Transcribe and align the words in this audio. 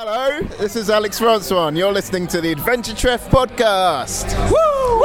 Hello, 0.00 0.42
this 0.58 0.76
is 0.76 0.90
Alex 0.90 1.18
Francois, 1.18 1.66
and 1.66 1.76
you're 1.76 1.92
listening 1.92 2.28
to 2.28 2.40
the 2.40 2.52
Adventure 2.52 2.92
Treff 2.92 3.28
podcast. 3.30 4.30
Woo! 4.48 5.02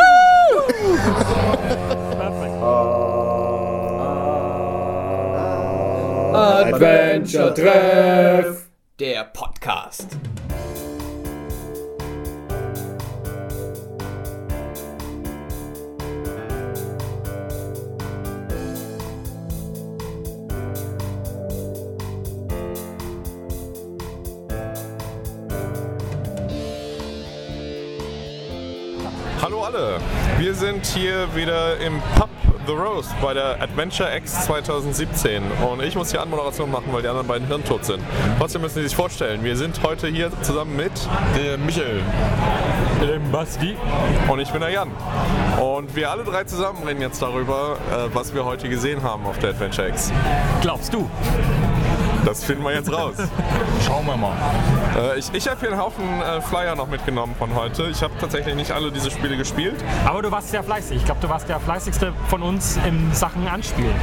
Adventure 6.35 7.56
Treff, 7.56 8.68
der 9.00 9.32
Podcast. 9.34 10.16
Wir 30.54 30.60
sind 30.60 30.86
hier 30.86 31.34
wieder 31.34 31.80
im 31.80 32.00
Pub 32.16 32.30
The 32.68 32.74
Rose 32.74 33.10
bei 33.24 33.34
der 33.34 33.60
Adventure 33.60 34.16
X 34.18 34.46
2017 34.46 35.42
und 35.68 35.82
ich 35.82 35.96
muss 35.96 36.10
die 36.10 36.20
Anmoderation 36.20 36.70
machen, 36.70 36.90
weil 36.92 37.02
die 37.02 37.08
anderen 37.08 37.26
beiden 37.26 37.48
hirntot 37.48 37.84
sind. 37.84 38.04
Trotzdem 38.38 38.62
müssen 38.62 38.76
Sie 38.76 38.84
sich 38.84 38.96
vorstellen, 38.96 39.44
wir 39.44 39.58
sind 39.58 39.82
heute 39.82 40.08
hier 40.08 40.30
zusammen 40.44 40.76
mit 40.76 40.92
dem 41.36 41.66
Michael, 41.66 42.04
dem 43.02 43.32
Basti 43.32 43.76
und 44.28 44.40
ich 44.40 44.52
bin 44.52 44.62
der 44.62 44.70
Jan. 44.70 44.92
Und 45.60 45.96
wir 45.96 46.12
alle 46.12 46.24
drei 46.24 46.44
zusammen 46.44 46.84
reden 46.84 47.02
jetzt 47.02 47.20
darüber, 47.20 47.78
äh, 47.92 48.14
was 48.14 48.36
wir 48.36 48.46
heute 48.46 48.70
gesehen 48.70 49.02
haben 49.02 49.26
auf 49.26 49.40
der 49.40 49.50
Adventure 49.50 49.90
X. 49.90 50.12
Glaubst 50.62 50.94
du? 50.94 51.10
Das 52.26 52.44
finden 52.44 52.63
wir 52.63 52.73
jetzt 52.73 52.91
raus. 52.91 53.16
Schauen 53.86 54.05
wir 54.05 54.18
mal. 54.18 54.34
Äh, 54.98 55.20
ich 55.20 55.34
ich 55.34 55.48
habe 55.48 55.59
hier 55.59 55.72
einen 55.72 55.80
Haufen 55.80 56.04
äh, 56.22 56.41
Flyer 56.41 56.76
noch 56.76 56.88
mitgenommen 56.88 57.36
von 57.38 57.54
heute. 57.55 57.88
Ich 57.90 58.02
habe 58.02 58.14
tatsächlich 58.20 58.55
nicht 58.55 58.72
alle 58.72 58.92
diese 58.92 59.11
Spiele 59.11 59.38
gespielt. 59.38 59.75
Aber 60.06 60.22
du 60.22 60.31
warst 60.31 60.50
sehr 60.50 60.64
fleißig. 60.64 60.98
Ich 60.98 61.06
glaube, 61.06 61.22
du 61.22 61.30
warst 61.30 61.50
der 61.50 61.59
fleißigste 61.59 62.14
von 62.30 62.42
uns 62.42 62.78
in 62.88 63.14
Sachen 63.14 63.48
Anspielen. 63.48 63.95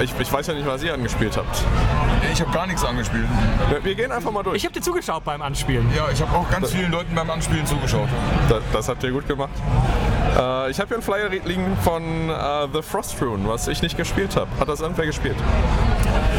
Ich, 0.00 0.12
ich 0.18 0.32
weiß 0.32 0.46
ja 0.48 0.54
nicht, 0.54 0.66
was 0.66 0.82
ihr 0.82 0.92
angespielt 0.92 1.36
habt. 1.36 1.62
Ich 2.32 2.40
habe 2.40 2.50
gar 2.50 2.66
nichts 2.66 2.84
angespielt. 2.84 3.26
Wir, 3.70 3.82
wir 3.82 3.94
gehen 3.94 4.12
einfach 4.12 4.30
mal 4.30 4.42
durch. 4.42 4.56
Ich 4.56 4.64
habe 4.64 4.74
dir 4.74 4.82
zugeschaut 4.82 5.24
beim 5.24 5.40
Anspielen. 5.40 5.88
Ja, 5.96 6.08
ich 6.12 6.20
habe 6.20 6.36
auch 6.36 6.50
ganz 6.50 6.72
vielen 6.72 6.92
Leuten 6.92 7.14
beim 7.14 7.30
Anspielen 7.30 7.64
zugeschaut. 7.66 8.08
Das, 8.48 8.62
das 8.72 8.88
habt 8.88 9.02
ihr 9.04 9.12
gut 9.12 9.26
gemacht. 9.26 9.50
Äh, 10.36 10.70
ich 10.70 10.78
habe 10.78 10.88
hier 10.88 10.96
einen 10.96 11.02
Flyer 11.02 11.28
liegen 11.28 11.76
von 11.82 12.28
äh, 12.28 12.68
The 12.72 12.82
Frost 12.82 13.20
Rune, 13.22 13.48
was 13.48 13.68
ich 13.68 13.80
nicht 13.80 13.96
gespielt 13.96 14.36
habe. 14.36 14.48
Hat 14.60 14.68
das 14.68 14.80
irgendwer 14.80 15.06
gespielt? 15.06 15.36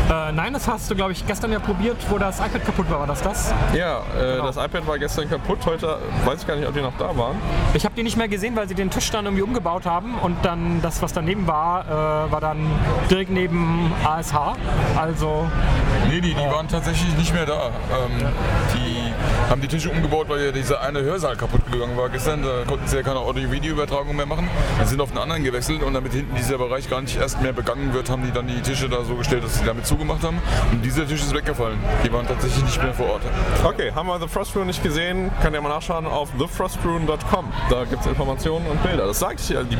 Äh, 0.09 0.31
nein, 0.31 0.53
das 0.53 0.67
hast 0.67 0.89
du, 0.89 0.95
glaube 0.95 1.11
ich, 1.11 1.27
gestern 1.27 1.51
ja 1.51 1.59
probiert, 1.59 1.97
wo 2.09 2.17
das 2.17 2.39
iPad 2.39 2.63
kaputt 2.65 2.89
war. 2.89 2.99
War 3.01 3.07
das 3.07 3.21
das? 3.21 3.53
Ja, 3.73 3.99
äh, 4.17 4.35
Genau. 4.37 4.45
das 4.47 4.55
iPad 4.57 4.87
war 4.87 4.97
gestern 4.97 5.29
kaputt. 5.29 5.59
Heute 5.65 5.97
weiß 6.25 6.41
ich 6.41 6.47
gar 6.47 6.55
nicht, 6.55 6.67
ob 6.67 6.73
die 6.73 6.81
noch 6.81 6.97
da 6.97 7.15
waren. 7.17 7.35
Ich 7.73 7.83
habe 7.83 7.93
die 7.95 8.03
nicht 8.03 8.15
mehr 8.15 8.27
gesehen, 8.29 8.55
weil 8.55 8.67
sie 8.69 8.75
den 8.75 8.89
Tisch 8.89 9.11
dann 9.11 9.25
irgendwie 9.25 9.43
umgebaut 9.43 9.85
haben 9.85 10.15
und 10.21 10.37
dann 10.45 10.81
das, 10.81 11.01
was 11.01 11.11
daneben 11.11 11.45
war, 11.45 11.85
äh, 12.27 12.31
war 12.31 12.39
dann 12.39 12.59
direkt 13.09 13.31
neben 13.31 13.91
ASH. 14.05 14.33
Also 14.95 15.47
Nee, 16.09 16.21
die, 16.21 16.33
die 16.33 16.39
waren 16.51 16.67
tatsächlich 16.69 17.13
nicht 17.17 17.33
mehr 17.33 17.45
da. 17.45 17.65
Ähm, 17.91 18.27
die 18.73 19.11
haben 19.49 19.61
die 19.61 19.67
Tische 19.67 19.89
umgebaut, 19.89 20.27
weil 20.29 20.45
ja 20.45 20.51
dieser 20.51 20.81
eine 20.81 21.01
Hörsaal 21.01 21.35
kaputt 21.35 21.61
gegangen 21.71 21.97
war 21.97 22.09
gestern. 22.09 22.41
Da 22.43 22.63
konnten 22.67 22.87
sie 22.87 22.97
ja 22.97 23.03
keine 23.03 23.19
Audio-Video-Übertragung 23.19 24.15
mehr 24.15 24.25
machen. 24.25 24.49
Dann 24.77 24.87
sind 24.87 25.01
auf 25.01 25.09
den 25.09 25.17
anderen 25.17 25.43
gewechselt 25.43 25.83
und 25.83 25.93
damit 25.93 26.13
hinten 26.13 26.35
dieser 26.35 26.57
Bereich 26.57 26.89
gar 26.89 27.01
nicht 27.01 27.17
erst 27.17 27.41
mehr 27.41 27.53
begangen 27.53 27.93
wird, 27.93 28.09
haben 28.09 28.23
die 28.23 28.31
dann 28.31 28.47
die 28.47 28.61
Tische 28.61 28.89
da 28.89 29.03
so 29.03 29.15
gestellt, 29.15 29.43
dass 29.43 29.57
sie 29.59 29.65
damit 29.65 29.85
zugemacht 29.85 30.23
haben. 30.23 30.39
Und 30.71 30.81
dieser 30.83 31.07
Tisch 31.07 31.21
ist 31.21 31.33
weggefallen. 31.33 31.77
Die 32.05 32.11
waren 32.11 32.27
tatsächlich 32.27 32.63
nicht 32.63 32.81
mehr 32.81 32.93
vor 32.93 33.07
Ort. 33.13 33.21
Okay, 33.63 33.91
haben 33.93 34.07
wir 34.07 34.19
The 34.19 34.27
Frost 34.27 34.55
Rune 34.55 34.65
nicht 34.67 34.83
gesehen? 34.83 35.31
Könnt 35.41 35.55
ihr 35.55 35.61
mal 35.61 35.69
nachschauen 35.69 36.05
auf 36.05 36.29
thefrostrune.com. 36.37 37.51
Da 37.69 37.83
gibt 37.85 38.01
es 38.01 38.07
Informationen 38.07 38.65
und 38.67 38.81
Bilder. 38.83 39.07
Das 39.07 39.19
sage 39.19 39.35
ich 39.39 39.49
ja, 39.49 39.63
die 39.63 39.77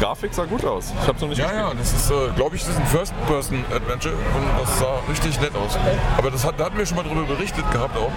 Grafik 0.00 0.32
sah 0.34 0.44
gut 0.44 0.64
aus. 0.64 0.92
Ich 1.00 1.06
habe 1.08 1.16
es 1.16 1.22
noch 1.22 1.28
nicht 1.28 1.38
Ja, 1.38 1.52
ja, 1.52 1.62
gespielt. 1.70 1.80
das 1.80 1.92
ist, 1.92 2.10
äh, 2.10 2.14
glaube 2.36 2.56
ich, 2.56 2.62
das 2.64 2.70
ist 2.72 2.80
ein 2.80 2.86
First-Person-Adventure 2.86 4.14
und 4.14 4.60
das 4.62 4.78
sah 4.78 4.98
richtig 5.08 5.40
nett 5.40 5.54
aus. 5.54 5.76
Aber 6.16 6.30
das 6.30 6.44
hat, 6.44 6.58
da 6.58 6.64
hatten 6.66 6.78
wir 6.78 6.86
schon 6.86 6.96
mal 6.96 7.02
drüber 7.04 7.22
berichtet 7.24 7.64
gehabt 7.72 7.96
auch. 7.96 8.10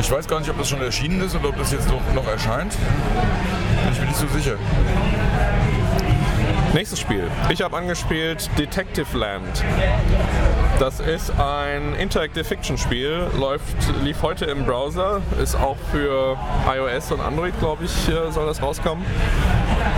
Ich 0.00 0.10
weiß 0.10 0.21
gar 0.28 0.40
nicht, 0.40 0.50
ob 0.50 0.58
das 0.58 0.68
schon 0.68 0.80
erschienen 0.80 1.20
ist 1.20 1.34
oder 1.34 1.48
ob 1.48 1.58
das 1.58 1.72
jetzt 1.72 1.88
noch, 1.88 2.00
noch 2.14 2.26
erscheint. 2.26 2.72
Bin 3.84 3.92
ich 3.92 4.00
mir 4.00 4.06
nicht 4.06 4.18
so 4.18 4.26
sicher. 4.28 4.56
Nächstes 6.74 7.00
Spiel. 7.00 7.30
Ich 7.50 7.60
habe 7.60 7.76
angespielt 7.76 8.48
Detective 8.58 9.16
Land. 9.18 9.62
Das 10.78 11.00
ist 11.00 11.30
ein 11.38 11.94
Interactive 11.96 12.44
Fiction 12.44 12.78
Spiel, 12.78 13.26
läuft, 13.38 13.76
lief 14.02 14.22
heute 14.22 14.46
im 14.46 14.64
Browser, 14.64 15.20
ist 15.40 15.54
auch 15.54 15.76
für 15.90 16.36
iOS 16.66 17.12
und 17.12 17.20
Android, 17.20 17.52
glaube 17.60 17.84
ich, 17.84 18.08
äh, 18.08 18.32
soll 18.32 18.46
das 18.46 18.62
rauskommen. 18.62 19.04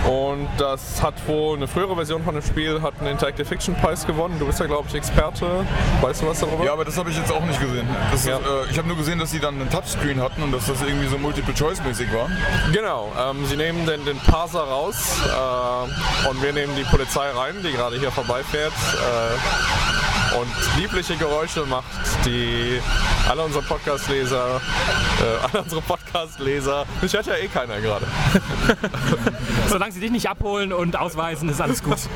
Und 0.05 0.47
das 0.59 1.01
hat 1.01 1.15
wohl 1.27 1.55
eine 1.57 1.67
frühere 1.67 1.95
Version 1.95 2.23
von 2.23 2.35
dem 2.35 2.43
Spiel, 2.43 2.81
hat 2.83 2.93
einen 2.99 3.07
Interactive 3.07 3.45
Fiction 3.45 3.73
Preis 3.75 4.05
gewonnen. 4.05 4.37
Du 4.37 4.45
bist 4.45 4.59
ja, 4.59 4.67
glaube 4.67 4.85
ich, 4.87 4.93
Experte. 4.93 5.47
Weißt 6.01 6.21
du 6.21 6.27
was 6.27 6.39
darüber? 6.41 6.63
Ja, 6.63 6.73
aber 6.73 6.85
das 6.85 6.95
habe 6.97 7.09
ich 7.09 7.17
jetzt 7.17 7.31
auch 7.31 7.43
nicht 7.43 7.59
gesehen. 7.59 7.87
Das 8.11 8.25
Ja. 8.25 8.35
ist, 8.37 8.41
äh, 8.45 8.71
ich 8.71 8.77
habe 8.77 8.87
nur 8.87 8.97
gesehen, 8.97 9.17
dass 9.17 9.31
sie 9.31 9.39
dann 9.39 9.59
einen 9.59 9.69
Touchscreen 9.69 10.21
hatten 10.21 10.43
und 10.43 10.51
dass 10.51 10.67
das 10.67 10.81
irgendwie 10.83 11.07
so 11.07 11.17
Multiple-Choice-mäßig 11.17 12.13
war. 12.13 12.29
Genau, 12.71 13.11
ähm, 13.19 13.45
sie 13.47 13.55
nehmen 13.57 13.85
den, 13.87 14.05
den 14.05 14.17
Parser 14.19 14.59
raus 14.63 15.17
äh, 15.25 16.29
und 16.29 16.43
wir 16.43 16.53
nehmen 16.53 16.64
die 16.75 16.83
Polizei 16.83 17.29
rein, 17.31 17.55
die 17.63 17.71
gerade 17.71 17.99
hier 17.99 18.11
vorbeifährt 18.11 18.73
äh, 18.73 20.37
und 20.37 20.47
liebliche 20.77 21.15
Geräusche 21.17 21.65
macht, 21.65 21.85
die 22.25 22.79
alle 23.29 23.43
unsere 23.43 23.63
Podcast-Leser, 23.63 24.61
äh, 25.21 25.45
alle 25.45 25.63
unsere 25.63 25.81
Podcast-Leser, 25.81 26.85
mich 27.01 27.13
hört 27.13 27.25
ja 27.25 27.35
eh 27.35 27.47
keiner 27.47 27.81
gerade. 27.81 28.05
solange 29.67 29.91
sie 29.91 29.99
dich 29.99 30.11
nicht 30.11 30.29
abholen 30.29 30.73
und 30.73 30.95
ausweisen, 30.95 31.49
ist 31.49 31.61
alles 31.61 31.83
gut. 31.83 31.97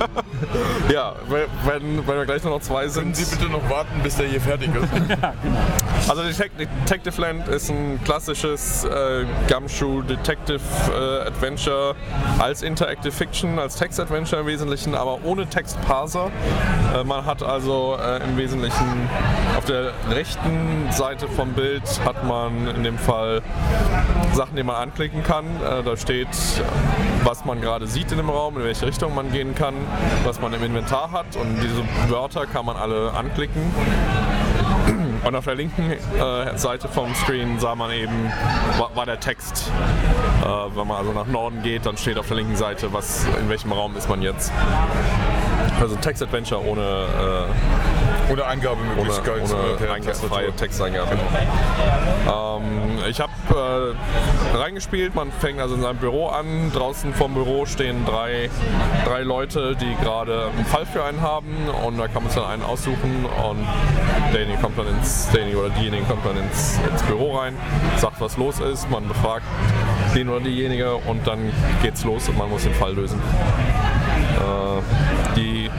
Ja, 0.93 1.13
wenn, 1.27 2.07
wenn 2.07 2.17
wir 2.17 2.25
gleich 2.25 2.43
nur 2.43 2.53
noch 2.53 2.61
zwei 2.61 2.81
Können 2.87 3.13
sind. 3.13 3.15
Sie 3.15 3.35
bitte 3.35 3.51
noch 3.51 3.69
warten, 3.69 4.01
bis 4.03 4.15
der 4.15 4.27
hier 4.27 4.41
fertig 4.41 4.69
ist? 4.75 4.87
Also 6.07 6.23
Detec- 6.23 6.51
Detective 6.57 7.21
Land 7.21 7.47
ist 7.49 7.69
ein 7.69 7.99
klassisches 8.03 8.83
äh, 8.85 9.25
Gumshoe 9.47 10.01
Detective 10.03 10.59
äh, 10.91 11.27
Adventure 11.27 11.95
als 12.39 12.63
Interactive 12.63 13.11
Fiction, 13.11 13.59
als 13.59 13.75
Text-Adventure 13.75 14.41
im 14.41 14.47
Wesentlichen, 14.47 14.95
aber 14.95 15.19
ohne 15.23 15.45
Textparser. 15.45 16.31
Äh, 16.95 17.03
man 17.03 17.25
hat 17.25 17.43
also 17.43 17.97
äh, 18.01 18.23
im 18.23 18.37
Wesentlichen 18.37 19.07
auf 19.57 19.65
der 19.65 19.91
rechten 20.09 20.87
Seite 20.91 21.27
vom 21.27 21.53
Bild 21.53 21.83
hat 22.05 22.23
man 22.23 22.67
in 22.75 22.83
dem 22.83 22.97
Fall 22.97 23.41
Sachen, 24.33 24.55
die 24.55 24.63
man 24.63 24.77
anklicken 24.77 25.21
kann. 25.23 25.45
Äh, 25.63 25.83
da 25.83 25.95
steht, 25.95 26.27
was 27.23 27.45
man 27.45 27.61
gerade 27.61 27.85
sieht 27.85 28.11
in 28.11 28.17
dem 28.17 28.29
Raum, 28.29 28.57
in 28.57 28.63
welche 28.63 28.87
Richtung 28.87 29.13
man 29.13 29.31
gehen 29.31 29.53
kann, 29.53 29.75
was 30.29 30.39
man 30.39 30.53
im 30.53 30.63
Inventar 30.63 31.11
hat 31.11 31.35
und 31.37 31.57
diese 31.59 31.81
Wörter 32.07 32.45
kann 32.45 32.63
man 32.63 32.77
alle 32.77 33.11
anklicken. 33.15 33.63
Und 35.25 35.35
auf 35.35 35.45
der 35.45 35.55
linken 35.55 35.91
äh, 35.91 36.55
Seite 36.55 36.87
vom 36.87 37.15
Screen 37.15 37.59
sah 37.59 37.73
man 37.73 37.89
eben, 37.91 38.31
war, 38.77 38.95
war 38.95 39.07
der 39.07 39.19
Text. 39.19 39.71
Äh, 40.43 40.45
wenn 40.45 40.87
man 40.87 40.97
also 40.97 41.13
nach 41.13 41.25
Norden 41.25 41.63
geht, 41.63 41.87
dann 41.87 41.97
steht 41.97 42.19
auf 42.19 42.27
der 42.27 42.37
linken 42.37 42.55
Seite, 42.55 42.93
was, 42.93 43.25
in 43.39 43.49
welchem 43.49 43.71
Raum 43.71 43.97
ist 43.97 44.07
man 44.07 44.21
jetzt. 44.21 44.51
Also 45.81 45.95
Text-Adventure 45.95 46.63
ohne, 46.63 46.81
äh, 46.81 47.98
Ohne 48.29 48.41
ohne, 48.41 48.45
Eingabemöglichkeit. 48.45 49.41
ohne 49.51 49.97
äh, 49.97 49.99
per 50.01 50.15
freie 50.15 50.51
Texteingabe. 50.55 51.17
Ähm, 52.27 52.99
ich 53.09 53.19
habe 53.19 53.31
äh, 53.49 54.57
reingespielt, 54.57 55.15
man 55.15 55.31
fängt 55.31 55.59
also 55.59 55.75
in 55.75 55.81
seinem 55.81 55.97
Büro 55.97 56.27
an. 56.27 56.71
Draußen 56.73 57.13
vom 57.13 57.33
Büro 57.33 57.65
stehen 57.65 58.05
drei, 58.05 58.49
drei 59.05 59.21
Leute, 59.21 59.75
die 59.75 59.95
gerade 60.03 60.49
einen 60.55 60.65
Fall 60.65 60.85
für 60.85 61.03
einen 61.03 61.21
haben 61.21 61.55
und 61.85 61.97
da 61.97 62.07
kann 62.07 62.23
man 62.23 62.31
sich 62.31 62.41
dann 62.41 62.51
einen 62.51 62.63
aussuchen 62.63 63.25
und 63.25 63.67
derjenige 64.33 64.61
kommt 64.61 64.77
dann 64.77 64.87
ins, 64.87 65.29
derjenige 65.29 65.59
oder 65.59 65.69
diejenige 65.69 66.03
kommt 66.03 66.25
dann 66.25 66.37
ins, 66.37 66.79
ins 66.89 67.03
Büro 67.03 67.37
rein, 67.37 67.55
sagt, 67.97 68.21
was 68.21 68.37
los 68.37 68.59
ist, 68.59 68.89
man 68.89 69.07
befragt 69.07 69.45
den 70.15 70.29
oder 70.29 70.41
diejenige 70.41 70.95
und 70.95 71.25
dann 71.25 71.51
geht's 71.81 72.03
los 72.03 72.29
und 72.29 72.37
man 72.37 72.49
muss 72.49 72.63
den 72.63 72.73
Fall 72.73 72.93
lösen. 72.93 73.19
Die 75.39 75.69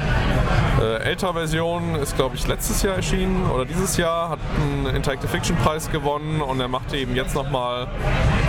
äh, 0.81 1.03
ältere 1.03 1.35
Version 1.35 1.95
ist, 1.97 2.17
glaube 2.17 2.37
ich, 2.37 2.47
letztes 2.47 2.83
Jahr 2.83 2.97
erschienen 2.97 3.51
oder 3.51 3.67
dieses 3.67 3.99
Jahr, 3.99 4.31
hat 4.31 4.39
einen 4.57 4.87
Interactive 4.97 5.29
Fiction 5.29 5.55
Preis 5.57 5.91
gewonnen 5.91 6.41
und 6.41 6.61
er 6.61 6.69
macht 6.69 6.95
eben 6.95 7.15
jetzt 7.15 7.35
nochmal 7.35 7.87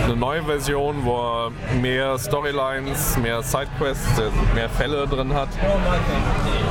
eine 0.04 0.16
neue 0.16 0.42
Version, 0.42 1.04
wo 1.04 1.16
er 1.18 1.50
mehr 1.80 2.18
Storylines, 2.18 3.18
mehr 3.18 3.42
Sidequests, 3.42 4.18
äh, 4.18 4.54
mehr 4.54 4.70
Fälle 4.70 5.06
drin 5.06 5.34
hat 5.34 5.48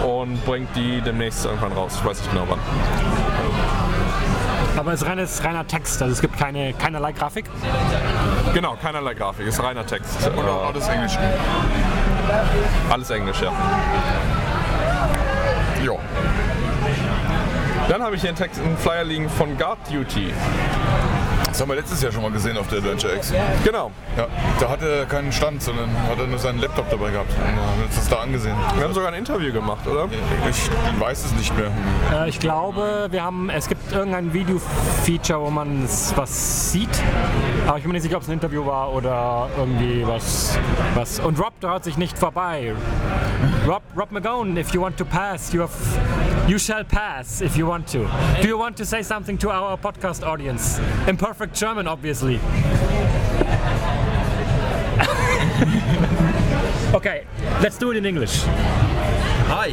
und 0.04 0.44
bringt 0.46 0.76
die 0.76 1.02
demnächst 1.02 1.46
irgendwann 1.46 1.74
raus. 1.74 1.94
Ich 2.00 2.06
weiß 2.06 2.18
nicht 2.18 2.32
genau 2.32 2.46
wann. 2.50 2.60
Aber 4.78 4.94
es 4.94 5.02
ist 5.02 5.08
reines, 5.08 5.44
reiner 5.44 5.68
Text, 5.68 6.02
also 6.02 6.14
es 6.14 6.22
gibt 6.22 6.38
keine, 6.38 6.74
keinerlei 6.74 7.12
Grafik. 7.12 7.46
Genau, 8.54 8.76
keinerlei 8.82 9.14
Grafik, 9.14 9.46
ist 9.46 9.62
reiner 9.62 9.86
Text. 9.86 10.28
Oder 10.36 10.54
alles 10.68 10.88
Englisch. 10.88 11.18
alles 12.90 13.10
Englisch, 13.12 13.42
ja. 13.42 13.52
Ja. 15.83 15.94
Dann 17.89 18.04
habe 18.04 18.16
ich 18.16 18.22
hier 18.22 18.30
einen, 18.30 18.38
Text, 18.38 18.62
einen 18.62 18.78
Flyer 18.78 19.04
liegen 19.04 19.30
von 19.30 19.57
Guard 19.57 19.80
Duty. 19.89 20.33
Das 21.51 21.60
haben 21.60 21.68
wir 21.68 21.75
letztes 21.75 22.01
Jahr 22.01 22.13
schon 22.13 22.22
mal 22.22 22.31
gesehen 22.31 22.57
auf 22.57 22.69
der 22.69 22.78
Adventure 22.78 23.13
X. 23.13 23.33
Genau. 23.66 23.92
Ja, 24.16 24.28
da 24.57 24.69
hatte 24.69 25.00
er 25.00 25.06
keinen 25.06 25.33
Stand, 25.33 25.62
sondern 25.62 25.89
hat 26.07 26.18
er 26.18 26.28
nur 26.28 26.39
seinen 26.39 26.60
Laptop 26.60 26.89
dabei 26.89 27.12
gehabt. 27.12 27.30
Und 27.33 27.56
wir 27.56 27.62
haben 27.62 27.83
uns 27.83 27.95
das 27.95 28.07
da 28.07 28.22
angesehen. 28.22 28.56
Wir 28.75 28.86
haben 28.86 28.94
sogar 28.94 29.10
ein 29.10 29.19
Interview 29.19 29.51
gemacht, 29.51 29.86
oder? 29.86 30.07
Ich 30.50 30.69
weiß 30.98 31.25
es 31.25 31.33
nicht 31.33 31.54
mehr. 31.57 31.69
Äh, 32.13 32.30
ich 32.30 32.39
glaube, 32.39 33.07
wir 33.12 33.22
haben, 33.22 33.50
es 33.50 33.68
gibt 33.68 33.92
irgendein 33.92 34.33
Video-Feature, 34.33 35.42
wo 35.42 35.50
man 35.50 35.83
was 36.16 36.72
sieht. 36.72 36.89
Aber 37.68 37.78
ich 37.78 37.83
bin 37.83 37.92
mir 37.92 37.95
nicht 37.95 38.04
sicher, 38.04 38.16
ob 38.16 38.24
es 38.24 38.30
ein 38.30 38.33
Interview 38.33 38.66
war 38.66 38.94
oder 38.94 39.50
irgendwie 39.57 40.07
was. 40.07 40.57
was. 40.95 41.19
Und 41.19 41.38
Rob 41.38 41.60
traut 41.60 41.83
sich 41.83 41.98
nicht 41.98 42.18
vorbei. 42.18 42.74
Rob, 43.66 43.84
Rob 43.96 44.10
McGowan, 44.12 44.58
if 44.58 44.74
you 44.74 44.82
want 44.82 44.98
to 44.98 45.06
pass, 45.06 45.54
you 45.54 45.62
have, 45.62 46.50
you 46.50 46.58
shall 46.58 46.84
pass 46.84 47.42
if 47.42 47.58
you 47.58 47.66
want 47.66 47.88
to. 47.90 48.10
Do 48.42 48.48
you 48.48 48.58
want 48.58 48.78
to 48.78 48.86
say 48.86 49.02
something 49.02 49.38
to 49.40 49.50
our 49.50 49.78
podcast 49.78 50.26
audience? 50.26 50.80
In 51.08 51.18
perfect 51.18 51.56
German, 51.56 51.88
obviously. 51.88 52.36
okay, 56.94 57.26
let's 57.62 57.78
do 57.78 57.92
it 57.92 57.98
in 57.98 58.06
English. 58.06 58.42
Hi, 58.44 59.72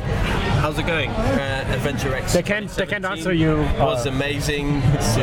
how's 0.61 0.79
it 0.79 0.87
going? 0.87 1.11
Uh, 1.11 1.65
Adventure 1.69 2.15
X. 2.15 2.32
They 2.32 2.43
can't- 2.43 2.70
they 2.70 2.87
can't 2.87 3.05
answer 3.05 3.32
you, 3.32 3.56
Was 3.79 4.06
uh, 4.06 4.11
amazing. 4.11 4.81
So 5.00 5.20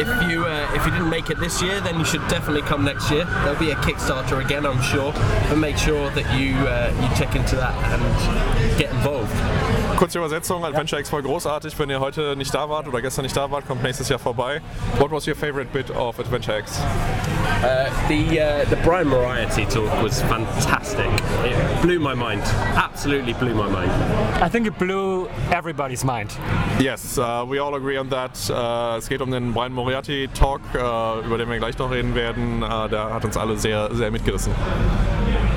if 0.00 0.30
you 0.30 0.44
uh, 0.46 0.74
if 0.74 0.84
you 0.84 0.90
didn't 0.92 1.10
make 1.10 1.30
it 1.30 1.38
this 1.38 1.60
year, 1.60 1.80
then 1.80 1.98
you 1.98 2.04
should 2.04 2.26
definitely 2.28 2.62
come 2.62 2.84
next 2.84 3.10
year. 3.10 3.24
There'll 3.42 3.58
be 3.58 3.70
a 3.70 3.76
Kickstarter 3.76 4.42
again, 4.44 4.64
I'm 4.64 4.80
sure. 4.82 5.12
But 5.48 5.58
make 5.58 5.76
sure 5.76 6.10
that 6.10 6.26
you 6.38 6.56
uh, 6.66 6.90
you 7.00 7.08
check 7.16 7.36
into 7.36 7.56
that 7.56 7.74
and 7.92 8.78
get 8.78 8.90
involved. 8.90 9.34
Kurze 9.96 10.18
Übersetzung, 10.18 10.64
Adventure 10.64 10.98
X 10.98 11.12
war 11.12 11.20
großartig. 11.22 11.78
Wenn 11.78 11.90
ihr 11.90 12.00
heute 12.00 12.34
nicht 12.34 12.54
da 12.54 12.68
wart 12.68 12.88
oder 12.88 13.02
gestern 13.02 13.24
nicht 13.24 13.36
da 13.36 13.50
wart, 13.50 13.66
kommt 13.66 13.82
nächstes 13.82 14.08
Jahr 14.08 14.18
vorbei. 14.18 14.62
What 14.98 15.10
was 15.10 15.26
your 15.26 15.36
favorite 15.36 15.70
bit 15.72 15.90
of 15.90 16.18
Adventure 16.18 16.56
X? 16.58 16.80
The 18.08 18.40
uh, 18.40 18.64
the 18.70 18.76
Brian 18.82 19.08
Moriarty 19.08 19.66
talk 19.66 20.02
was 20.02 20.22
fantastic. 20.22 21.06
It 21.44 21.82
blew 21.82 21.98
my 22.00 22.14
mind. 22.14 22.42
Absolutely 22.74 23.34
blew 23.34 23.54
my 23.54 23.68
mind. 23.68 23.90
I 24.42 24.48
think 24.48 24.66
it 24.66 24.78
blew 24.78 25.28
everybody's 25.52 26.02
mind. 26.04 26.30
Yes, 26.78 27.18
uh, 27.18 27.44
we 27.46 27.58
all 27.58 27.74
agree 27.74 27.98
on 27.98 28.08
that. 28.08 28.50
Uh, 28.50 28.96
es 28.96 29.08
geht 29.08 29.20
um 29.20 29.30
den 29.30 29.52
Brian 29.52 29.72
Moriarty 29.72 29.89
Talk, 30.34 30.60
uh, 30.74 31.24
über 31.26 31.38
den 31.38 31.48
wir 31.50 31.58
gleich 31.58 31.76
noch 31.78 31.90
reden 31.90 32.14
werden. 32.14 32.62
Uh, 32.62 32.88
der 32.88 33.12
hat 33.12 33.24
uns 33.24 33.36
alle 33.36 33.56
sehr, 33.56 33.92
sehr 33.94 34.10
mitgerissen. 34.10 34.52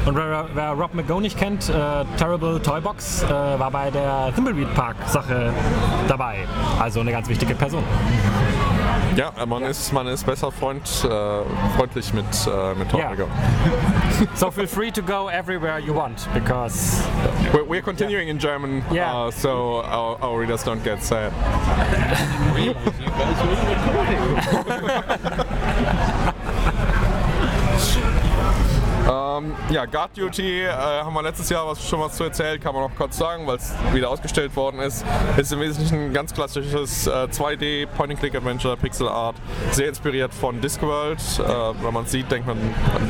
Und 0.06 0.16
wer, 0.16 0.46
wer 0.54 0.72
Rob 0.72 0.94
McGowan 0.94 1.22
nicht 1.22 1.38
kennt, 1.38 1.70
äh, 1.70 1.74
Terrible 2.18 2.62
Toybox, 2.62 3.24
äh, 3.24 3.30
war 3.30 3.72
bei 3.72 3.90
der 3.90 4.34
Thimbleweed 4.36 4.74
Park 4.76 4.98
Sache 5.08 5.54
dabei. 6.10 6.40
Also 6.80 7.00
eine 7.00 7.12
ganz 7.12 7.30
wichtige 7.30 7.56
Person. 7.56 7.84
Ja, 9.16 9.32
man 9.46 9.64
ist, 9.64 9.94
man 9.94 10.08
ist 10.08 10.26
besser 10.26 10.52
Freund, 10.52 10.84
äh, 11.06 11.08
freundlich 11.78 12.14
mit, 12.14 12.26
äh, 12.48 12.74
mit 12.76 12.92
Ja. 12.92 13.00
Torniger. 13.06 13.28
So 14.36 14.50
feel 14.52 14.68
free 14.68 14.92
to 14.92 15.02
go 15.02 15.30
everywhere 15.30 15.80
you 15.80 15.94
want, 15.94 16.28
because 16.34 17.04
We're, 17.54 17.64
we're 17.64 17.82
continuing 17.82 18.28
in 18.30 18.40
German, 18.40 18.84
Yeah. 18.92 19.28
uh, 19.28 19.32
so 19.32 19.84
our, 19.84 20.18
our 20.22 20.40
readers 20.40 20.64
don't 20.64 20.84
get 20.84 21.02
sad. 21.04 21.32
Ähm, 29.10 29.54
ja, 29.70 29.86
Guard 29.86 30.18
Duty 30.18 30.62
äh, 30.62 30.72
haben 30.72 31.14
wir 31.14 31.24
letztes 31.24 31.50
Jahr 31.50 31.68
was, 31.68 31.86
schon 31.86 32.00
was 32.00 32.16
zu 32.16 32.24
erzählt, 32.24 32.62
kann 32.62 32.74
man 32.74 32.84
noch 32.84 32.96
kurz 32.96 33.18
sagen, 33.18 33.46
weil 33.46 33.58
es 33.58 33.74
wieder 33.92 34.10
ausgestellt 34.10 34.56
worden 34.56 34.80
ist. 34.80 35.06
Ist 35.38 35.52
im 35.52 35.60
Wesentlichen 35.60 36.06
ein 36.06 36.14
ganz 36.14 36.34
klassisches 36.34 37.08
äh, 37.08 37.12
2D 37.12 37.88
Point-and-Click-Adventure, 37.88 38.78
Pixel 38.78 39.10
Art, 39.10 39.36
sehr 39.72 39.90
inspiriert 39.90 40.34
von 40.34 40.62
Discworld. 40.62 41.20
Äh, 41.20 41.44
wenn 41.84 41.94
man 41.94 42.06
es 42.06 42.12
sieht, 42.12 42.32
denkt 42.32 42.48
man, 42.48 42.58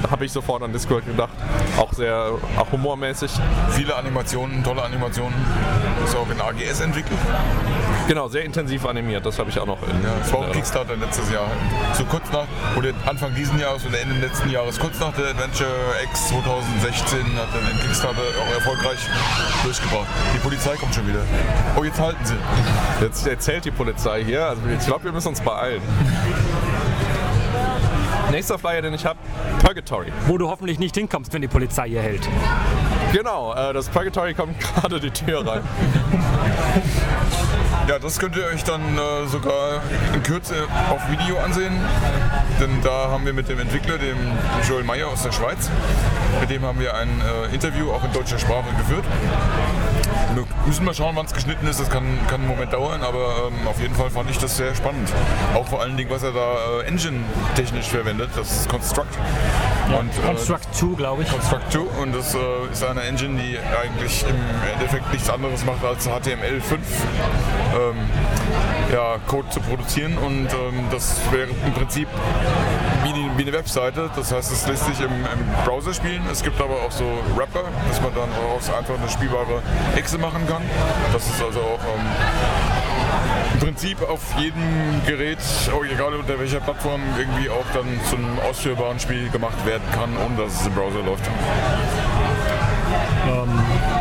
habe 0.09 0.25
ich 0.25 0.31
sofort 0.31 0.63
an 0.63 0.73
Discworld 0.73 1.05
gedacht. 1.05 1.33
Auch 1.77 1.93
sehr, 1.93 2.31
auch 2.57 2.71
humormäßig. 2.71 3.31
Viele 3.71 3.95
Animationen, 3.95 4.63
tolle 4.63 4.83
Animationen. 4.83 5.33
Ist 6.03 6.15
auch 6.15 6.29
in 6.29 6.41
AGS 6.41 6.81
entwickelt. 6.81 7.19
Genau, 8.07 8.27
sehr 8.27 8.43
intensiv 8.43 8.85
animiert, 8.85 9.25
das 9.25 9.39
habe 9.39 9.49
ich 9.49 9.57
auch 9.57 9.65
noch 9.65 9.81
in. 9.83 10.03
Ja, 10.03 10.13
es 10.21 10.31
war 10.33 10.39
auch 10.41 10.51
Kickstarter 10.51 10.95
letztes 10.97 11.31
Jahr. 11.31 11.47
So 11.93 12.03
kurz 12.05 12.29
nach, 12.31 12.45
oder 12.75 12.89
Anfang 13.05 13.33
diesen 13.33 13.57
Jahres 13.59 13.85
oder 13.85 13.99
Ende 14.01 14.15
letzten 14.19 14.49
Jahres, 14.49 14.77
kurz 14.77 14.99
nach 14.99 15.13
der 15.13 15.27
Adventure 15.29 15.69
X 16.03 16.27
2016 16.27 17.19
hat 17.37 17.47
er 17.53 17.69
den 17.69 17.79
Kickstarter 17.79 18.19
auch 18.41 18.53
erfolgreich 18.53 18.99
durchgebracht. 19.63 20.07
Die 20.35 20.39
Polizei 20.39 20.75
kommt 20.75 20.93
schon 20.93 21.07
wieder. 21.07 21.21
Oh, 21.77 21.83
jetzt 21.83 21.99
halten 21.99 22.25
sie. 22.25 22.35
Jetzt 23.01 23.25
erzählt 23.25 23.63
die 23.65 23.71
Polizei 23.71 24.23
hier, 24.23 24.47
also 24.47 24.61
ich 24.67 24.85
glaube, 24.85 25.05
wir 25.05 25.11
müssen 25.13 25.29
uns 25.29 25.39
beeilen. 25.41 25.81
Nächster 28.31 28.57
Flyer, 28.57 28.81
den 28.81 28.93
ich 28.93 29.05
habe, 29.05 29.19
Purgatory. 29.59 30.11
wo 30.27 30.37
du 30.37 30.49
hoffentlich 30.49 30.79
nicht 30.79 30.95
hinkommst, 30.95 31.31
wenn 31.33 31.41
die 31.41 31.47
Polizei 31.47 31.87
hier 31.89 32.01
hält. 32.01 32.27
Genau, 33.11 33.53
äh, 33.53 33.73
das 33.73 33.89
Purgatory 33.89 34.33
kommt 34.33 34.59
gerade 34.75 34.99
die 34.99 35.11
Tür 35.11 35.45
rein. 35.45 35.61
Ja, 37.87 37.99
das 37.99 38.17
könnt 38.17 38.37
ihr 38.37 38.45
euch 38.45 38.63
dann 38.63 38.81
äh, 38.97 39.27
sogar 39.27 39.81
in 40.13 40.23
Kürze 40.23 40.55
auf 40.89 41.01
Video 41.11 41.37
ansehen. 41.39 41.73
Denn 42.59 42.81
da 42.81 43.09
haben 43.09 43.25
wir 43.25 43.33
mit 43.33 43.49
dem 43.49 43.59
Entwickler, 43.59 43.97
dem 43.97 44.17
Joel 44.67 44.85
Meyer 44.85 45.09
aus 45.09 45.23
der 45.23 45.33
Schweiz, 45.33 45.69
mit 46.39 46.49
dem 46.49 46.63
haben 46.63 46.79
wir 46.79 46.95
ein 46.95 47.09
äh, 47.21 47.53
Interview 47.53 47.91
auch 47.91 48.03
in 48.05 48.13
deutscher 48.13 48.39
Sprache 48.39 48.69
geführt. 48.77 49.03
Wir 50.35 50.45
müssen 50.65 50.85
mal 50.85 50.93
schauen, 50.93 51.15
wann 51.15 51.25
es 51.25 51.33
geschnitten 51.33 51.67
ist. 51.67 51.79
Das 51.79 51.89
kann, 51.89 52.03
kann 52.27 52.41
einen 52.41 52.49
Moment 52.49 52.73
dauern, 52.73 53.01
aber 53.03 53.49
ähm, 53.49 53.67
auf 53.67 53.79
jeden 53.79 53.95
Fall 53.95 54.09
fand 54.09 54.29
ich 54.29 54.37
das 54.37 54.57
sehr 54.57 54.73
spannend. 54.75 55.09
Auch 55.53 55.67
vor 55.67 55.81
allen 55.81 55.97
Dingen, 55.97 56.09
was 56.09 56.23
er 56.23 56.31
da 56.31 56.81
äh, 56.81 56.87
engine-technisch 56.87 57.87
verwendet. 57.87 58.29
Das 58.35 58.51
ist 58.51 58.69
Construct. 58.69 59.07
Und, 59.87 60.09
äh, 60.09 60.27
Construct 60.27 60.73
2, 60.73 60.95
glaube 60.95 61.23
ich. 61.23 61.29
Construct 61.29 61.71
2 61.71 61.79
und 62.01 62.15
das 62.15 62.33
äh, 62.33 62.39
ist 62.71 62.83
eine 62.83 63.01
Engine, 63.01 63.39
die 63.41 63.57
eigentlich 63.57 64.23
im 64.23 64.35
Endeffekt 64.73 65.11
nichts 65.11 65.29
anderes 65.29 65.65
macht 65.65 65.83
als 65.83 66.07
HTML5 66.07 66.73
ähm, 66.73 67.95
ja, 68.91 69.17
Code 69.27 69.49
zu 69.49 69.59
produzieren 69.59 70.17
und 70.17 70.47
ähm, 70.47 70.87
das 70.91 71.17
wäre 71.31 71.49
im 71.65 71.73
Prinzip 71.73 72.07
wie, 73.37 73.41
eine 73.41 73.53
Webseite. 73.53 74.09
Das 74.15 74.31
heißt, 74.31 74.51
es 74.51 74.67
lässt 74.67 74.85
sich 74.85 74.99
im, 74.99 75.11
im 75.11 75.65
Browser 75.65 75.93
spielen. 75.93 76.21
Es 76.31 76.43
gibt 76.43 76.59
aber 76.59 76.75
auch 76.75 76.91
so 76.91 77.05
Wrapper, 77.35 77.63
dass 77.87 78.01
man 78.01 78.13
dann 78.15 78.29
daraus 78.31 78.69
einfach 78.73 78.99
eine 78.99 79.09
spielbare 79.09 79.61
Exe 79.95 80.17
machen 80.17 80.47
kann. 80.47 80.61
Das 81.11 81.27
ist 81.27 81.41
also 81.41 81.59
auch 81.59 81.79
ähm, 81.79 82.05
im 83.53 83.59
Prinzip 83.59 84.01
auf 84.01 84.21
jedem 84.37 85.01
Gerät, 85.05 85.39
oh, 85.77 85.83
egal 85.83 86.13
unter 86.15 86.39
welcher 86.39 86.59
Plattform, 86.59 87.01
irgendwie 87.17 87.49
auch 87.49 87.65
dann 87.73 87.85
zu 88.09 88.15
einem 88.15 88.39
ausführbaren 88.39 88.99
Spiel 88.99 89.29
gemacht 89.29 89.65
werden 89.65 89.83
kann, 89.93 90.09
ohne 90.17 90.43
dass 90.43 90.61
es 90.61 90.67
im 90.67 90.73
Browser 90.73 91.03
läuft. 91.03 91.29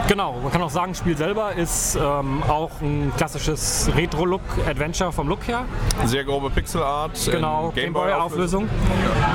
Genau, 0.09 0.39
man 0.43 0.53
kann 0.53 0.63
auch 0.63 0.71
sagen, 0.71 0.93
das 0.93 0.99
Spiel 0.99 1.17
selber 1.17 1.53
ist 1.55 1.97
ähm, 1.97 2.43
auch 2.43 2.71
ein 2.81 3.13
klassisches 3.17 3.91
Retro-Look-Adventure 3.97 5.13
vom 5.13 5.29
Look 5.29 5.47
her. 5.47 5.65
Sehr 6.05 6.25
grobe 6.25 6.51
Pixelart. 6.51 7.19
Genau, 7.31 7.73
Gameboy-Auflösung. 7.75 8.69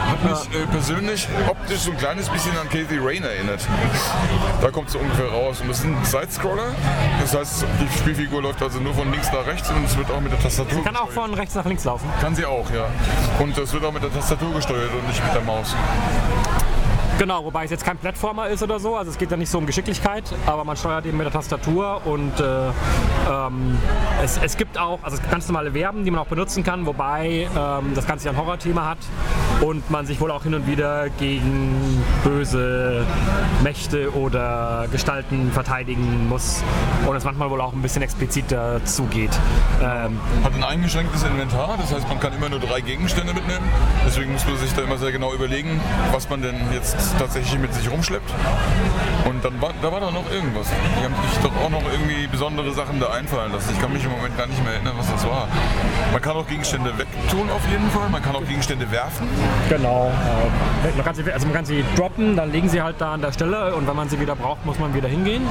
Hat 0.07 0.23
mich 0.23 0.59
äh, 0.59 0.65
persönlich 0.67 1.27
optisch 1.49 1.79
so 1.79 1.91
ein 1.91 1.97
kleines 1.97 2.29
bisschen 2.29 2.51
an 2.57 2.69
Kathy 2.69 2.97
Rain 2.99 3.23
erinnert. 3.23 3.65
Da 4.61 4.69
kommt 4.69 4.89
es 4.89 4.95
ungefähr 4.95 5.29
raus. 5.29 5.61
Und 5.61 5.69
das 5.69 5.79
ist 5.79 5.85
ein 5.85 5.97
Side-Scroller. 6.03 6.75
Das 7.21 7.35
heißt, 7.35 7.65
die 7.81 7.97
Spielfigur 7.97 8.41
läuft 8.41 8.61
also 8.61 8.79
nur 8.79 8.93
von 8.93 9.11
links 9.11 9.31
nach 9.31 9.45
rechts 9.45 9.69
und 9.69 9.83
es 9.85 9.97
wird 9.97 10.11
auch 10.11 10.21
mit 10.21 10.31
der 10.31 10.39
Tastatur 10.39 10.83
Kann 10.83 10.95
auch 10.95 11.09
von 11.09 11.33
rechts 11.33 11.55
nach 11.55 11.65
links 11.65 11.83
laufen. 11.85 12.09
Kann 12.21 12.35
sie 12.35 12.45
auch, 12.45 12.69
ja. 12.71 12.87
Und 13.39 13.57
es 13.57 13.73
wird 13.73 13.83
auch 13.83 13.93
mit 13.93 14.03
der 14.03 14.13
Tastatur 14.13 14.53
gesteuert 14.53 14.91
und 14.93 15.07
nicht 15.07 15.23
mit 15.23 15.33
der 15.33 15.41
Maus. 15.41 15.75
Genau, 17.19 17.43
wobei 17.43 17.65
es 17.65 17.71
jetzt 17.71 17.83
kein 17.83 17.97
Plattformer 17.97 18.47
ist 18.47 18.61
oder 18.61 18.79
so, 18.79 18.95
also 18.95 19.09
es 19.09 19.17
geht 19.17 19.31
ja 19.31 19.37
nicht 19.37 19.49
so 19.49 19.57
um 19.57 19.65
Geschicklichkeit, 19.65 20.23
aber 20.45 20.63
man 20.63 20.77
steuert 20.77 21.03
eben 21.07 21.17
mit 21.17 21.25
der 21.25 21.33
Tastatur 21.33 22.01
und 22.05 22.39
äh, 22.39 22.67
ähm, 23.27 23.75
es, 24.23 24.37
es 24.37 24.55
gibt 24.55 24.77
auch 24.77 24.99
also 25.01 25.17
ganz 25.31 25.47
normale 25.47 25.71
Verben, 25.71 26.05
die 26.05 26.11
man 26.11 26.19
auch 26.19 26.27
benutzen 26.27 26.63
kann, 26.63 26.85
wobei 26.85 27.47
ähm, 27.57 27.93
das 27.95 28.05
Ganze 28.05 28.25
ja 28.25 28.33
ein 28.33 28.37
Horrorthema 28.37 28.85
hat 28.85 28.99
und 29.61 29.89
man 29.89 30.05
sich 30.05 30.19
wohl 30.19 30.31
auch 30.31 30.43
hin 30.43 30.53
und 30.53 30.67
wieder 30.67 31.09
gegen 31.09 32.03
böse 32.23 33.05
Mächte 33.63 34.15
oder 34.15 34.87
Gestalten 34.91 35.51
verteidigen 35.51 36.27
muss 36.29 36.63
und 37.05 37.15
es 37.15 37.23
manchmal 37.23 37.49
wohl 37.49 37.61
auch 37.61 37.73
ein 37.73 37.81
bisschen 37.81 38.01
expliziter 38.01 38.83
zugeht. 38.85 39.31
Ähm, 39.81 40.19
Hat 40.43 40.53
ein 40.53 40.63
eingeschränktes 40.63 41.23
Inventar, 41.23 41.77
das 41.77 41.93
heißt, 41.93 42.07
man 42.07 42.19
kann 42.19 42.33
immer 42.33 42.49
nur 42.49 42.59
drei 42.59 42.81
Gegenstände 42.81 43.33
mitnehmen. 43.33 43.65
Deswegen 44.05 44.33
muss 44.33 44.45
man 44.45 44.57
sich 44.57 44.73
da 44.73 44.83
immer 44.83 44.97
sehr 44.97 45.11
genau 45.11 45.33
überlegen, 45.33 45.81
was 46.11 46.29
man 46.29 46.41
denn 46.41 46.55
jetzt 46.73 46.95
tatsächlich 47.17 47.59
mit 47.59 47.73
sich 47.73 47.89
rumschleppt. 47.89 48.31
Und 49.25 49.43
dann 49.43 49.61
war, 49.61 49.71
da 49.81 49.91
war 49.91 49.99
doch 49.99 50.11
noch 50.11 50.29
irgendwas. 50.31 50.67
Die 50.67 51.03
haben 51.03 51.15
sich 51.29 51.39
doch 51.41 51.55
auch 51.63 51.69
noch 51.69 51.83
irgendwie 51.91 52.27
besondere 52.27 52.71
Sachen 52.73 52.99
da 52.99 53.09
einfallen 53.09 53.51
lassen. 53.51 53.71
Ich 53.73 53.81
kann 53.81 53.91
mich 53.91 54.03
im 54.03 54.11
Moment 54.11 54.37
gar 54.37 54.47
nicht 54.47 54.63
mehr 54.63 54.73
erinnern, 54.73 54.93
was 54.97 55.11
das 55.11 55.25
war. 55.25 55.47
Man 56.11 56.21
kann 56.21 56.35
auch 56.35 56.47
Gegenstände 56.47 56.97
wegtun 56.97 57.49
auf 57.49 57.67
jeden 57.69 57.89
Fall. 57.91 58.09
Man 58.09 58.21
kann 58.21 58.35
auch 58.35 58.45
Gegenstände 58.45 58.89
werfen. 58.91 59.27
Genau. 59.69 60.11
Äh, 60.83 60.95
man, 60.95 61.05
kann 61.05 61.15
sie, 61.15 61.31
also 61.31 61.45
man 61.45 61.55
kann 61.55 61.65
sie 61.65 61.83
droppen, 61.95 62.35
dann 62.35 62.51
liegen 62.51 62.69
sie 62.69 62.81
halt 62.81 62.95
da 62.99 63.13
an 63.13 63.21
der 63.21 63.31
Stelle 63.31 63.75
und 63.75 63.87
wenn 63.87 63.95
man 63.95 64.09
sie 64.09 64.19
wieder 64.19 64.35
braucht, 64.35 64.65
muss 64.65 64.79
man 64.79 64.93
wieder 64.93 65.07
hingehen. 65.07 65.43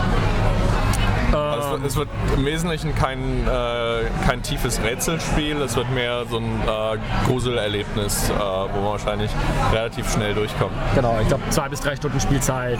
Also 1.33 1.61
es, 1.61 1.71
wird, 1.71 1.87
es 1.87 1.97
wird 1.97 2.09
im 2.37 2.47
Wesentlichen 2.47 2.95
kein, 2.95 3.47
äh, 3.47 4.05
kein 4.26 4.43
tiefes 4.43 4.81
Rätselspiel, 4.83 5.61
es 5.61 5.76
wird 5.76 5.91
mehr 5.91 6.25
so 6.31 6.38
ein 6.38 6.61
äh, 6.67 6.99
Gruselerlebnis, 7.26 8.31
äh, 8.31 8.33
wo 8.33 8.81
man 8.81 8.93
wahrscheinlich 8.93 9.31
relativ 9.73 10.11
schnell 10.11 10.35
durchkommt. 10.35 10.73
Genau, 10.95 11.19
ich 11.21 11.29
glaube 11.29 11.43
zwei 11.50 11.69
bis 11.69 11.81
drei 11.81 11.97
Stunden 11.97 12.21
Spielzeit. 12.21 12.79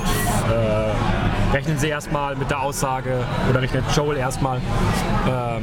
Rechnen 1.57 1.79
Sie 1.79 1.89
erstmal 1.89 2.37
mit 2.37 2.51
der 2.51 2.61
Aussage, 2.61 3.25
oder 3.49 3.63
rechnet 3.63 3.83
Joel 3.97 4.19
erstmal. 4.19 4.59
Ähm, 5.27 5.63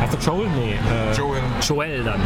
heißt 0.00 0.14
das 0.14 0.26
Joel? 0.26 0.48
Nee. 0.48 0.72
Äh, 0.72 1.16
Joel. 1.16 1.40
Joel 1.60 2.02
dann. 2.02 2.20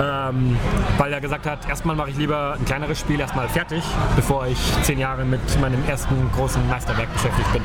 Ähm, 0.00 0.56
weil 0.96 1.12
er 1.12 1.20
gesagt 1.20 1.46
hat, 1.46 1.68
erstmal 1.68 1.96
mache 1.96 2.10
ich 2.10 2.16
lieber 2.16 2.54
ein 2.56 2.64
kleineres 2.64 3.00
Spiel 3.00 3.18
erstmal 3.18 3.48
fertig, 3.48 3.82
bevor 4.14 4.46
ich 4.46 4.58
zehn 4.82 5.00
Jahre 5.00 5.24
mit 5.24 5.40
meinem 5.60 5.84
ersten 5.88 6.30
großen 6.30 6.68
Meisterwerk 6.68 7.12
beschäftigt 7.12 7.52
bin. 7.52 7.62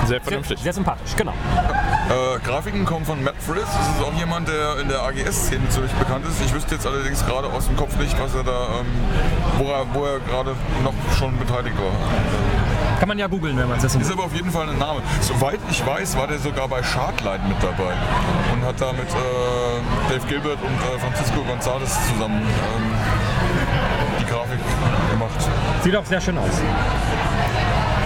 Sehr 0.00 0.08
Sehr, 0.08 0.20
vernünftig. 0.20 0.58
sehr 0.58 0.72
sympathisch, 0.72 1.14
genau. 1.16 1.32
Äh, 1.32 2.40
Grafiken 2.44 2.84
kommen 2.84 3.06
von 3.06 3.22
Matt 3.22 3.36
Fritz. 3.38 3.62
Das 3.64 3.88
ist 3.88 4.02
auch 4.02 4.18
jemand, 4.18 4.48
der 4.48 4.80
in 4.80 4.88
der 4.88 5.00
AGS-Szene 5.04 5.68
ziemlich 5.68 5.92
bekannt 5.92 6.26
ist. 6.26 6.44
Ich 6.44 6.52
wüsste 6.52 6.74
jetzt 6.74 6.86
allerdings 6.88 7.24
gerade 7.24 7.46
aus 7.48 7.66
dem 7.66 7.76
Kopf 7.76 7.96
nicht, 7.98 8.20
was 8.20 8.34
er 8.34 8.42
da, 8.42 8.80
ähm, 8.80 8.86
wo 9.58 9.70
er, 9.70 9.86
wo 9.94 10.04
er 10.04 10.18
gerade 10.18 10.56
noch 10.82 10.92
schon 11.16 11.38
beteiligt 11.38 11.76
war. 11.78 11.92
Kann 13.04 13.08
man 13.10 13.18
ja 13.18 13.26
googeln, 13.26 13.54
wenn 13.58 13.68
man 13.68 13.76
es 13.76 13.84
wissen 13.84 14.00
Ist 14.00 14.08
will. 14.08 14.14
aber 14.14 14.24
auf 14.24 14.34
jeden 14.34 14.50
Fall 14.50 14.66
ein 14.66 14.78
Name. 14.78 15.02
Soweit 15.20 15.58
ich 15.70 15.84
weiß, 15.84 16.16
war 16.16 16.26
der 16.26 16.38
sogar 16.38 16.66
bei 16.68 16.82
Shardlight 16.82 17.46
mit 17.46 17.62
dabei 17.62 17.92
und 18.54 18.64
hat 18.64 18.80
da 18.80 18.92
mit 18.92 19.02
äh, 19.02 20.08
Dave 20.08 20.26
Gilbert 20.26 20.56
und 20.62 20.72
äh, 20.72 20.98
Francisco 20.98 21.42
Gonzalez 21.42 21.94
zusammen 22.08 22.40
ähm, 22.40 22.94
die 24.18 24.24
Grafik 24.24 24.58
gemacht. 25.10 25.34
Sieht 25.82 25.94
auch 25.94 26.06
sehr 26.06 26.18
schön 26.18 26.38
aus. 26.38 26.48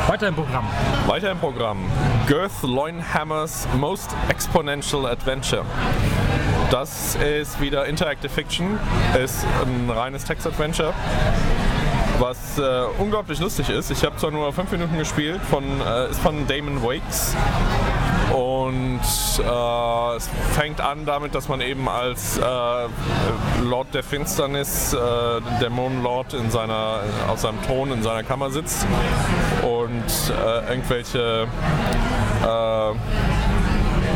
Weiter 0.09 0.27
im 0.27 0.35
Programm. 0.35 0.67
Weiter 1.07 1.31
im 1.31 1.39
Programm. 1.39 1.79
Girth 2.27 2.61
Loinhammers 2.63 3.69
Most 3.77 4.17
Exponential 4.29 5.07
Adventure. 5.07 5.65
Das 6.73 7.15
ist 7.15 7.61
wieder 7.61 7.87
Interactive 7.87 8.29
Fiction, 8.29 8.81
ist 9.23 9.47
ein 9.63 9.89
reines 9.89 10.25
Text-Adventure, 10.25 10.93
was 12.19 12.59
äh, 12.59 12.85
unglaublich 12.99 13.39
lustig 13.41 13.71
ist. 13.71 13.91
Ich 13.91 14.05
habe 14.05 14.17
zwar 14.17 14.31
nur 14.31 14.53
fünf 14.53 14.71
Minuten 14.73 14.99
gespielt, 14.99 15.41
von, 15.51 15.65
äh, 15.81 16.11
ist 16.11 16.21
von 16.21 16.47
Damon 16.47 16.83
Wakes 16.83 17.35
und 18.35 19.01
äh, 19.39 20.17
es 20.17 20.29
fängt 20.55 20.81
an 20.81 21.07
damit, 21.07 21.35
dass 21.35 21.49
man 21.49 21.61
eben 21.61 21.89
als 21.89 22.39
äh, 22.39 22.43
Lord 23.63 23.95
der 23.95 24.03
Finsternis, 24.03 24.93
äh, 24.93 24.99
Dämonenlord 25.61 26.35
in 26.35 26.51
seiner, 26.51 27.01
auf 27.29 27.39
seinem 27.39 27.63
Thron 27.63 27.93
in 27.93 28.03
seiner 28.03 28.23
Kammer 28.23 28.51
sitzt 28.51 28.87
und 29.63 30.35
äh, 30.35 30.71
irgendwelche 30.71 31.47
äh, 32.45 32.93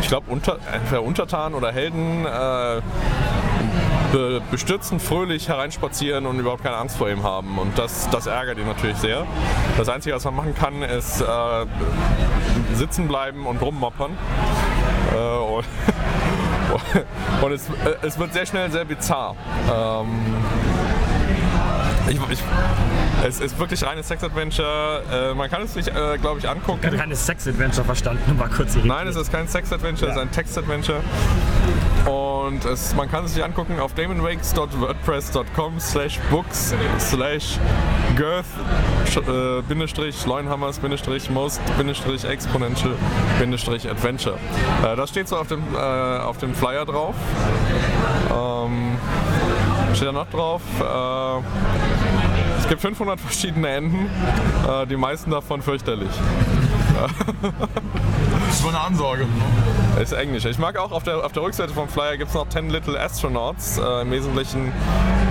ich 0.01 0.09
glaube, 0.09 0.31
unter, 0.31 0.59
entweder 0.73 1.03
Untertanen 1.03 1.55
oder 1.55 1.73
Helden 1.73 2.27
äh, 2.27 2.81
be, 4.13 4.41
bestürzen, 4.51 5.01
fröhlich 5.01 5.49
hereinspazieren 5.49 6.27
und 6.27 6.39
überhaupt 6.39 6.63
keine 6.63 6.77
Angst 6.77 6.97
vor 6.97 7.09
ihm 7.09 7.23
haben. 7.23 7.59
Und 7.59 7.77
das, 7.79 8.09
das 8.11 8.27
ärgert 8.27 8.59
ihn 8.59 8.67
natürlich 8.67 8.99
sehr. 8.99 9.27
Das 9.77 9.89
Einzige, 9.89 10.15
was 10.15 10.25
man 10.25 10.37
machen 10.37 10.55
kann, 10.55 10.83
ist 10.83 11.21
äh, 11.21 11.25
sitzen 12.75 13.09
bleiben 13.09 13.47
und 13.47 13.61
rummoppern. 13.61 14.13
Äh, 15.13 15.17
und 15.17 15.65
und 17.43 17.53
es, 17.53 17.69
äh, 17.69 18.07
es 18.07 18.19
wird 18.19 18.33
sehr 18.33 18.47
schnell 18.47 18.71
sehr 18.71 18.85
bizarr. 18.85 19.37
Ähm, 19.71 20.37
ich, 22.09 22.19
ich, 22.31 22.43
es 23.25 23.41
ist 23.41 23.59
wirklich 23.59 23.85
reines 23.85 24.09
Sex-Adventure. 24.09 25.03
Äh, 25.13 25.35
man 25.35 25.49
kann 25.51 25.63
es 25.63 25.75
sich, 25.75 25.87
äh, 25.89 26.19
glaube 26.19 26.41
ich, 26.41 26.49
angucken. 26.49 26.79
Ich 26.81 26.87
habe 26.87 26.97
keine 26.97 27.17
Sex-Adventure 27.17 27.85
verstanden, 27.85 28.39
war 28.39 28.49
kurz 28.49 28.75
irritiert. 28.75 28.87
Nein, 28.87 29.07
es 29.07 29.17
ist 29.17 29.31
kein 29.31 29.49
Sex-Adventure, 29.49 30.11
es 30.11 30.17
ist 30.17 30.23
ein 30.23 30.31
Text-Adventure. 30.31 31.01
Und 32.07 32.65
es, 32.65 32.95
man 32.95 33.11
kann 33.11 33.25
es 33.25 33.35
sich 33.35 33.45
angucken 33.45 33.79
auf 33.79 33.95
damonwakes.wordpress.com 33.95 35.79
slash 35.79 36.19
books 36.31 36.75
slash 36.99 37.59
girth 38.17 38.47
äh, 39.17 39.63
Bindestrich 39.63 40.27
Leunhammers 40.27 40.79
Bindestrich 40.79 41.31
most 41.31 41.61
Bindestrich 41.77 42.25
exponential 42.25 42.95
Bindestrich 43.39 43.89
adventure. 43.89 44.37
Äh, 44.85 44.97
das 44.97 45.11
steht 45.11 45.29
so 45.29 45.37
auf 45.37 45.47
dem, 45.47 45.63
äh, 45.75 45.79
auf 45.79 46.39
dem 46.39 46.55
Flyer 46.55 46.85
drauf. 46.85 47.15
Ähm, 48.31 48.97
steht 49.95 50.09
da 50.09 50.13
noch 50.13 50.31
drauf. 50.31 50.63
Äh, 50.81 51.39
es 52.59 52.69
gibt 52.69 52.81
500 52.81 53.21
verschiedene 53.21 53.69
Enden, 53.69 54.11
äh, 54.69 54.87
die 54.87 54.97
meisten 54.97 55.31
davon 55.31 55.63
fürchterlich. 55.63 56.11
Das 58.53 58.61
ist 58.61 58.67
wohl 58.67 58.75
eine 58.75 58.85
Ansage. 58.85 59.27
Ist 59.99 60.13
Englisch. 60.13 60.45
Ich 60.45 60.59
mag 60.59 60.77
auch 60.77 60.93
auf 60.93 61.05
der, 61.05 61.25
auf 61.25 61.33
der 61.33 61.43
Rückseite 61.43 61.73
vom 61.73 61.89
Flyer 61.89 62.19
gibt 62.19 62.29
es 62.29 62.35
noch 62.35 62.47
10 62.47 62.69
Little 62.69 63.01
Astronauts, 63.01 63.79
äh, 63.79 64.03
im 64.03 64.11
Wesentlichen 64.11 64.71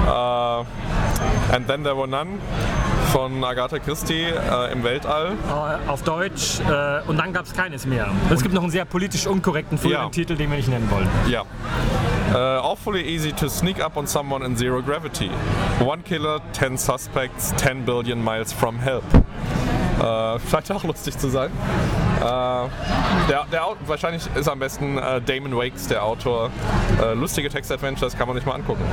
äh, 0.07 0.09
And 0.09 1.67
Then 1.67 1.83
There 1.83 1.95
Were 1.95 2.07
None 2.07 2.39
von 3.11 3.43
Agatha 3.43 3.77
Christie 3.77 4.23
äh, 4.23 4.71
im 4.71 4.83
Weltall. 4.83 5.33
Äh, 5.47 5.87
auf 5.87 6.01
Deutsch 6.01 6.61
äh, 6.61 7.07
und 7.07 7.17
dann 7.17 7.31
gab 7.31 7.45
es 7.45 7.53
keines 7.53 7.85
mehr. 7.85 8.07
Es 8.31 8.41
gibt 8.41 8.55
noch 8.55 8.63
einen 8.63 8.71
sehr 8.71 8.85
politisch 8.85 9.27
unkorrekten 9.27 9.77
früheren 9.77 10.05
Ja. 10.05 10.09
Titel, 10.09 10.35
den 10.35 10.49
wir 10.49 10.57
nicht 10.57 10.69
nennen 10.69 10.89
wollen. 10.89 11.07
Ja. 11.29 11.43
Äh, 12.33 12.37
awfully 12.37 13.03
easy 13.03 13.31
to 13.31 13.49
sneak 13.49 13.79
up 13.85 13.97
on 13.97 14.07
someone 14.07 14.43
in 14.43 14.57
zero 14.57 14.81
gravity. 14.81 15.29
One 15.79 16.01
killer, 16.01 16.41
10 16.53 16.75
suspects, 16.75 17.53
10 17.57 17.85
billion 17.85 18.23
miles 18.23 18.51
from 18.51 18.79
help. 18.79 19.03
Äh, 20.01 20.39
vielleicht 20.39 20.71
auch 20.71 20.83
lustig 20.83 21.17
zu 21.17 21.29
sein. 21.29 21.51
Äh, 22.19 22.23
der, 23.29 23.45
der, 23.51 23.67
wahrscheinlich 23.85 24.23
ist 24.35 24.49
am 24.49 24.57
besten 24.59 24.97
äh, 24.97 25.21
Damon 25.21 25.55
Wakes, 25.55 25.87
der 25.87 26.03
Autor. 26.03 26.49
Äh, 27.01 27.13
lustige 27.13 27.49
Text-Adventures 27.49 28.17
kann 28.17 28.27
man 28.27 28.35
sich 28.35 28.45
mal 28.45 28.55
angucken. 28.55 28.83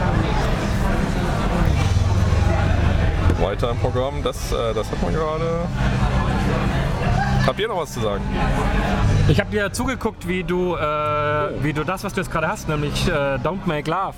Weiter 3.41 3.71
im 3.71 3.79
Programm, 3.79 4.23
das, 4.23 4.53
äh, 4.53 4.75
das 4.75 4.91
hat 4.91 5.03
man 5.03 5.15
gerade. 5.15 5.61
Habt 7.47 7.59
ihr 7.59 7.69
noch 7.69 7.79
was 7.79 7.95
zu 7.95 8.01
sagen? 8.01 8.23
Ich 9.29 9.41
habe 9.41 9.51
dir 9.51 9.73
zugeguckt, 9.73 10.29
wie 10.29 10.45
du, 10.45 10.75
äh, 10.75 11.63
wie 11.63 11.73
du 11.73 11.85
das, 11.85 12.05
was 12.05 12.13
du 12.13 12.21
jetzt 12.21 12.31
gerade 12.31 12.49
hast, 12.49 12.69
nämlich 12.69 13.09
äh, 13.09 13.37
Don't 13.37 13.65
Make 13.65 13.91
Love, 13.91 14.15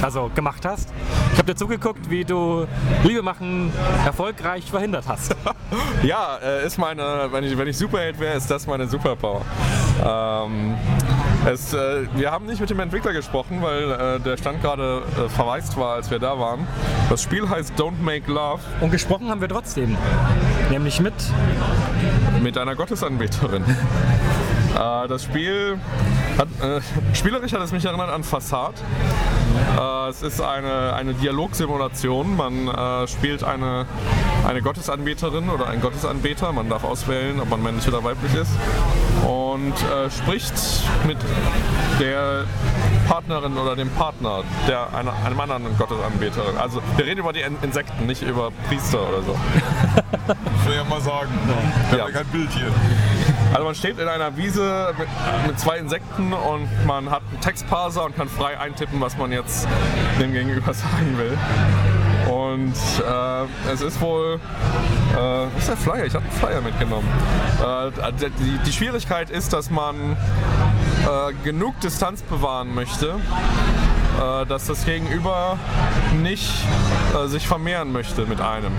also 0.00 0.30
gemacht 0.32 0.64
hast. 0.64 0.92
Ich 1.32 1.38
habe 1.38 1.52
dir 1.52 1.56
zugeguckt, 1.56 2.10
wie 2.10 2.24
du 2.24 2.66
Liebe 3.04 3.22
machen 3.22 3.72
erfolgreich 4.04 4.70
verhindert 4.70 5.04
hast. 5.08 5.34
Ja, 6.02 6.36
äh, 6.42 6.66
ist 6.66 6.78
meine, 6.78 7.28
wenn 7.30 7.44
ich, 7.44 7.56
wenn 7.56 7.68
ich 7.68 7.78
Superheld 7.78 8.18
wäre, 8.18 8.36
ist 8.36 8.50
das 8.50 8.66
meine 8.66 8.88
Superpower. 8.88 9.42
Ähm, 10.04 10.74
es, 11.46 11.72
äh, 11.72 12.06
wir 12.14 12.30
haben 12.30 12.44
nicht 12.46 12.60
mit 12.60 12.68
dem 12.68 12.80
Entwickler 12.80 13.12
gesprochen, 13.12 13.62
weil 13.62 13.90
äh, 13.90 14.20
der 14.20 14.36
Stand 14.36 14.60
gerade 14.60 15.02
äh, 15.16 15.28
verwaist 15.28 15.76
war, 15.76 15.94
als 15.94 16.10
wir 16.10 16.18
da 16.18 16.38
waren. 16.38 16.66
Das 17.08 17.22
Spiel 17.22 17.48
heißt 17.48 17.74
Don't 17.76 18.00
Make 18.02 18.30
Love 18.30 18.60
Und 18.80 18.90
gesprochen 18.90 19.30
haben 19.30 19.40
wir 19.40 19.48
trotzdem. 19.48 19.96
Nämlich 20.70 21.00
mit 21.00 21.14
mit 22.42 22.58
einer 22.58 22.74
Gottesanbeterin. 22.74 23.64
äh, 24.74 25.08
das 25.08 25.24
Spiel 25.24 25.78
hat, 26.36 26.48
äh, 26.62 26.80
spielerisch 27.14 27.52
hat 27.52 27.62
es 27.62 27.72
mich 27.72 27.84
erinnert 27.84 28.10
an 28.10 28.24
Facade. 28.24 28.74
Äh, 29.78 30.08
es 30.10 30.22
ist 30.22 30.40
eine, 30.40 30.94
eine 30.94 31.14
Dialogsimulation. 31.14 32.36
Man 32.36 32.68
äh, 32.68 33.06
spielt 33.08 33.44
eine, 33.44 33.86
eine 34.46 34.62
Gottesanbeterin 34.62 35.48
oder 35.50 35.68
einen 35.68 35.80
Gottesanbeter. 35.80 36.52
Man 36.52 36.68
darf 36.68 36.84
auswählen, 36.84 37.40
ob 37.40 37.50
man 37.50 37.62
männlich 37.62 37.86
oder 37.88 38.02
weiblich 38.04 38.34
ist. 38.34 38.50
Und 39.26 39.72
äh, 39.72 40.10
spricht 40.10 40.54
mit 41.06 41.18
der 42.00 42.44
Partnerin 43.08 43.56
oder 43.56 43.76
dem 43.76 43.90
Partner 43.90 44.42
der 44.68 44.92
einer, 44.94 45.12
einem 45.24 45.38
anderen 45.40 45.76
Gottesanbeterin. 45.78 46.56
Also 46.58 46.80
wir 46.96 47.04
reden 47.06 47.20
über 47.20 47.32
die 47.32 47.40
In- 47.40 47.56
Insekten, 47.62 48.06
nicht 48.06 48.22
über 48.22 48.50
Priester 48.68 48.98
oder 49.08 49.22
so. 49.22 49.36
Ich 50.62 50.68
will 50.68 50.76
ja 50.76 50.84
mal 50.84 51.00
sagen. 51.00 51.28
Ich 51.90 51.96
Ja. 51.98 52.04
habe 52.04 52.12
ja 52.12 52.18
kein 52.18 52.26
Bild 52.28 52.50
hier. 52.52 52.68
Also 53.52 53.64
man 53.64 53.74
steht 53.74 53.98
in 53.98 54.08
einer 54.08 54.36
Wiese 54.36 54.94
mit, 54.98 55.08
mit 55.46 55.60
zwei 55.60 55.76
Insekten 55.76 56.32
und 56.32 56.68
man 56.86 57.10
hat 57.10 57.22
einen 57.30 57.40
Textparser 57.40 58.04
und 58.04 58.16
kann 58.16 58.28
frei 58.28 58.58
eintippen, 58.58 59.00
was 59.00 59.18
man 59.18 59.30
jetzt 59.30 59.68
dem 60.18 60.32
Gegenüber 60.32 60.72
sagen 60.74 61.18
will. 61.18 61.36
Und 62.32 62.74
äh, 62.74 63.72
es 63.72 63.82
ist 63.82 64.00
wohl. 64.00 64.40
Äh, 65.12 65.16
was 65.16 65.58
ist 65.58 65.68
der 65.68 65.76
Flyer? 65.76 66.06
Ich 66.06 66.14
habe 66.14 66.24
einen 66.24 66.32
Flyer 66.32 66.60
mitgenommen. 66.62 67.08
Äh, 67.60 68.12
die, 68.38 68.58
die 68.64 68.72
Schwierigkeit 68.72 69.28
ist, 69.28 69.52
dass 69.52 69.70
man 69.70 70.16
äh, 71.02 71.32
genug 71.44 71.78
Distanz 71.80 72.22
bewahren 72.22 72.74
möchte, 72.74 73.16
dass 74.48 74.66
das 74.66 74.84
Gegenüber 74.84 75.58
nicht 76.20 76.50
äh, 77.14 77.26
sich 77.28 77.46
vermehren 77.46 77.92
möchte 77.92 78.26
mit 78.26 78.40
einem. 78.40 78.72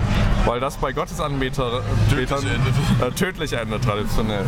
Weil 0.44 0.60
das 0.60 0.76
bei 0.76 0.92
Gottesanbetern 0.92 1.82
Tödlich 2.10 2.30
endet. 2.30 2.74
äh, 3.02 3.10
tödlich 3.12 3.52
endet 3.52 3.84
traditionell. 3.84 4.44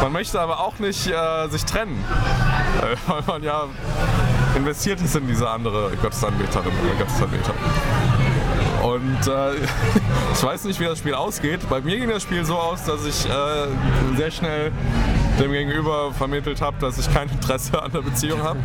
Man 0.00 0.12
möchte 0.12 0.40
aber 0.40 0.60
auch 0.60 0.78
nicht 0.78 1.06
äh, 1.06 1.48
sich 1.48 1.64
trennen, 1.64 2.04
äh, 2.80 2.96
weil 3.06 3.22
man 3.26 3.42
ja 3.42 3.64
investiert 4.56 5.00
ist 5.00 5.16
in 5.16 5.26
diese 5.26 5.48
andere 5.48 5.90
Gottesanbeterin 6.02 6.72
oder 6.84 7.04
Gottesanbeter. 7.04 7.54
Und 8.82 9.26
äh, 9.28 9.54
ich 10.34 10.42
weiß 10.42 10.64
nicht, 10.64 10.80
wie 10.80 10.84
das 10.84 10.98
Spiel 10.98 11.14
ausgeht. 11.14 11.60
Bei 11.70 11.80
mir 11.80 11.96
ging 11.98 12.08
das 12.08 12.22
Spiel 12.22 12.44
so 12.44 12.56
aus, 12.56 12.84
dass 12.84 13.04
ich 13.04 13.26
äh, 13.26 14.16
sehr 14.16 14.30
schnell 14.30 14.72
dem 15.38 15.52
Gegenüber 15.52 16.12
vermittelt 16.12 16.60
habe, 16.60 16.76
dass 16.80 16.98
ich 16.98 17.12
kein 17.12 17.28
Interesse 17.28 17.82
an 17.82 17.90
der 17.92 18.02
Beziehung 18.02 18.42
habe. 18.42 18.58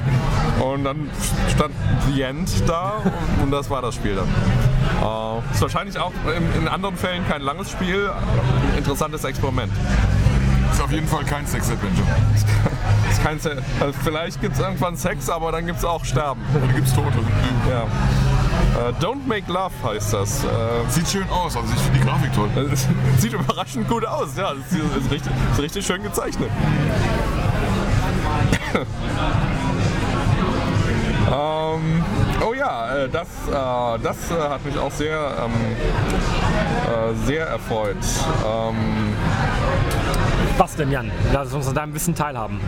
Und 0.64 0.84
dann 0.84 1.10
stand 1.56 1.74
The 2.08 2.22
End 2.22 2.50
da 2.68 3.02
und, 3.04 3.44
und 3.44 3.52
das 3.52 3.70
war 3.70 3.82
das 3.82 3.96
Spiel 3.96 4.16
dann. 4.16 4.28
Äh, 4.28 5.54
ist 5.54 5.62
wahrscheinlich 5.62 5.98
auch 5.98 6.12
in, 6.36 6.62
in 6.62 6.68
anderen 6.68 6.98
Fällen 6.98 7.28
kein 7.28 7.42
langes 7.42 7.72
Spiel, 7.72 8.10
interessantes 8.78 9.24
Experiment. 9.24 9.72
Ist 10.72 10.82
auf 10.82 10.92
jeden 10.92 11.08
Fall 11.08 11.24
kein 11.24 11.46
Sex-Adventure. 11.46 12.08
Ist 13.10 13.24
kein 13.24 13.40
Se 13.40 13.64
also 13.80 13.94
vielleicht 14.04 14.42
gibt 14.42 14.56
es 14.56 14.60
irgendwann 14.60 14.96
Sex, 14.96 15.30
aber 15.30 15.52
dann 15.52 15.66
gibt 15.66 15.80
es 15.80 15.86
auch 15.86 16.04
Sterben. 16.04 16.42
Da 16.54 16.74
gibt's 16.74 16.94
Tote. 16.94 17.18
Ja. 17.70 17.88
Äh, 18.78 18.94
Don't 19.04 19.26
Make 19.26 19.52
Love 19.52 19.74
heißt 19.84 20.14
das. 20.14 20.44
Äh, 20.44 20.48
Sieht 20.90 21.08
schön 21.08 21.28
aus, 21.30 21.56
also 21.58 21.68
ich 21.74 21.82
finde 21.82 22.00
die 22.00 22.06
Grafik 22.06 22.32
toll. 22.34 22.50
sieht 23.18 23.34
überraschend 23.34 23.88
gut 23.88 24.06
aus, 24.06 24.38
ja. 24.38 24.52
Es 24.54 24.72
ist, 24.72 24.96
ist, 24.96 25.12
richtig, 25.12 25.32
ist 25.52 25.60
richtig 25.60 25.86
schön 25.86 26.04
gezeichnet. 26.04 26.52
ähm, 31.32 32.04
oh 32.48 32.54
ja, 32.54 32.96
äh, 32.96 33.10
das, 33.10 33.28
äh, 33.48 34.00
das 34.04 34.32
äh, 34.32 34.36
hat 34.48 34.64
mich 34.64 34.78
auch 34.78 34.92
sehr, 34.92 35.20
ähm, 35.44 35.52
äh, 36.86 37.26
sehr 37.26 37.48
erfreut. 37.48 37.98
Ähm, 38.46 39.16
Was 40.58 40.76
denn, 40.76 40.90
Jan? 40.90 41.12
Lass 41.32 41.54
uns 41.54 41.68
an 41.68 41.76
deinem 41.76 41.94
Wissen 41.94 42.16
teilhaben. 42.16 42.60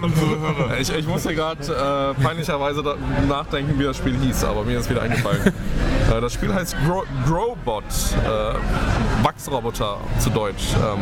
ich, 0.80 0.90
ich 0.90 1.06
musste 1.06 1.34
gerade 1.34 1.62
äh, 1.62 2.22
peinlicherweise 2.22 2.82
nachdenken, 3.28 3.78
wie 3.78 3.84
das 3.84 3.98
Spiel 3.98 4.16
hieß, 4.16 4.44
aber 4.44 4.64
mir 4.64 4.78
ist 4.78 4.88
wieder 4.88 5.02
eingefallen. 5.02 5.52
äh, 6.10 6.20
das 6.20 6.32
Spiel 6.32 6.54
heißt 6.54 6.76
Grow 6.86 7.04
Growbot, 7.26 7.84
äh, 7.84 9.22
Wachsroboter 9.22 9.98
zu 10.18 10.30
Deutsch, 10.30 10.64
ähm, 10.76 11.00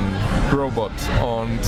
Growbot. 0.51 0.91
Und 1.23 1.61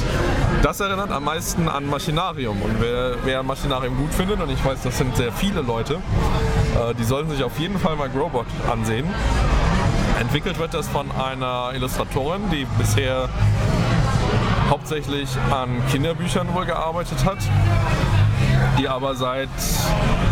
das 0.64 0.80
erinnert 0.80 1.12
am 1.12 1.22
meisten 1.22 1.68
an 1.68 1.86
Machinarium. 1.86 2.60
Und 2.60 2.80
wer, 2.80 3.14
wer 3.24 3.44
Machinarium 3.44 3.96
gut 3.96 4.12
findet, 4.12 4.40
und 4.40 4.50
ich 4.50 4.64
weiß, 4.64 4.82
das 4.82 4.98
sind 4.98 5.16
sehr 5.16 5.30
viele 5.30 5.60
Leute, 5.60 5.94
äh, 5.94 6.92
die 6.94 7.04
sollten 7.04 7.30
sich 7.30 7.44
auf 7.44 7.56
jeden 7.60 7.78
Fall 7.78 7.94
mal 7.94 8.08
Growbot 8.08 8.46
ansehen. 8.68 9.06
Entwickelt 10.20 10.58
wird 10.58 10.74
das 10.74 10.88
von 10.88 11.10
einer 11.12 11.72
Illustratorin, 11.74 12.50
die 12.50 12.66
bisher 12.76 13.28
hauptsächlich 14.68 15.28
an 15.50 15.80
Kinderbüchern 15.90 16.52
wohl 16.54 16.66
gearbeitet 16.66 17.24
hat, 17.24 17.38
die 18.78 18.88
aber 18.88 19.14
seit 19.14 19.48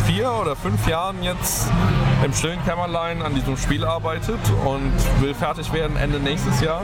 vier 0.04 0.30
oder 0.32 0.56
fünf 0.56 0.86
Jahren 0.88 1.22
jetzt 1.22 1.70
im 2.24 2.32
stillen 2.32 2.62
Kämmerlein 2.64 3.22
an 3.22 3.34
diesem 3.34 3.56
Spiel 3.56 3.84
arbeitet 3.84 4.40
und 4.64 4.92
will 5.20 5.34
fertig 5.34 5.72
werden 5.72 5.96
Ende 5.96 6.18
nächstes 6.18 6.60
Jahr. 6.60 6.82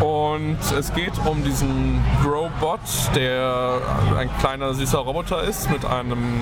Und 0.00 0.58
es 0.78 0.92
geht 0.92 1.12
um 1.24 1.42
diesen 1.42 2.04
Growbot, 2.22 2.80
der 3.14 3.78
ein 4.16 4.28
kleiner 4.40 4.74
süßer 4.74 4.98
Roboter 4.98 5.42
ist 5.42 5.70
mit 5.70 5.84
einem, 5.84 6.40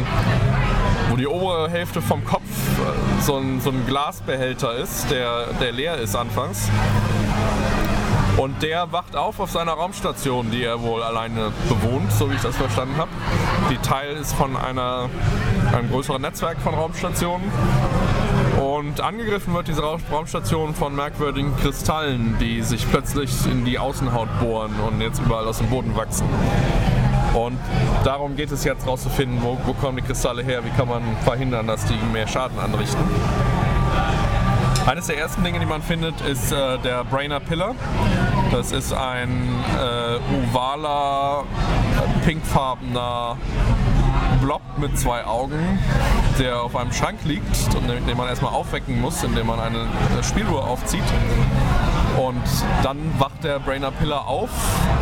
wo 1.11 1.17
die 1.17 1.27
obere 1.27 1.71
Hälfte 1.71 2.03
vom 2.03 2.25
Kopf 2.25 2.43
so 3.21 3.37
ein, 3.37 3.61
so 3.61 3.71
ein 3.71 3.87
Glasbehälter 3.87 4.75
ist, 4.77 5.11
der, 5.11 5.47
der 5.61 5.73
leer 5.73 5.97
ist 5.99 6.15
anfangs. 6.15 6.69
Und 8.37 8.63
der 8.63 8.91
wacht 8.91 9.15
auf 9.15 9.39
auf 9.39 9.51
seiner 9.51 9.73
Raumstation, 9.73 10.51
die 10.51 10.65
er 10.65 10.83
wohl 10.83 11.03
alleine 11.03 11.53
bewohnt, 11.69 12.11
so 12.13 12.31
wie 12.31 12.35
ich 12.35 12.43
das 12.43 12.57
verstanden 12.57 12.97
habe. 12.97 13.11
Die 13.71 13.77
Teil 13.79 14.17
ist 14.17 14.35
von 14.35 14.57
einer, 14.57 15.09
einem 15.73 15.89
größeren 15.91 16.21
Netzwerk 16.21 16.59
von 16.61 16.75
Raumstationen. 16.75 17.51
Und 18.61 19.01
angegriffen 19.01 19.55
wird 19.55 19.69
diese 19.69 19.83
Ra- 19.83 19.99
Raumstation 20.11 20.75
von 20.75 20.97
merkwürdigen 20.97 21.57
Kristallen, 21.59 22.37
die 22.41 22.63
sich 22.63 22.89
plötzlich 22.91 23.31
in 23.47 23.65
die 23.65 23.79
Außenhaut 23.79 24.29
bohren 24.41 24.75
und 24.81 25.01
jetzt 25.01 25.21
überall 25.21 25.47
aus 25.47 25.59
dem 25.59 25.69
Boden 25.69 25.97
wachsen. 25.97 26.27
Und 27.35 27.59
darum 28.05 28.37
geht 28.37 28.53
es 28.53 28.65
jetzt 28.65 28.87
rauszufinden, 28.87 29.43
wo, 29.43 29.59
wo 29.67 29.73
kommen 29.75 29.97
die 29.97 30.03
Kristalle 30.03 30.43
her, 30.43 30.65
wie 30.65 30.71
kann 30.71 30.89
man 30.89 31.03
verhindern, 31.25 31.67
dass 31.67 31.85
die 31.85 31.99
mehr 32.13 32.29
Schaden 32.29 32.59
anrichten. 32.59 33.05
Eines 34.87 35.07
der 35.07 35.19
ersten 35.19 35.43
Dinge, 35.43 35.59
die 35.59 35.67
man 35.67 35.83
findet, 35.83 36.21
ist 36.21 36.53
äh, 36.53 36.79
der 36.79 37.05
Brainer 37.05 37.41
Pillar. 37.41 37.75
Das 38.53 38.71
ist 38.71 38.93
ein 38.93 39.31
äh, 39.81 40.53
ovaler, 40.53 41.45
pinkfarbener 42.25 43.39
Blob 44.43 44.61
mit 44.77 44.99
zwei 44.99 45.25
Augen, 45.25 45.79
der 46.39 46.61
auf 46.61 46.77
einem 46.77 46.93
Schrank 46.93 47.21
liegt 47.25 47.75
und 47.75 47.89
den 47.89 48.17
man 48.17 48.29
erstmal 48.29 48.53
aufwecken 48.53 49.01
muss, 49.01 49.23
indem 49.25 49.47
man 49.47 49.59
eine 49.59 49.89
Spieluhr 50.23 50.69
aufzieht. 50.69 51.03
Und 52.17 52.43
dann 52.83 52.99
wacht 53.19 53.43
der 53.43 53.59
Brainer 53.59 53.91
Pillar 53.91 54.27
auf 54.29 54.51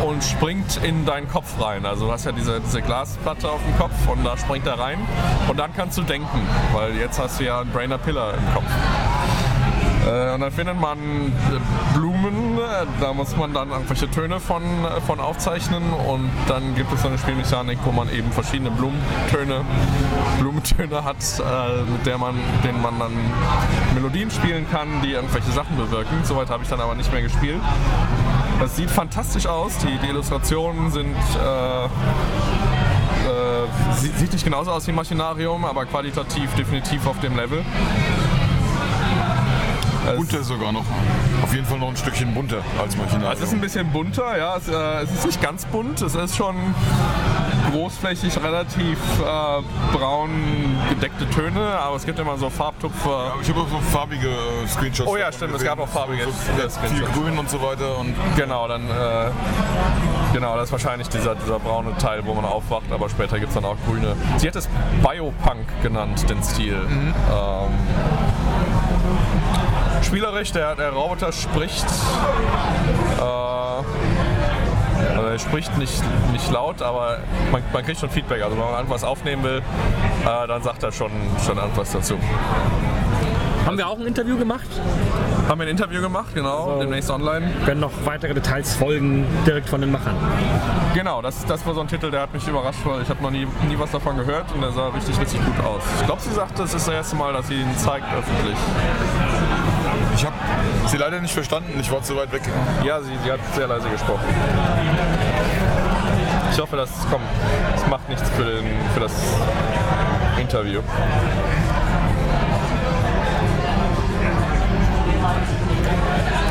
und 0.03 0.23
springt 0.23 0.79
in 0.83 1.05
deinen 1.05 1.27
Kopf 1.27 1.61
rein. 1.61 1.85
Also 1.85 2.07
du 2.07 2.11
hast 2.11 2.25
ja 2.25 2.31
diese, 2.31 2.59
diese 2.59 2.81
Glasplatte 2.81 3.49
auf 3.49 3.61
dem 3.63 3.77
Kopf 3.77 3.93
und 4.07 4.23
da 4.23 4.37
springt 4.37 4.65
er 4.65 4.79
rein. 4.79 4.99
Und 5.47 5.59
dann 5.59 5.73
kannst 5.73 5.97
du 5.97 6.01
denken, 6.01 6.47
weil 6.73 6.95
jetzt 6.95 7.19
hast 7.19 7.39
du 7.39 7.43
ja 7.45 7.61
einen 7.61 7.71
Brainer 7.71 7.97
Pillar 7.97 8.33
im 8.33 8.53
Kopf. 8.53 8.65
Äh, 10.05 10.33
Und 10.33 10.41
dann 10.41 10.51
findet 10.51 10.79
man 10.79 10.97
äh, 10.97 11.93
Blumen, 11.97 12.57
äh, 12.57 12.85
da 12.99 13.13
muss 13.13 13.35
man 13.37 13.53
dann 13.53 13.69
irgendwelche 13.69 14.09
Töne 14.09 14.39
von, 14.39 14.61
von 15.07 15.19
aufzeichnen 15.19 15.83
und 15.93 16.29
dann 16.47 16.75
gibt 16.75 16.91
es 16.93 17.01
so 17.01 17.07
eine 17.07 17.17
Spielmechanik, 17.17 17.79
wo 17.85 17.91
man 17.91 18.09
eben 18.11 18.31
verschiedene 18.31 18.71
Blumentöne, 18.71 19.61
Blumentöne 20.39 21.03
hat, 21.03 21.17
mit 21.91 22.05
der 22.05 22.17
man, 22.17 22.35
denen 22.63 22.81
man 22.81 22.99
dann 22.99 23.11
Melodien 23.93 24.29
spielen 24.31 24.65
kann, 24.71 24.87
die 25.03 25.11
irgendwelche 25.13 25.51
Sachen 25.51 25.75
bewirken. 25.77 26.17
Soweit 26.23 26.49
habe 26.49 26.63
ich 26.63 26.69
dann 26.69 26.81
aber 26.81 26.95
nicht 26.95 27.11
mehr 27.11 27.21
gespielt. 27.21 27.61
Das 28.59 28.75
sieht 28.75 28.89
fantastisch 28.89 29.45
aus, 29.47 29.77
die, 29.79 29.97
die 29.99 30.07
Illustrationen 30.09 30.91
sind 30.91 31.15
äh, 31.15 31.87
sie- 33.99 34.11
sieht 34.17 34.33
nicht 34.33 34.43
genauso 34.43 34.71
aus 34.71 34.87
wie 34.87 34.91
Machinarium, 34.91 35.65
aber 35.65 35.85
qualitativ 35.85 36.53
definitiv 36.55 37.05
auf 37.07 37.19
dem 37.19 37.35
Level. 37.35 37.63
Bunter 40.15 40.43
sogar 40.43 40.71
noch. 40.71 40.85
Auf 41.43 41.53
jeden 41.53 41.65
Fall 41.65 41.79
noch 41.79 41.89
ein 41.89 41.97
Stückchen 41.97 42.33
bunter 42.33 42.57
als 42.81 42.95
Machinarium. 42.97 43.31
Es 43.33 43.41
ist 43.41 43.53
ein 43.53 43.61
bisschen 43.61 43.87
bunter, 43.91 44.37
ja. 44.37 44.57
Es, 44.57 44.67
äh, 44.67 45.03
es 45.03 45.11
ist 45.11 45.25
nicht 45.25 45.41
ganz 45.41 45.65
bunt. 45.65 46.01
Es 46.01 46.15
ist 46.15 46.35
schon 46.35 46.55
großflächig, 47.71 48.37
relativ 48.43 48.99
äh, 49.19 49.95
braun 49.95 50.29
gedeckte 50.89 51.29
Töne, 51.29 51.61
aber 51.79 51.95
es 51.95 52.05
gibt 52.05 52.19
immer 52.19 52.37
so 52.37 52.49
Farbtupfer. 52.49 53.31
Aber 53.33 53.41
ich 53.41 53.49
habe 53.49 53.61
auch 53.61 53.69
so 53.69 53.79
farbige 53.91 54.27
äh, 54.29 54.67
Screenshots. 54.67 55.09
Oh 55.09 55.17
ja, 55.17 55.31
stimmt, 55.31 55.55
es 55.55 55.63
gab 55.63 55.79
auch 55.79 55.87
farbige 55.87 56.25
so, 56.25 56.31
viel 56.31 56.69
Screenshots. 56.69 57.11
grün 57.13 57.37
und 57.37 57.49
so 57.49 57.61
weiter. 57.61 57.97
Und 57.97 58.13
Genau, 58.35 58.67
dann 58.67 58.83
äh, 58.89 59.31
genau, 60.33 60.55
das 60.55 60.65
ist 60.65 60.71
wahrscheinlich 60.71 61.07
dieser, 61.09 61.35
dieser 61.35 61.59
braune 61.59 61.95
Teil, 61.97 62.25
wo 62.25 62.33
man 62.33 62.45
aufwacht, 62.45 62.91
aber 62.91 63.09
später 63.09 63.39
gibt 63.39 63.49
es 63.49 63.55
dann 63.55 63.65
auch 63.65 63.77
grüne. 63.87 64.15
Sie 64.37 64.47
hat 64.47 64.55
es 64.55 64.67
Biopunk 65.01 65.65
genannt, 65.81 66.29
den 66.29 66.43
Stil. 66.43 66.73
Ähm, 66.73 67.13
spielerisch, 70.03 70.51
der, 70.51 70.75
der 70.75 70.91
Roboter 70.91 71.31
spricht. 71.31 71.85
Äh, 73.19 73.23
also 75.15 75.27
er 75.27 75.39
spricht 75.39 75.77
nicht, 75.77 76.03
nicht 76.31 76.51
laut, 76.51 76.81
aber 76.81 77.19
man, 77.51 77.61
man 77.71 77.83
kriegt 77.83 77.99
schon 77.99 78.09
Feedback. 78.09 78.43
Also 78.43 78.57
wenn 78.57 78.65
man 78.65 78.75
irgendwas 78.75 79.03
aufnehmen 79.03 79.43
will, 79.43 79.61
äh, 80.23 80.47
dann 80.47 80.61
sagt 80.63 80.83
er 80.83 80.91
schon, 80.91 81.11
schon 81.45 81.57
irgendwas 81.57 81.91
dazu. 81.91 82.17
Haben 83.65 83.77
wir 83.77 83.87
auch 83.87 83.97
ein 83.97 84.05
Interview 84.07 84.37
gemacht? 84.37 84.67
Haben 85.47 85.59
wir 85.61 85.67
ein 85.67 85.71
Interview 85.71 86.01
gemacht, 86.01 86.35
genau, 86.35 86.79
demnächst 86.79 87.09
online. 87.09 87.49
Werden 87.65 87.79
noch 87.79 87.91
weitere 88.03 88.33
Details 88.33 88.75
folgen, 88.75 89.25
direkt 89.47 89.69
von 89.69 89.79
den 89.79 89.91
Machern. 89.91 90.15
Genau, 90.93 91.21
das, 91.21 91.45
das 91.45 91.65
war 91.65 91.73
so 91.73 91.81
ein 91.81 91.87
Titel, 91.87 92.11
der 92.11 92.21
hat 92.21 92.33
mich 92.33 92.45
überrascht, 92.45 92.79
weil 92.83 93.01
ich 93.01 93.09
habe 93.09 93.23
noch 93.23 93.31
nie, 93.31 93.47
nie 93.67 93.79
was 93.79 93.91
davon 93.91 94.17
gehört 94.17 94.51
und 94.53 94.61
der 94.61 94.71
sah 94.71 94.89
richtig, 94.89 95.19
richtig 95.19 95.39
gut 95.45 95.65
aus. 95.65 95.81
Ich 95.99 96.05
glaube, 96.05 96.21
sie 96.21 96.33
sagte, 96.33 96.63
es 96.63 96.73
ist 96.73 96.87
das 96.87 96.93
erste 96.93 97.15
Mal, 97.15 97.31
dass 97.33 97.47
sie 97.47 97.55
ihn 97.55 97.77
zeigt 97.77 98.05
öffentlich. 98.13 98.57
Ich 100.15 100.25
habe 100.25 100.35
sie 100.87 100.97
leider 100.97 101.19
nicht 101.19 101.33
verstanden. 101.33 101.79
Ich 101.79 101.91
war 101.91 102.01
zu 102.01 102.15
weit 102.15 102.31
weg. 102.31 102.41
Ja, 102.83 103.01
sie, 103.01 103.11
sie 103.23 103.31
hat 103.31 103.39
sehr 103.55 103.67
leise 103.67 103.89
gesprochen. 103.89 104.23
Ich 106.51 106.59
hoffe, 106.59 106.75
das 106.75 106.89
kommt. 107.09 107.25
Das 107.73 107.87
macht 107.87 108.07
nichts 108.09 108.29
für, 108.29 108.43
den, 108.43 108.65
für 108.93 108.99
das 108.99 109.13
Interview. 110.39 110.81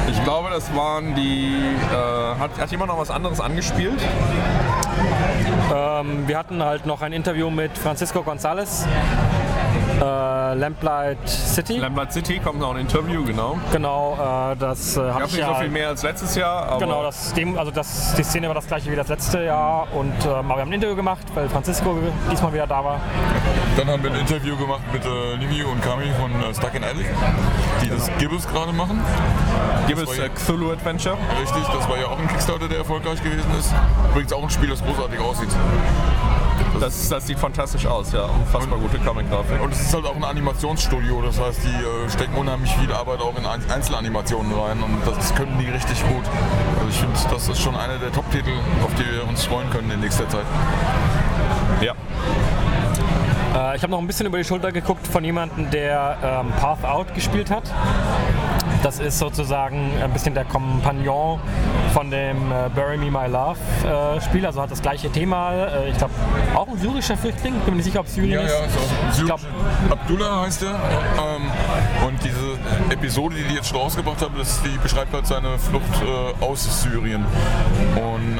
Ich 0.08 0.24
glaube, 0.24 0.50
das 0.50 0.74
waren 0.74 1.14
die. 1.14 1.76
Äh, 1.92 2.38
hat, 2.40 2.50
hat 2.58 2.70
jemand 2.70 2.90
noch 2.90 2.98
was 2.98 3.10
anderes 3.10 3.40
angespielt? 3.40 4.00
Ähm, 5.74 6.26
wir 6.26 6.38
hatten 6.38 6.62
halt 6.62 6.86
noch 6.86 7.02
ein 7.02 7.12
Interview 7.12 7.50
mit 7.50 7.76
Francisco 7.78 8.20
González, 8.20 8.84
Äh, 10.02 10.54
Lamplight 10.54 11.28
City. 11.28 11.76
Lamplight 11.76 12.12
City 12.12 12.40
kommt 12.40 12.58
noch 12.58 12.74
ein 12.74 12.80
Interview, 12.80 13.24
genau. 13.24 13.56
genau, 13.70 14.14
äh, 14.52 14.56
das 14.56 14.96
äh, 14.96 15.00
habe 15.00 15.20
Gab 15.20 15.28
ich 15.28 15.34
nicht 15.34 15.40
ja. 15.40 15.54
so 15.54 15.60
viel 15.60 15.68
mehr 15.68 15.88
als 15.88 16.02
letztes 16.02 16.34
Jahr, 16.34 16.66
aber 16.66 16.80
Genau, 16.80 17.02
das, 17.04 17.32
dem, 17.34 17.56
also 17.56 17.70
das, 17.70 18.14
die 18.16 18.24
Szene 18.24 18.48
war 18.48 18.56
das 18.56 18.66
gleiche 18.66 18.90
wie 18.90 18.96
das 18.96 19.06
letzte 19.06 19.44
Jahr 19.44 19.86
und 19.94 20.26
aber 20.26 20.48
wir 20.48 20.56
haben 20.56 20.70
ein 20.70 20.72
Interview 20.72 20.96
gemacht, 20.96 21.24
weil 21.34 21.48
Francisco 21.48 21.96
diesmal 22.30 22.52
wieder 22.52 22.66
da 22.66 22.84
war. 22.84 23.00
Dann 23.76 23.88
haben 23.88 24.02
wir 24.02 24.10
ein 24.10 24.18
Interview 24.18 24.56
gemacht 24.56 24.82
mit 24.92 25.04
äh, 25.04 25.34
Livio 25.36 25.70
und 25.70 25.80
Kami 25.82 26.10
von 26.20 26.32
äh, 26.32 26.52
Stuck 26.52 26.74
in 26.74 26.82
Attic, 26.82 27.06
die 27.82 27.88
das 27.88 28.10
Gibbous 28.18 28.48
gerade 28.48 28.72
machen. 28.72 29.00
es 29.88 30.06
war 30.06 30.24
äh, 30.24 30.28
Cthulhu 30.30 30.72
Adventure. 30.72 31.16
Richtig, 31.40 31.62
das 31.72 31.88
war 31.88 31.98
ja 31.98 32.06
auch 32.06 32.18
ein 32.18 32.26
Kickstarter, 32.28 32.68
der 32.68 32.78
erfolgreich 32.78 33.22
gewesen 33.22 33.50
ist. 33.56 33.72
Übrigens 34.10 34.32
auch 34.32 34.42
ein 34.42 34.50
Spiel, 34.50 34.68
das 34.68 34.82
großartig 34.82 35.20
aussieht. 35.20 35.50
Das, 36.82 37.08
das 37.08 37.28
sieht 37.28 37.38
fantastisch 37.38 37.86
aus, 37.86 38.10
ja. 38.12 38.24
Unfassbar 38.24 38.76
gute 38.76 38.98
Comic-Grafik. 38.98 39.62
Und 39.62 39.72
es 39.72 39.82
ist 39.82 39.94
halt 39.94 40.04
auch 40.04 40.16
ein 40.16 40.24
Animationsstudio, 40.24 41.22
das 41.22 41.40
heißt, 41.40 41.60
die 41.62 41.68
äh, 41.68 42.10
stecken 42.10 42.34
unheimlich 42.34 42.74
viel 42.74 42.92
Arbeit 42.92 43.20
auch 43.20 43.38
in 43.38 43.46
Ein- 43.46 43.62
Einzelanimationen 43.70 44.52
rein 44.52 44.82
und 44.82 44.98
das 45.06 45.32
können 45.36 45.56
die 45.60 45.70
richtig 45.70 46.02
gut. 46.08 46.24
Also 46.78 46.88
ich 46.90 46.96
finde, 46.96 47.16
das 47.32 47.48
ist 47.48 47.60
schon 47.60 47.76
einer 47.76 47.98
der 47.98 48.10
Top-Titel, 48.10 48.50
auf 48.84 48.92
die 48.94 49.04
wir 49.14 49.28
uns 49.28 49.44
freuen 49.44 49.70
können 49.70 49.92
in 49.92 50.00
nächster 50.00 50.28
Zeit. 50.28 50.44
Ja. 51.80 51.92
Äh, 53.54 53.76
ich 53.76 53.82
habe 53.84 53.92
noch 53.92 54.00
ein 54.00 54.06
bisschen 54.08 54.26
über 54.26 54.38
die 54.38 54.44
Schulter 54.44 54.72
geguckt 54.72 55.06
von 55.06 55.22
jemandem, 55.22 55.70
der 55.70 56.16
ähm, 56.24 56.50
Path 56.60 56.84
Out 56.84 57.14
gespielt 57.14 57.48
hat. 57.48 57.62
Das 58.82 58.98
ist 58.98 59.18
sozusagen 59.18 59.92
ein 60.02 60.10
bisschen 60.12 60.34
der 60.34 60.44
Kompagnon 60.44 61.38
von 61.94 62.10
dem 62.10 62.50
äh, 62.50 62.68
Bury 62.74 62.96
Me 62.96 63.10
My 63.10 63.28
Love 63.28 63.56
äh, 63.86 64.20
Spiel, 64.20 64.44
also 64.44 64.60
hat 64.62 64.70
das 64.70 64.82
gleiche 64.82 65.10
Thema. 65.10 65.52
Äh, 65.52 65.90
ich 65.90 65.98
glaube, 65.98 66.12
auch 66.54 66.66
ein 66.66 66.78
syrischer 66.78 67.16
Flüchtling, 67.16 67.54
bin 67.60 67.74
mir 67.74 67.76
nicht 67.76 67.84
sicher, 67.84 68.00
ob 68.00 68.06
es 68.06 68.14
Syrien 68.14 68.32
Ja, 68.32 68.40
ist. 68.40 68.52
ja, 68.52 68.68
so. 69.12 69.20
Ich 69.20 69.26
glaub- 69.26 69.40
Abdullah 69.90 70.42
heißt 70.42 70.62
er. 70.64 70.70
Ähm, 70.70 71.42
und 72.08 72.24
diese 72.24 72.58
Episode, 72.92 73.36
die 73.36 73.44
die 73.44 73.54
jetzt 73.54 73.68
schon 73.68 73.78
rausgebracht 73.78 74.20
haben, 74.22 74.34
das, 74.36 74.60
die 74.62 74.76
beschreibt 74.82 75.12
halt 75.12 75.26
seine 75.26 75.58
Flucht 75.58 75.84
aus 76.40 76.82
Syrien. 76.82 77.24
Und 77.94 78.38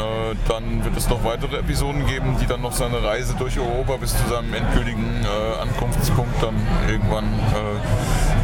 dann 0.48 0.85
wird 0.85 0.96
es 0.96 1.09
noch 1.09 1.22
weitere 1.24 1.59
Episoden 1.59 2.07
geben, 2.07 2.37
die 2.40 2.46
dann 2.46 2.61
noch 2.62 2.72
seine 2.72 3.02
Reise 3.02 3.35
durch 3.38 3.59
Europa 3.59 3.96
bis 3.98 4.16
zu 4.16 4.28
seinem 4.28 4.52
endgültigen 4.55 5.24
Ankunftspunkt 5.61 6.42
dann 6.42 6.55
irgendwann, 6.88 7.24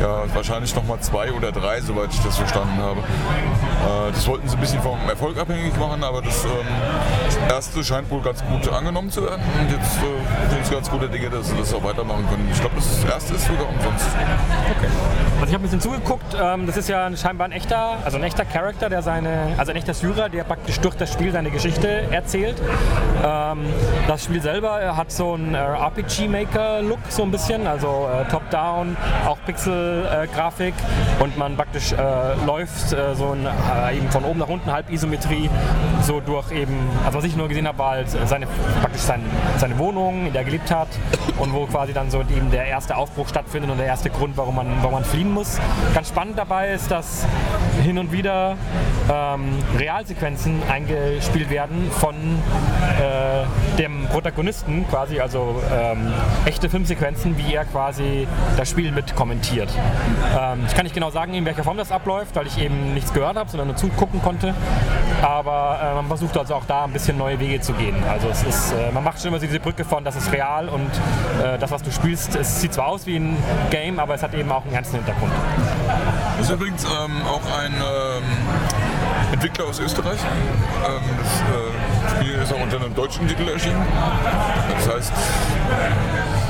ja, 0.00 0.22
wahrscheinlich 0.34 0.74
nochmal 0.74 1.00
zwei 1.00 1.32
oder 1.32 1.50
drei, 1.52 1.80
soweit 1.88 2.12
ich 2.12 2.20
das 2.20 2.36
verstanden 2.36 2.76
habe. 2.78 3.00
Äh, 3.00 4.12
das 4.12 4.26
wollten 4.28 4.46
sie 4.46 4.56
ein 4.56 4.60
bisschen 4.60 4.82
vom 4.82 4.98
Erfolg 5.08 5.38
abhängig 5.38 5.76
machen, 5.78 6.04
aber 6.04 6.20
das, 6.20 6.44
ähm, 6.44 6.50
das 7.26 7.54
erste 7.54 7.82
scheint 7.82 8.10
wohl 8.10 8.20
ganz 8.20 8.44
gut 8.44 8.68
angenommen 8.72 9.10
zu 9.10 9.22
werden. 9.22 9.42
Und 9.58 9.70
jetzt 9.70 9.96
äh, 9.96 10.50
sind 10.50 10.62
es 10.62 10.70
ganz 10.70 10.90
gute 10.90 11.08
Dinge, 11.08 11.30
dass 11.30 11.48
sie 11.48 11.56
das 11.56 11.72
auch 11.72 11.82
weitermachen 11.82 12.28
können. 12.28 12.48
Ich 12.52 12.60
glaube, 12.60 12.76
das 12.76 13.04
erste 13.04 13.34
ist 13.34 13.46
sogar 13.46 13.68
umsonst. 13.68 14.06
Also 15.40 15.46
ich 15.46 15.54
habe 15.54 15.60
ein 15.60 15.62
bisschen 15.62 15.80
zugeguckt. 15.80 16.36
Ähm, 16.38 16.66
das 16.66 16.76
ist 16.76 16.88
ja 16.88 17.16
scheinbar 17.16 17.46
ein 17.46 17.52
echter, 17.52 17.96
also 18.04 18.18
ein 18.18 18.24
echter 18.24 18.44
Charakter, 18.44 18.90
der 18.90 19.02
seine, 19.02 19.54
also 19.56 19.72
ein 19.72 19.76
echter 19.76 19.94
Syrer, 19.94 20.28
der 20.28 20.44
praktisch 20.44 20.78
durch 20.80 20.94
das 20.94 21.12
Spiel 21.12 21.32
seine 21.32 21.50
Geschichte 21.50 21.88
erzählt. 22.10 22.60
Ähm, 23.24 23.60
das 24.06 24.24
Spiel 24.24 24.42
selber 24.42 24.82
äh, 24.82 24.88
hat 24.88 25.10
so 25.10 25.34
einen 25.34 25.54
äh, 25.54 25.58
RPG-Maker-Look 25.58 26.98
so 27.08 27.22
ein 27.22 27.30
bisschen, 27.30 27.66
also 27.66 28.10
äh, 28.12 28.28
Top-Down, 28.30 28.96
auch 29.26 29.38
Pixel-Grafik 29.46 30.74
und 31.20 31.38
man 31.38 31.56
praktisch 31.56 31.77
äh, 31.92 32.46
läuft 32.46 32.92
äh, 32.92 33.14
so 33.14 33.32
ein, 33.32 33.46
äh, 33.46 33.96
eben 33.96 34.10
von 34.10 34.24
oben 34.24 34.38
nach 34.38 34.48
unten 34.48 34.70
Halbisometrie 34.70 35.48
so 36.02 36.20
durch 36.20 36.50
eben, 36.52 36.76
also 37.04 37.18
was 37.18 37.24
ich 37.24 37.36
nur 37.36 37.48
gesehen 37.48 37.66
habe, 37.66 37.78
war 37.78 37.90
halt 37.92 38.08
seine 38.10 38.46
praktisch 38.80 39.02
sein, 39.02 39.22
seine 39.58 39.78
Wohnung, 39.78 40.26
in 40.26 40.32
der 40.32 40.42
er 40.42 40.44
gelebt 40.44 40.70
hat 40.70 40.88
und 41.38 41.52
wo 41.52 41.66
quasi 41.66 41.92
dann 41.92 42.10
so 42.10 42.20
eben 42.20 42.50
der 42.50 42.66
erste 42.66 42.96
Aufbruch 42.96 43.28
stattfindet 43.28 43.70
und 43.70 43.78
der 43.78 43.86
erste 43.86 44.10
Grund, 44.10 44.36
warum 44.36 44.56
man, 44.56 44.66
warum 44.80 44.94
man 44.94 45.04
fliehen 45.04 45.32
muss. 45.32 45.58
Ganz 45.94 46.08
spannend 46.08 46.38
dabei 46.38 46.70
ist, 46.70 46.90
dass 46.90 47.26
hin 47.82 47.98
und 47.98 48.12
wieder 48.12 48.56
ähm, 49.10 49.58
Realsequenzen 49.78 50.62
eingespielt 50.70 51.50
werden 51.50 51.90
von 51.90 52.14
äh, 52.14 53.78
dem 53.78 54.06
Protagonisten 54.06 54.86
quasi, 54.88 55.20
also 55.20 55.62
ähm, 55.72 56.12
echte 56.44 56.68
Filmsequenzen, 56.68 57.36
wie 57.38 57.54
er 57.54 57.64
quasi 57.64 58.26
das 58.56 58.68
Spiel 58.70 58.92
mit 58.92 59.14
kommentiert. 59.14 59.68
Ähm, 60.38 60.60
ich 60.66 60.74
kann 60.74 60.84
nicht 60.84 60.94
genau 60.94 61.10
sagen, 61.10 61.34
in 61.34 61.44
welcher 61.44 61.64
Form 61.68 61.76
das 61.76 61.92
abläuft, 61.92 62.34
weil 62.34 62.46
ich 62.46 62.56
eben 62.56 62.94
nichts 62.94 63.12
gehört 63.12 63.36
habe, 63.36 63.50
sondern 63.50 63.68
nur 63.68 63.76
zugucken 63.76 64.22
konnte. 64.22 64.54
Aber 65.20 65.78
äh, 65.82 65.94
man 65.96 66.06
versucht 66.06 66.38
also 66.38 66.54
auch 66.54 66.64
da 66.64 66.84
ein 66.84 66.92
bisschen 66.94 67.18
neue 67.18 67.38
Wege 67.40 67.60
zu 67.60 67.74
gehen. 67.74 67.94
Also 68.08 68.28
es 68.30 68.42
ist, 68.42 68.72
äh, 68.72 68.90
man 68.90 69.04
macht 69.04 69.20
schon 69.20 69.28
immer 69.28 69.38
diese 69.38 69.60
Brücke 69.60 69.84
von, 69.84 70.02
das 70.02 70.16
ist 70.16 70.32
real 70.32 70.70
und 70.70 70.88
äh, 71.44 71.58
das, 71.58 71.70
was 71.70 71.82
du 71.82 71.92
spielst, 71.92 72.36
es 72.36 72.62
sieht 72.62 72.72
zwar 72.72 72.86
aus 72.86 73.04
wie 73.04 73.16
ein 73.16 73.36
Game, 73.68 73.98
aber 73.98 74.14
es 74.14 74.22
hat 74.22 74.32
eben 74.32 74.50
auch 74.50 74.64
einen 74.64 74.72
ernsten 74.72 74.96
Hintergrund. 74.96 75.30
Das 76.38 76.48
ist 76.48 76.54
übrigens 76.54 76.84
ähm, 76.84 77.20
auch 77.26 77.58
ein 77.62 77.74
ähm, 77.74 79.32
Entwickler 79.34 79.66
aus 79.66 79.78
Österreich. 79.78 80.20
Ähm, 80.86 81.02
das 81.20 82.14
äh, 82.14 82.16
Spiel 82.16 82.32
ist 82.32 82.50
auch 82.50 82.62
unter 82.62 82.76
einem 82.76 82.94
deutschen 82.94 83.28
Titel 83.28 83.46
erschienen. 83.46 83.84
Das 84.74 84.94
heißt, 84.94 85.12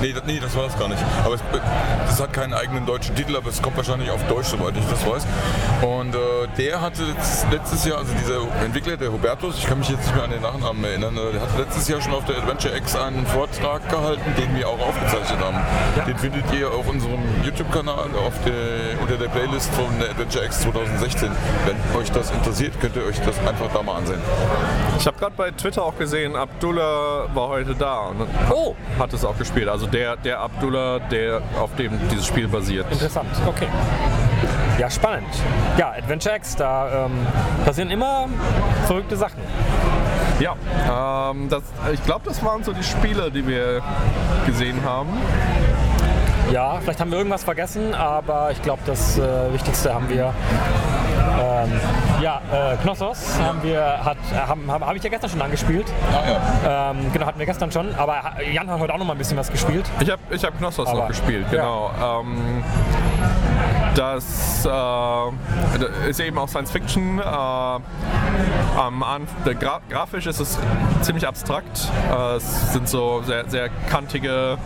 nee, 0.00 0.12
das, 0.12 0.22
nee, 0.26 0.38
das 0.40 0.54
war 0.56 0.64
das 0.64 0.78
gar 0.78 0.88
nicht. 0.88 1.02
Aber 1.24 1.34
es, 1.34 1.42
das 2.06 2.20
hat 2.20 2.32
keinen 2.32 2.54
eigenen 2.54 2.86
deutschen 2.86 3.14
Titel, 3.14 3.36
aber 3.36 3.48
es 3.48 3.60
kommt 3.60 3.76
wahrscheinlich 3.76 4.10
auf 4.10 4.22
Deutsch, 4.26 4.48
soweit 4.48 4.76
ich 4.76 4.84
das 4.86 5.06
weiß. 5.06 5.26
Und 5.82 6.14
äh, 6.14 6.18
der 6.56 6.80
hatte 6.80 7.02
jetzt 7.04 7.46
letztes 7.50 7.84
Jahr, 7.84 7.98
also 7.98 8.12
dieser 8.14 8.40
Entwickler, 8.64 8.96
der 8.96 9.12
Hubertus, 9.12 9.58
ich 9.58 9.66
kann 9.66 9.78
mich 9.78 9.88
jetzt 9.88 10.04
nicht 10.04 10.14
mehr 10.14 10.24
an 10.24 10.30
den 10.30 10.42
Nachnamen 10.42 10.84
erinnern, 10.84 11.16
äh, 11.16 11.32
der 11.32 11.40
hat 11.42 11.58
letztes 11.58 11.88
Jahr 11.88 12.00
schon 12.00 12.14
auf 12.14 12.24
der 12.24 12.38
Adventure 12.38 12.76
X 12.76 12.96
einen 12.96 13.26
Vortrag 13.26 13.88
gehalten, 13.88 14.34
den 14.36 14.56
wir 14.56 14.68
auch 14.68 14.80
aufgezeichnet 14.80 15.38
haben. 15.40 15.58
Den 16.06 16.18
findet 16.18 16.44
ihr 16.52 16.70
auf 16.70 16.88
unserem 16.88 17.20
YouTube-Kanal 17.44 18.08
unter 19.00 19.16
der 19.16 19.28
Playlist 19.28 19.72
von 19.74 19.86
der 19.98 20.10
Adventure 20.10 20.44
X 20.44 20.60
2016. 20.60 21.30
Wenn 21.66 22.00
euch 22.00 22.10
das 22.12 22.30
interessiert, 22.30 22.80
könnt 22.80 22.96
ihr 22.96 23.04
euch 23.04 23.20
das 23.20 23.38
einfach 23.46 23.68
da 23.72 23.82
mal 23.82 23.96
ansehen. 23.96 24.20
Ich 24.98 25.06
habe 25.06 25.18
gerade 25.18 25.34
bei 25.36 25.50
Twitter 25.50 25.82
auch 25.84 25.96
gesehen, 25.96 26.36
Abdullah 26.36 27.26
war 27.34 27.48
heute 27.48 27.74
da 27.74 27.98
und 28.08 28.26
Oh, 28.50 28.74
hat 28.98 29.12
es 29.12 29.24
auch 29.24 29.36
gespielt. 29.36 29.68
Also 29.68 29.87
der, 29.92 30.16
der 30.16 30.40
Abdullah, 30.40 30.98
der 30.98 31.42
auf 31.58 31.74
dem 31.76 31.98
dieses 32.10 32.26
Spiel 32.26 32.48
basiert. 32.48 32.90
interessant. 32.90 33.28
Okay. 33.46 33.68
Ja, 34.78 34.88
spannend. 34.90 35.26
Ja, 35.76 35.90
Adventure 35.90 36.36
X, 36.36 36.54
da 36.54 37.06
ähm, 37.06 37.26
passieren 37.64 37.90
immer 37.90 38.28
verrückte 38.86 39.16
Sachen. 39.16 39.40
Ja, 40.38 40.54
ähm, 41.30 41.48
das, 41.48 41.62
ich 41.92 42.04
glaube, 42.04 42.22
das 42.24 42.44
waren 42.44 42.62
so 42.62 42.72
die 42.72 42.84
Spiele, 42.84 43.30
die 43.30 43.44
wir 43.46 43.82
gesehen 44.46 44.84
haben. 44.84 45.08
Ja, 46.52 46.78
vielleicht 46.80 47.00
haben 47.00 47.10
wir 47.10 47.18
irgendwas 47.18 47.44
vergessen, 47.44 47.92
aber 47.94 48.52
ich 48.52 48.62
glaube, 48.62 48.80
das 48.86 49.18
äh, 49.18 49.52
Wichtigste 49.52 49.92
haben 49.92 50.08
wir. 50.08 50.32
Ähm, 51.38 51.72
ja, 52.20 52.40
äh, 52.52 52.76
Knossos 52.78 53.38
haben 53.40 53.62
wir, 53.62 54.04
hat, 54.04 54.16
äh, 54.32 54.36
haben, 54.36 54.70
habe 54.70 54.86
hab 54.86 54.96
ich 54.96 55.02
ja 55.02 55.10
gestern 55.10 55.30
schon 55.30 55.42
angespielt. 55.42 55.86
Ah 56.12 56.66
ja. 56.66 56.90
Ähm, 56.90 57.12
genau, 57.12 57.26
hatten 57.26 57.38
wir 57.38 57.46
gestern 57.46 57.70
schon, 57.70 57.94
aber 57.94 58.16
Jan 58.52 58.68
hat 58.70 58.80
heute 58.80 58.94
auch 58.94 58.98
noch 58.98 59.06
mal 59.06 59.12
ein 59.12 59.18
bisschen 59.18 59.36
was 59.36 59.50
gespielt. 59.50 59.88
Ich 60.00 60.10
habe 60.10 60.20
ich 60.30 60.44
hab 60.44 60.56
Knossos 60.58 60.88
Aber- 60.88 61.00
noch 61.00 61.08
gespielt, 61.08 61.46
ja. 61.52 61.58
genau. 61.58 61.90
Ähm, 62.20 62.64
das 63.94 64.64
äh, 64.64 66.08
ist 66.08 66.20
eben 66.20 66.38
auch 66.38 66.48
Science 66.48 66.70
Fiction. 66.70 67.18
Äh, 67.18 67.22
Gra 67.22 67.80
grafisch 69.88 70.26
ist 70.26 70.40
es 70.40 70.58
ziemlich 71.00 71.26
abstrakt. 71.26 71.90
Äh, 72.12 72.36
es 72.36 72.72
sind 72.72 72.88
so 72.88 73.22
sehr, 73.26 73.48
sehr 73.48 73.68
kantige, 73.90 74.56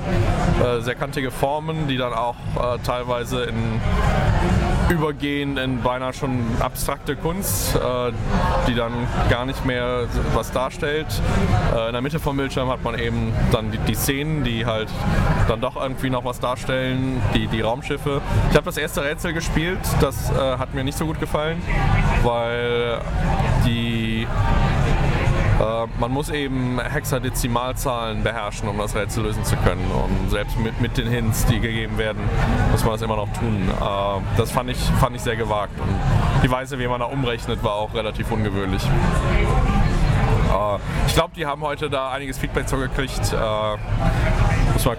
äh, 0.62 0.80
sehr 0.80 0.96
kantige 0.96 1.30
Formen, 1.30 1.88
die 1.88 1.96
dann 1.96 2.12
auch 2.12 2.36
äh, 2.56 2.76
teilweise 2.84 3.44
in 3.44 3.80
übergehen 4.92 5.56
in 5.56 5.82
beinahe 5.82 6.12
schon 6.12 6.44
abstrakte 6.60 7.16
Kunst, 7.16 7.74
äh, 7.74 8.12
die 8.68 8.74
dann 8.74 8.92
gar 9.30 9.46
nicht 9.46 9.64
mehr 9.64 10.06
was 10.34 10.52
darstellt. 10.52 11.06
Äh, 11.74 11.86
in 11.86 11.92
der 11.92 12.02
Mitte 12.02 12.20
vom 12.20 12.36
Bildschirm 12.36 12.68
hat 12.68 12.84
man 12.84 12.98
eben 12.98 13.32
dann 13.50 13.72
die, 13.86 13.94
Szenen, 13.94 14.44
die 14.44 14.66
halt 14.66 14.88
dann 15.48 15.60
doch 15.60 15.76
irgendwie 15.76 16.10
noch 16.10 16.24
was 16.24 16.40
darstellen, 16.40 17.20
die, 17.34 17.46
die 17.46 17.62
Raumschiffe. 17.62 18.20
Ich 18.50 18.56
habe 18.56 18.66
das 18.66 18.76
erste 18.76 19.02
Rätsel 19.02 19.32
gespielt, 19.32 19.80
das 20.00 20.30
äh, 20.30 20.34
hat 20.34 20.74
mir 20.74 20.84
nicht 20.84 20.98
so 20.98 21.06
gut 21.06 21.18
gefallen, 21.18 21.60
weil 22.22 23.00
die 23.64 24.26
man 25.98 26.10
muss 26.10 26.30
eben 26.30 26.80
Hexadezimalzahlen 26.80 28.22
beherrschen, 28.22 28.68
um 28.68 28.78
das 28.78 28.94
Rätsel 28.94 29.24
lösen 29.24 29.44
zu 29.44 29.56
können. 29.56 29.84
Und 29.90 30.30
selbst 30.30 30.58
mit, 30.58 30.80
mit 30.80 30.96
den 30.96 31.06
Hints, 31.08 31.44
die 31.46 31.60
gegeben 31.60 31.98
werden, 31.98 32.22
muss 32.70 32.82
man 32.82 32.94
das 32.94 33.02
immer 33.02 33.16
noch 33.16 33.32
tun. 33.32 33.68
Äh, 33.68 34.38
das 34.38 34.50
fand 34.50 34.70
ich, 34.70 34.78
fand 35.00 35.14
ich 35.16 35.22
sehr 35.22 35.36
gewagt. 35.36 35.78
Und 35.78 35.94
die 36.42 36.50
Weise, 36.50 36.78
wie 36.78 36.86
man 36.86 37.00
da 37.00 37.06
umrechnet, 37.06 37.62
war 37.62 37.74
auch 37.74 37.94
relativ 37.94 38.30
ungewöhnlich. 38.30 38.82
Äh, 38.84 40.78
ich 41.06 41.14
glaube, 41.14 41.32
die 41.36 41.46
haben 41.46 41.62
heute 41.62 41.90
da 41.90 42.10
einiges 42.10 42.38
Feedback 42.38 42.68
zugekriegt. 42.68 43.32
Äh, 43.32 43.76
muss 44.72 44.84
man 44.84 44.96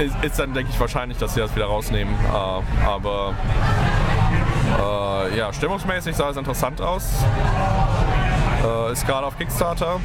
ist, 0.00 0.16
ist 0.22 0.38
dann, 0.38 0.54
denke 0.54 0.70
ich, 0.72 0.80
wahrscheinlich, 0.80 1.18
dass 1.18 1.34
sie 1.34 1.40
das 1.40 1.54
wieder 1.54 1.66
rausnehmen. 1.66 2.14
Äh, 2.14 2.86
aber 2.86 3.34
äh, 4.78 5.36
ja, 5.36 5.52
stimmungsmäßig 5.52 6.16
sah 6.16 6.30
es 6.30 6.36
interessant 6.36 6.80
aus. 6.80 7.24
Äh, 8.64 8.92
ist 8.92 9.06
gerade 9.06 9.26
auf 9.26 9.38
Kickstarter. 9.38 10.00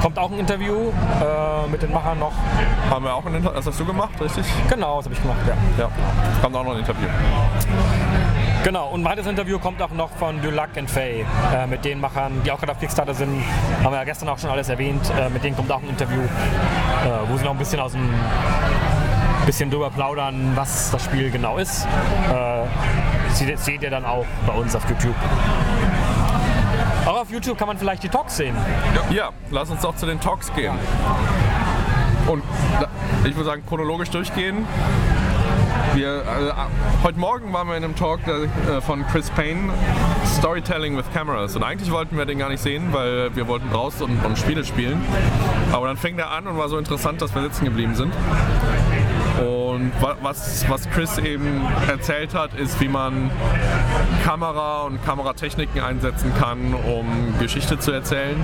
kommt 0.00 0.18
auch 0.18 0.30
ein 0.30 0.38
Interview 0.38 0.90
äh, 0.90 1.68
mit 1.70 1.82
den 1.82 1.92
Machern 1.92 2.18
noch. 2.18 2.32
Haben 2.90 3.04
wir 3.04 3.14
auch 3.14 3.24
ein 3.26 3.34
Interview. 3.34 3.56
Das 3.56 3.66
hast 3.66 3.80
du 3.80 3.84
gemacht, 3.84 4.20
richtig? 4.20 4.44
Genau, 4.68 4.96
das 4.98 5.06
habe 5.06 5.14
ich 5.14 5.22
gemacht, 5.22 5.40
ja. 5.46 5.84
Ja. 5.84 5.90
Kommt 6.42 6.56
auch 6.56 6.64
noch 6.64 6.72
ein 6.72 6.78
Interview. 6.78 7.08
Genau, 8.62 8.88
und 8.88 9.02
ein 9.02 9.04
weiteres 9.04 9.26
Interview 9.26 9.58
kommt 9.58 9.82
auch 9.82 9.90
noch 9.90 10.10
von 10.12 10.40
Dulac 10.40 10.70
and 10.78 10.90
Faye, 10.90 11.26
äh, 11.54 11.66
mit 11.66 11.84
den 11.84 12.00
Machern, 12.00 12.40
die 12.44 12.50
auch 12.50 12.58
gerade 12.58 12.72
auf 12.72 12.80
Kickstarter 12.80 13.12
sind. 13.14 13.44
Haben 13.82 13.92
wir 13.92 13.98
ja 13.98 14.04
gestern 14.04 14.28
auch 14.28 14.38
schon 14.38 14.50
alles 14.50 14.68
erwähnt. 14.68 15.02
Äh, 15.18 15.28
mit 15.28 15.44
denen 15.44 15.56
kommt 15.56 15.70
auch 15.70 15.82
ein 15.82 15.88
Interview, 15.88 16.22
äh, 16.22 17.28
wo 17.28 17.36
sie 17.36 17.44
noch 17.44 17.50
ein 17.50 17.58
bisschen 17.58 17.80
aus 17.80 17.92
dem 17.92 18.08
bisschen 19.44 19.70
drüber 19.70 19.90
plaudern, 19.90 20.52
was 20.54 20.90
das 20.90 21.04
Spiel 21.04 21.30
genau 21.30 21.58
ist. 21.58 21.86
Äh, 22.32 23.34
seht, 23.34 23.58
seht 23.58 23.82
ihr 23.82 23.90
dann 23.90 24.04
auch 24.04 24.24
bei 24.46 24.54
uns 24.54 24.74
auf 24.74 24.88
YouTube. 24.88 25.14
Auch 27.06 27.20
auf 27.20 27.30
YouTube 27.30 27.58
kann 27.58 27.68
man 27.68 27.76
vielleicht 27.76 28.02
die 28.02 28.08
Talks 28.08 28.36
sehen. 28.36 28.56
Ja, 29.10 29.30
lass 29.50 29.70
uns 29.70 29.82
doch 29.82 29.94
zu 29.94 30.06
den 30.06 30.20
Talks 30.20 30.52
gehen. 30.54 30.72
Und 32.26 32.42
ich 33.24 33.34
würde 33.36 33.44
sagen, 33.44 33.62
chronologisch 33.68 34.08
durchgehen. 34.08 34.66
Wir, 35.92 36.22
äh, 36.22 37.04
heute 37.04 37.18
Morgen 37.18 37.52
waren 37.52 37.68
wir 37.68 37.76
in 37.76 37.84
einem 37.84 37.94
Talk 37.94 38.20
äh, 38.26 38.80
von 38.80 39.06
Chris 39.06 39.30
Payne, 39.30 39.72
Storytelling 40.38 40.96
with 40.96 41.04
Cameras. 41.12 41.54
Und 41.54 41.62
eigentlich 41.62 41.90
wollten 41.92 42.16
wir 42.16 42.24
den 42.24 42.38
gar 42.38 42.48
nicht 42.48 42.62
sehen, 42.62 42.88
weil 42.92 43.36
wir 43.36 43.46
wollten 43.46 43.68
raus 43.68 44.00
und, 44.00 44.24
und 44.24 44.38
Spiele 44.38 44.64
spielen. 44.64 45.00
Aber 45.72 45.86
dann 45.86 45.98
fing 45.98 46.18
er 46.18 46.30
an 46.30 46.46
und 46.46 46.56
war 46.56 46.68
so 46.68 46.78
interessant, 46.78 47.20
dass 47.20 47.34
wir 47.34 47.42
sitzen 47.42 47.66
geblieben 47.66 47.94
sind. 47.94 48.12
Und 49.74 49.90
wa- 50.00 50.16
was, 50.22 50.64
was 50.68 50.88
Chris 50.90 51.18
eben 51.18 51.62
erzählt 51.88 52.32
hat, 52.34 52.54
ist, 52.54 52.80
wie 52.80 52.86
man 52.88 53.30
Kamera 54.24 54.82
und 54.82 55.04
Kameratechniken 55.04 55.80
einsetzen 55.82 56.32
kann, 56.38 56.74
um 56.74 57.34
Geschichte 57.40 57.78
zu 57.78 57.90
erzählen. 57.90 58.36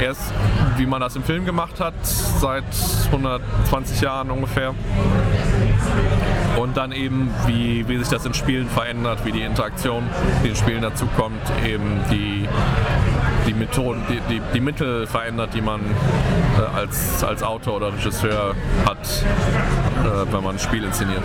Erst 0.00 0.32
wie 0.76 0.86
man 0.86 1.00
das 1.00 1.14
im 1.16 1.22
Film 1.22 1.44
gemacht 1.44 1.80
hat, 1.80 1.94
seit 2.02 2.64
120 3.06 4.00
Jahren 4.00 4.30
ungefähr. 4.30 4.74
Und 6.56 6.76
dann 6.76 6.90
eben, 6.92 7.30
wie, 7.46 7.86
wie 7.88 7.98
sich 7.98 8.08
das 8.08 8.24
in 8.26 8.34
Spielen 8.34 8.68
verändert, 8.68 9.24
wie 9.24 9.32
die 9.32 9.42
Interaktion, 9.42 10.02
die 10.42 10.48
in 10.48 10.56
Spielen 10.56 10.82
dazukommt, 10.82 11.40
eben 11.64 12.00
die, 12.10 12.48
die 13.48 13.54
Methoden, 13.54 14.02
die, 14.08 14.20
die, 14.28 14.42
die 14.52 14.60
Mittel 14.60 15.06
verändert, 15.06 15.54
die 15.54 15.62
man 15.62 15.80
äh, 15.80 16.76
als, 16.76 17.24
als 17.24 17.42
Autor 17.42 17.76
oder 17.76 17.92
Regisseur 17.92 18.54
hat, 18.86 18.98
äh, 18.98 20.32
wenn 20.32 20.44
man 20.44 20.56
ein 20.56 20.58
Spiel 20.58 20.84
inszeniert. 20.84 21.22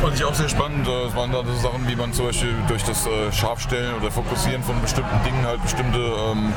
Fand 0.00 0.14
ich 0.14 0.24
auch 0.24 0.34
sehr 0.34 0.48
spannend. 0.48 0.86
äh, 0.86 1.06
Es 1.08 1.16
waren 1.16 1.32
da 1.32 1.42
so 1.44 1.54
Sachen, 1.54 1.88
wie 1.88 1.96
man 1.96 2.12
zum 2.12 2.26
Beispiel 2.26 2.54
durch 2.68 2.84
das 2.84 3.06
äh, 3.06 3.32
Scharfstellen 3.32 3.96
oder 4.00 4.10
Fokussieren 4.10 4.62
von 4.62 4.80
bestimmten 4.80 5.22
Dingen 5.24 5.44
halt 5.44 5.60
bestimmte 5.62 5.98
ähm, 5.98 6.52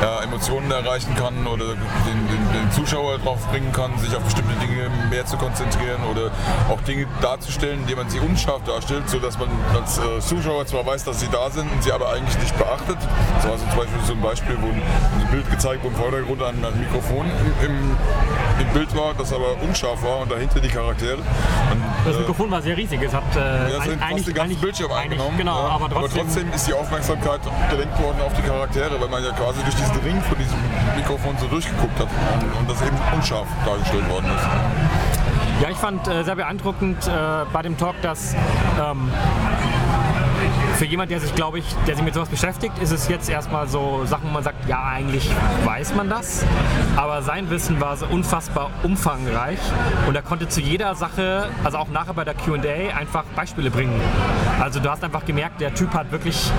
ja, 0.00 0.22
Emotionen 0.22 0.70
erreichen 0.70 1.14
kann 1.16 1.46
oder 1.46 1.66
den, 1.66 2.28
den, 2.28 2.52
den 2.62 2.72
Zuschauer 2.72 3.18
drauf 3.18 3.46
bringen 3.50 3.70
kann, 3.72 3.96
sich 3.98 4.16
auf 4.16 4.22
bestimmte 4.22 4.54
Dinge 4.66 4.88
mehr 5.10 5.26
zu 5.26 5.36
konzentrieren 5.36 6.00
oder 6.10 6.30
auch 6.70 6.80
Dinge 6.82 7.06
darzustellen, 7.20 7.80
indem 7.80 7.98
man 7.98 8.08
sie 8.08 8.18
unscharf 8.18 8.62
darstellt, 8.64 9.08
sodass 9.10 9.38
man 9.38 9.48
als 9.74 9.98
äh, 9.98 10.20
Zuschauer 10.20 10.64
zwar 10.66 10.86
weiß, 10.86 11.04
dass 11.04 11.20
sie 11.20 11.28
da 11.30 11.50
sind 11.50 11.70
und 11.70 11.82
sie 11.82 11.92
aber 11.92 12.10
eigentlich 12.10 12.38
nicht 12.38 12.56
beachtet. 12.56 12.96
Das 13.36 13.46
war 13.46 13.58
so 13.58 13.66
zum 13.66 13.78
Beispiel 13.78 14.00
so 14.06 14.12
ein 14.14 14.21
Beispiel, 14.22 14.56
wo 14.60 14.68
ein, 14.68 14.82
Bild 15.30 15.50
gezeigt, 15.50 15.82
wo 15.82 15.88
im 15.88 15.94
Vordergrund 15.94 16.42
ein, 16.42 16.64
ein 16.64 16.78
Mikrofon 16.78 17.26
im, 17.62 17.96
im, 18.60 18.72
Bild 18.72 18.96
war, 18.96 19.12
das 19.12 19.32
aber 19.32 19.60
unscharf 19.60 20.02
war 20.02 20.20
und 20.20 20.30
dahinter 20.32 20.58
die 20.60 20.68
Charaktere. 20.68 21.16
Und, 21.18 21.82
Das 22.06 22.16
äh, 22.16 22.20
Mikrofon 22.20 22.50
war 22.50 22.62
sehr 22.62 22.76
riesig. 22.76 23.02
Es 23.02 23.12
hat 23.12 23.22
äh, 23.36 23.38
ja, 23.72 23.78
ein- 23.80 23.98
fast 23.98 24.26
den 24.28 24.34
ganzen 24.34 24.60
Bildschirm 24.60 24.90
eigentlich- 24.92 25.12
eingenommen. 25.20 25.36
Genau, 25.36 25.58
ja. 25.62 25.68
aber 25.74 25.90
trotzdem. 25.90 26.50
ist 26.54 26.66
die 26.66 26.72
Aufmerksamkeit 26.72 27.40
gelenkt 27.70 28.00
worden 28.02 28.20
auf 28.24 28.32
die 28.34 28.42
Charaktere, 28.42 28.98
weil 29.00 29.08
man 29.08 29.22
ja 29.22 29.30
quasi 29.32 29.60
durch 29.62 29.74
diesen 29.74 29.96
Ring 30.00 30.20
von 30.22 30.38
diesem 30.38 30.58
Mikrofon 30.96 31.36
so 31.38 31.46
durchgeguckt 31.48 31.98
hat 31.98 32.08
und, 32.08 32.58
und 32.60 32.70
das 32.70 32.80
eben 32.80 32.96
unscharf 33.14 33.46
dargestellt 33.66 34.08
worden 34.08 34.26
ist. 34.26 34.46
Ja, 35.62 35.68
ich 35.70 35.76
fand 35.76 36.08
äh, 36.08 36.24
sehr 36.24 36.34
beeindruckend 36.36 37.06
äh, 37.06 37.10
bei 37.52 37.62
dem 37.62 37.76
Talk, 37.76 38.00
dass 38.02 38.34
ähm, 38.80 39.12
für 40.76 40.84
jemand, 40.84 41.10
der 41.10 41.20
sich, 41.20 41.34
glaube 41.34 41.58
ich, 41.58 41.64
der 41.86 41.94
sich 41.94 42.04
mit 42.04 42.14
sowas 42.14 42.28
beschäftigt, 42.28 42.78
ist 42.78 42.90
es 42.90 43.08
jetzt 43.08 43.28
erstmal 43.28 43.68
so 43.68 44.04
Sachen, 44.04 44.28
wo 44.28 44.32
man 44.32 44.42
sagt, 44.42 44.68
ja, 44.68 44.82
eigentlich 44.84 45.30
weiß 45.64 45.94
man 45.94 46.08
das, 46.08 46.44
aber 46.96 47.22
sein 47.22 47.50
Wissen 47.50 47.80
war 47.80 47.96
so 47.96 48.06
unfassbar 48.06 48.70
umfangreich 48.82 49.58
und 50.08 50.14
er 50.14 50.22
konnte 50.22 50.48
zu 50.48 50.60
jeder 50.60 50.94
Sache, 50.94 51.48
also 51.64 51.78
auch 51.78 51.88
nachher 51.88 52.14
bei 52.14 52.24
der 52.24 52.34
Q&A, 52.34 52.96
einfach 52.96 53.24
Beispiele 53.36 53.70
bringen. 53.70 54.00
Also 54.60 54.80
du 54.80 54.90
hast 54.90 55.04
einfach 55.04 55.24
gemerkt, 55.24 55.60
der 55.60 55.74
Typ 55.74 55.92
hat 55.94 56.10
wirklich, 56.10 56.50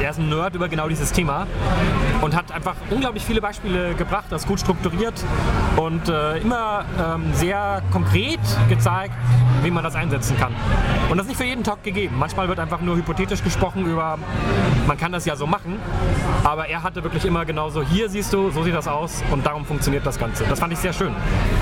er 0.00 0.10
ist 0.10 0.18
ein 0.18 0.28
Nerd 0.28 0.54
über 0.54 0.68
genau 0.68 0.88
dieses 0.88 1.12
Thema 1.12 1.46
und 2.20 2.36
hat 2.36 2.52
einfach 2.52 2.74
unglaublich 2.90 3.24
viele 3.24 3.40
Beispiele 3.40 3.94
gebracht, 3.94 4.26
das 4.30 4.46
gut 4.46 4.60
strukturiert 4.60 5.24
und 5.76 6.08
äh, 6.08 6.38
immer 6.38 6.84
ähm, 6.98 7.32
sehr 7.34 7.82
konkret 7.92 8.40
gezeigt, 8.68 9.14
wie 9.62 9.70
man 9.70 9.84
das 9.84 9.94
einsetzen 9.94 10.36
kann. 10.38 10.54
Und 11.08 11.18
das 11.18 11.26
ist 11.26 11.30
nicht 11.30 11.38
für 11.38 11.44
jeden 11.44 11.64
Talk 11.64 11.82
gegeben. 11.82 12.16
Manchmal 12.18 12.48
wird 12.48 12.58
einfach 12.58 12.80
nur 12.80 12.96
hypothetisch 12.96 13.29
gesprochen 13.38 13.86
über, 13.86 14.18
man 14.86 14.96
kann 14.96 15.12
das 15.12 15.24
ja 15.24 15.36
so 15.36 15.46
machen, 15.46 15.78
aber 16.42 16.66
er 16.66 16.82
hatte 16.82 17.02
wirklich 17.04 17.24
immer 17.24 17.44
genauso, 17.44 17.82
hier 17.82 18.08
siehst 18.08 18.32
du, 18.32 18.50
so 18.50 18.64
sieht 18.64 18.74
das 18.74 18.88
aus 18.88 19.22
und 19.30 19.46
darum 19.46 19.64
funktioniert 19.64 20.04
das 20.04 20.18
Ganze. 20.18 20.44
Das 20.44 20.58
fand 20.58 20.72
ich 20.72 20.78
sehr 20.80 20.92
schön. 20.92 21.12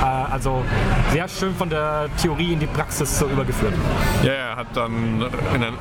Äh, 0.00 0.04
also 0.04 0.64
sehr 1.12 1.28
schön 1.28 1.54
von 1.54 1.68
der 1.68 2.08
Theorie 2.20 2.54
in 2.54 2.60
die 2.60 2.66
Praxis 2.66 3.18
so 3.18 3.26
übergeführt. 3.26 3.74
Ja, 4.22 4.32
er 4.32 4.56
hat 4.56 4.68
dann 4.74 5.22
in 5.54 5.60
der 5.60 5.72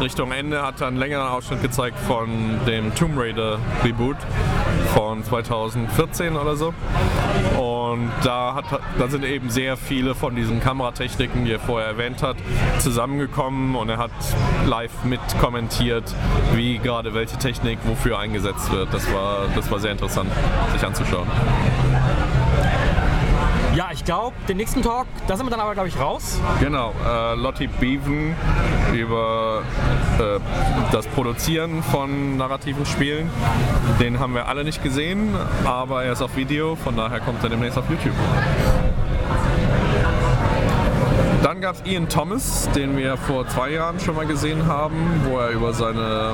Richtung 0.00 0.32
Ende 0.32 0.62
hat 0.62 0.80
er 0.80 0.88
einen 0.88 0.96
längeren 0.96 1.26
Ausschnitt 1.28 1.62
gezeigt 1.62 1.98
von 1.98 2.28
dem 2.66 2.94
Tomb 2.94 3.18
Raider 3.18 3.58
Reboot 3.84 4.16
von 4.94 5.22
2014 5.22 6.36
oder 6.36 6.56
so. 6.56 6.74
Und 7.58 8.10
da, 8.22 8.54
hat, 8.54 8.80
da 8.98 9.08
sind 9.08 9.24
eben 9.24 9.50
sehr 9.50 9.76
viele 9.76 10.14
von 10.14 10.34
diesen 10.34 10.60
Kameratechniken, 10.60 11.44
die 11.44 11.52
er 11.52 11.60
vorher 11.60 11.88
erwähnt 11.88 12.22
hat, 12.22 12.36
zusammengekommen 12.78 13.74
und 13.74 13.88
er 13.88 13.98
hat 13.98 14.10
live 14.66 15.04
mit 15.04 15.20
kommentiert, 15.40 16.14
wie 16.54 16.78
gerade 16.78 17.14
welche 17.14 17.36
Technik 17.38 17.78
wofür 17.84 18.18
eingesetzt 18.18 18.72
wird. 18.72 18.92
Das 18.92 19.12
war, 19.12 19.46
das 19.54 19.70
war 19.70 19.80
sehr 19.80 19.92
interessant, 19.92 20.30
sich 20.72 20.84
anzuschauen. 20.84 21.28
Ja, 23.74 23.90
ich 23.92 24.04
glaube, 24.04 24.34
den 24.48 24.56
nächsten 24.56 24.82
Talk, 24.82 25.06
da 25.26 25.36
sind 25.36 25.46
wir 25.46 25.50
dann 25.50 25.60
aber, 25.60 25.74
glaube 25.74 25.88
ich, 25.88 25.98
raus. 25.98 26.40
Genau, 26.60 26.92
äh, 27.06 27.34
Lottie 27.34 27.68
Beaven 27.68 28.34
über 28.92 29.62
äh, 30.18 30.40
das 30.90 31.06
Produzieren 31.06 31.82
von 31.82 32.36
narrativen 32.36 32.86
Spielen. 32.86 33.30
Den 34.00 34.18
haben 34.18 34.34
wir 34.34 34.48
alle 34.48 34.64
nicht 34.64 34.82
gesehen, 34.82 35.34
aber 35.64 36.04
er 36.04 36.12
ist 36.12 36.22
auf 36.22 36.36
Video, 36.36 36.76
von 36.76 36.96
daher 36.96 37.20
kommt 37.20 37.42
er 37.44 37.50
demnächst 37.50 37.78
auf 37.78 37.88
YouTube. 37.90 38.14
Dann 41.42 41.60
gab 41.60 41.76
es 41.76 41.82
Ian 41.84 42.08
Thomas, 42.08 42.68
den 42.74 42.96
wir 42.96 43.16
vor 43.16 43.46
zwei 43.48 43.70
Jahren 43.70 44.00
schon 44.00 44.16
mal 44.16 44.26
gesehen 44.26 44.66
haben, 44.66 44.96
wo 45.24 45.38
er 45.38 45.50
über 45.50 45.72
seine 45.72 46.32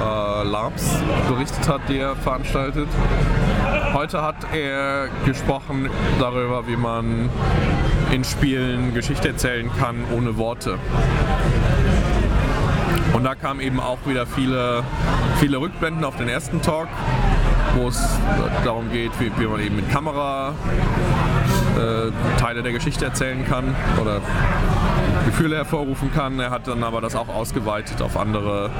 äh, 0.00 0.42
LARPs 0.44 0.98
berichtet 1.28 1.68
hat, 1.68 1.80
die 1.88 1.98
er 1.98 2.14
veranstaltet. 2.14 2.88
Heute 3.92 4.22
hat 4.22 4.36
er 4.54 5.08
gesprochen 5.24 5.90
darüber, 6.20 6.66
wie 6.68 6.76
man 6.76 7.28
in 8.12 8.22
Spielen 8.22 8.94
Geschichte 8.94 9.28
erzählen 9.28 9.68
kann 9.80 10.04
ohne 10.16 10.36
Worte. 10.36 10.78
Und 13.12 13.24
da 13.24 13.34
kamen 13.34 13.60
eben 13.60 13.80
auch 13.80 13.98
wieder 14.06 14.26
viele, 14.26 14.84
viele 15.40 15.58
Rückblenden 15.58 16.04
auf 16.04 16.16
den 16.16 16.28
ersten 16.28 16.62
Talk, 16.62 16.88
wo 17.74 17.88
es 17.88 18.00
darum 18.64 18.92
geht, 18.92 19.10
wie, 19.18 19.32
wie 19.38 19.46
man 19.46 19.60
eben 19.60 19.76
mit 19.76 19.90
Kamera 19.90 20.54
äh, 21.76 22.10
Teile 22.40 22.62
der 22.62 22.72
Geschichte 22.72 23.04
erzählen 23.04 23.44
kann 23.44 23.74
oder 24.00 24.20
Gefühle 25.26 25.56
hervorrufen 25.56 26.12
kann. 26.12 26.38
Er 26.40 26.50
hat 26.50 26.66
dann 26.68 26.82
aber 26.82 27.00
das 27.00 27.14
auch 27.14 27.28
ausgeweitet 27.28 28.00
auf 28.02 28.16
andere 28.16 28.70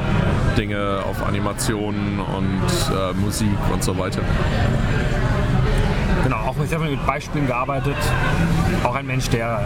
Dinge, 0.56 1.00
auf 1.08 1.26
Animationen 1.26 2.20
und 2.20 2.62
äh, 2.90 3.12
Musik 3.14 3.58
und 3.72 3.82
so 3.82 3.98
weiter. 3.98 4.20
Genau, 6.22 6.38
auch 6.38 6.56
sehr 6.66 6.80
viel 6.80 6.90
mit 6.90 7.06
Beispielen 7.06 7.46
gearbeitet. 7.46 7.96
Auch 8.84 8.94
ein 8.94 9.06
Mensch, 9.06 9.28
der 9.28 9.60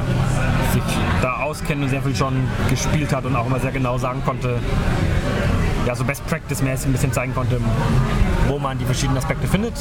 sich 0.73 0.83
da 1.23 1.37
auskennt 1.37 1.83
und 1.83 1.89
sehr 1.89 2.03
viel 2.03 2.15
schon 2.15 2.35
gespielt 2.69 3.15
hat 3.15 3.25
und 3.25 3.35
auch 3.37 3.47
immer 3.47 3.61
sehr 3.61 3.73
genau 3.73 3.97
sagen 3.99 4.23
konnte, 4.25 4.59
ja, 5.87 5.95
so 5.95 6.05
Best 6.05 6.27
Practice-mäßig 6.27 6.89
ein 6.89 6.93
bisschen 6.93 7.13
zeigen 7.13 7.35
konnte, 7.35 7.61
wo 8.49 8.59
man 8.59 8.79
die 8.79 8.85
verschiedenen 8.85 9.19
Aspekte 9.19 9.47
findet. 9.47 9.75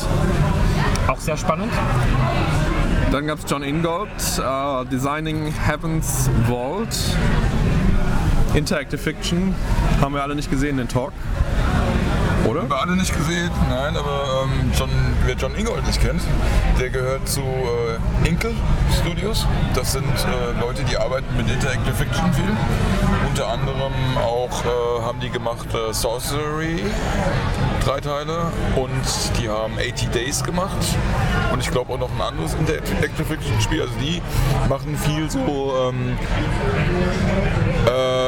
Auch 1.08 1.20
sehr 1.20 1.36
spannend. 1.36 1.72
Dann 3.12 3.26
gab 3.26 3.40
es 3.40 3.46
John 3.50 3.64
Ingold, 3.64 4.10
äh, 4.38 4.86
Designing 4.86 5.52
Heaven's 5.52 6.30
Vault. 6.48 6.96
Interactive 8.54 9.00
Fiction. 9.00 9.56
Haben 10.00 10.14
wir 10.14 10.22
alle 10.22 10.36
nicht 10.36 10.52
gesehen, 10.52 10.78
den 10.78 10.88
Talk. 10.88 11.12
Oder? 12.48 12.62
Haben 12.62 12.70
wir 12.70 12.82
alle 12.82 12.96
nicht 12.96 13.16
gesehen, 13.16 13.50
nein, 13.68 13.98
aber 13.98 14.44
ähm, 14.44 14.72
John, 14.78 14.90
wer 15.26 15.36
John 15.36 15.56
Ingold 15.56 15.86
nicht 15.88 16.00
kennt, 16.02 16.22
der 16.80 16.90
gehört 16.90 17.28
zu 17.28 17.42
äh, 17.42 18.28
Inkel 18.28 18.54
Studios. 19.02 19.48
Das 19.74 19.92
sind 19.92 20.06
äh, 20.06 20.60
Leute, 20.60 20.84
die 20.84 20.96
arbeiten 20.96 21.36
mit 21.36 21.50
Interactive 21.50 21.94
Fiction 21.96 22.32
viel. 22.34 22.58
Unter 23.28 23.48
anderem 23.48 23.94
auch 24.18 24.66
äh, 24.66 25.02
haben 25.02 25.20
die 25.20 25.30
gemacht 25.30 25.68
äh, 25.74 25.94
Sorcery 25.94 26.84
drei 27.86 28.00
Teile 28.00 28.52
und 28.76 29.40
die 29.40 29.50
haben 29.50 29.74
80 29.78 30.10
Days 30.10 30.44
gemacht 30.44 30.78
und 31.52 31.60
ich 31.60 31.72
glaube 31.72 31.94
auch 31.94 32.00
noch 32.00 32.12
ein 32.12 32.22
anderes 32.22 32.54
Interactive 32.54 33.26
Fiction 33.26 33.62
Spiel. 33.62 33.82
Also 33.82 33.94
die 34.02 34.22
machen 34.68 34.98
viel 34.98 35.30
so 35.30 35.74
ähm, 35.90 36.18
äh, 37.86 38.19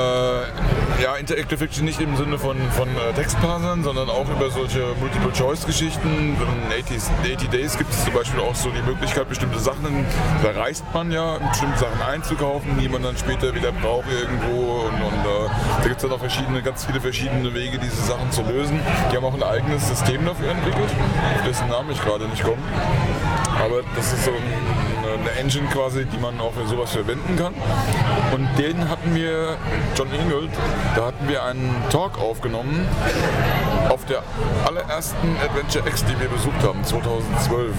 ja, 1.02 1.16
Interactive 1.16 1.58
Fiction 1.58 1.86
nicht 1.86 2.00
im 2.00 2.16
Sinne 2.16 2.38
von, 2.38 2.58
von 2.72 2.88
äh, 2.90 3.14
Textparsern, 3.16 3.84
sondern 3.84 4.10
auch 4.10 4.30
über 4.30 4.50
solche 4.52 4.94
Multiple-Choice-Geschichten. 5.00 6.38
In 6.38 6.84
80, 6.84 7.02
80 7.34 7.50
Days 7.50 7.78
gibt 7.78 7.92
es 7.92 8.04
zum 8.04 8.14
Beispiel 8.14 8.40
auch 8.40 8.56
so 8.56 8.70
die 8.70 8.82
Möglichkeit, 8.84 9.28
bestimmte 9.28 9.60
Sachen, 9.60 10.06
da 10.44 10.52
reist 10.52 10.84
man 10.94 11.12
ja, 11.12 11.38
bestimmte 11.50 11.80
Sachen 11.80 12.02
einzukaufen, 12.02 12.78
die 12.80 12.88
man 12.88 13.02
dann 13.02 13.18
später 13.18 13.54
wieder 13.56 13.72
braucht 13.72 14.08
irgendwo. 14.12 14.82
Und, 14.82 15.02
und 15.02 15.26
äh, 15.26 15.50
da 15.78 15.84
gibt 15.84 15.98
es 15.98 16.02
dann 16.04 16.12
auch 16.12 16.20
verschiedene, 16.20 16.62
ganz 16.62 16.86
viele 16.86 17.02
verschiedene 17.02 17.54
Wege, 17.54 17.80
diese 17.80 18.02
Sachen 18.04 18.32
zu 18.32 18.44
lösen. 18.44 18.80
Die 19.12 19.16
haben 19.16 19.26
auch 19.26 19.34
ein 19.34 19.44
eigenes 19.44 19.88
System 19.88 20.26
dafür 20.26 20.52
entwickelt, 20.52 20.90
dessen 21.48 21.68
Namen 21.68 21.92
ich 21.92 22.02
gerade 22.02 22.28
nicht 22.28 22.44
komme. 22.44 22.62
Aber 23.60 23.82
das 23.96 24.14
ist 24.14 24.26
so 24.26 24.32
ein 24.32 24.91
eine 25.22 25.32
Engine 25.40 25.68
quasi, 25.68 26.06
die 26.06 26.18
man 26.18 26.40
auch 26.40 26.54
für 26.54 26.68
sowas 26.68 26.92
verwenden 26.92 27.36
kann. 27.36 27.54
Und 28.34 28.48
den 28.58 28.90
hatten 28.90 29.16
wir, 29.16 29.58
John 29.96 30.08
Ingold, 30.14 30.52
da 30.96 31.08
hatten 31.08 31.28
wir 31.28 31.44
einen 31.44 31.76
Talk 31.90 32.20
aufgenommen 32.20 32.88
auf 33.90 34.06
der 34.06 34.24
allerersten 34.66 35.36
Adventure 35.44 35.88
X, 35.88 36.04
die 36.06 36.20
wir 36.20 36.30
besucht 36.30 36.62
haben, 36.64 36.84
2012. 36.84 37.74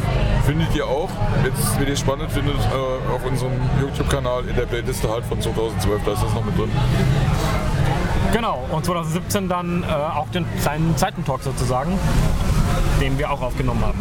Findet 0.44 0.74
ihr 0.74 0.86
auch, 0.86 1.10
jetzt, 1.44 1.78
wenn 1.78 1.86
ihr 1.86 1.94
es 1.94 2.00
spannend 2.00 2.30
findet, 2.30 2.56
äh, 2.56 3.12
auf 3.12 3.24
unserem 3.24 3.52
YouTube-Kanal 3.80 4.46
in 4.46 4.56
der 4.56 4.66
Playliste 4.66 5.08
halt 5.08 5.24
von 5.24 5.40
2012, 5.40 6.02
da 6.04 6.12
ist 6.12 6.22
das 6.22 6.34
noch 6.34 6.44
mit 6.44 6.56
drin. 6.58 6.70
Genau, 8.32 8.64
und 8.70 8.84
2017 8.84 9.48
dann 9.48 9.82
äh, 9.82 9.86
auch 9.86 10.28
den, 10.28 10.46
seinen 10.58 10.96
Zeitentalk 10.96 11.42
sozusagen, 11.42 11.98
den 13.00 13.18
wir 13.18 13.30
auch 13.30 13.42
aufgenommen 13.42 13.84
haben. 13.84 13.98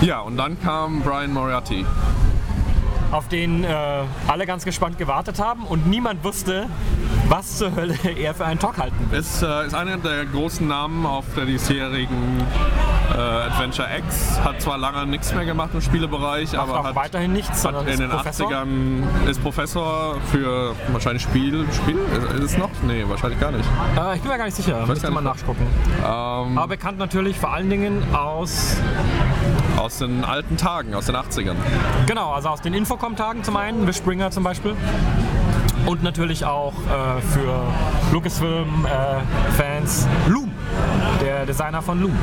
Ja, 0.00 0.20
und 0.20 0.36
dann 0.38 0.58
kam 0.60 1.02
Brian 1.02 1.32
Moriarty. 1.32 1.84
Auf 3.12 3.28
den 3.28 3.64
äh, 3.64 3.68
alle 4.28 4.46
ganz 4.46 4.64
gespannt 4.64 4.96
gewartet 4.96 5.38
haben 5.40 5.64
und 5.64 5.86
niemand 5.86 6.24
wusste, 6.24 6.68
was 7.28 7.58
zur 7.58 7.74
Hölle 7.74 7.96
er 8.18 8.34
für 8.34 8.44
einen 8.46 8.60
Talk 8.60 8.78
halten 8.78 9.10
will. 9.10 9.18
Ist, 9.18 9.42
äh, 9.42 9.66
ist 9.66 9.74
einer 9.74 9.98
der 9.98 10.24
großen 10.24 10.66
Namen 10.66 11.04
auf 11.04 11.24
der 11.36 11.44
diesjährigen 11.44 12.40
äh, 13.12 13.18
Adventure 13.20 13.88
X. 13.98 14.40
Hat 14.42 14.62
zwar 14.62 14.78
lange 14.78 15.06
nichts 15.06 15.34
mehr 15.34 15.44
gemacht 15.44 15.70
im 15.74 15.80
Spielebereich, 15.80 16.52
Macht 16.52 16.62
aber 16.62 16.80
auch 16.80 16.84
hat, 16.84 16.94
weiterhin 16.94 17.32
nichts, 17.32 17.64
hat 17.64 17.86
in 17.88 17.98
den 17.98 18.10
Professor. 18.10 18.50
80ern 18.50 19.28
ist 19.28 19.42
Professor 19.42 20.16
für 20.30 20.74
wahrscheinlich 20.92 21.22
Spiel. 21.22 21.66
Spiel? 21.72 21.98
Ist, 22.36 22.52
es 22.52 22.58
noch? 22.58 22.70
Nee, 22.86 23.04
wahrscheinlich 23.06 23.40
gar 23.40 23.50
nicht. 23.50 23.68
Äh, 23.98 24.14
ich 24.14 24.22
bin 24.22 24.30
mir 24.30 24.38
gar 24.38 24.44
nicht 24.46 24.56
sicher, 24.56 24.86
müsste 24.86 25.10
mal 25.10 25.20
nachgucken. 25.20 25.66
Ähm, 25.98 26.04
Aber 26.06 26.68
bekannt 26.68 26.98
natürlich 26.98 27.38
vor 27.38 27.52
allen 27.52 27.68
Dingen 27.68 28.02
aus, 28.14 28.76
aus 29.80 29.98
den 29.98 30.24
alten 30.24 30.56
Tagen, 30.56 30.94
aus 30.94 31.06
den 31.06 31.16
80ern. 31.16 31.56
genau, 32.06 32.32
also 32.32 32.50
aus 32.50 32.60
den 32.60 32.74
Infocom-Tagen 32.74 33.42
zum 33.42 33.56
einen, 33.56 33.86
Wishbringer 33.86 34.30
zum 34.30 34.44
Beispiel. 34.44 34.76
Und 35.86 36.02
natürlich 36.02 36.44
auch 36.44 36.74
äh, 36.74 37.20
für 37.22 37.62
Lucasfilm-Fans 38.12 40.06
Loom, 40.28 40.52
der 41.22 41.46
Designer 41.46 41.80
von 41.80 42.00
Loom. 42.02 42.16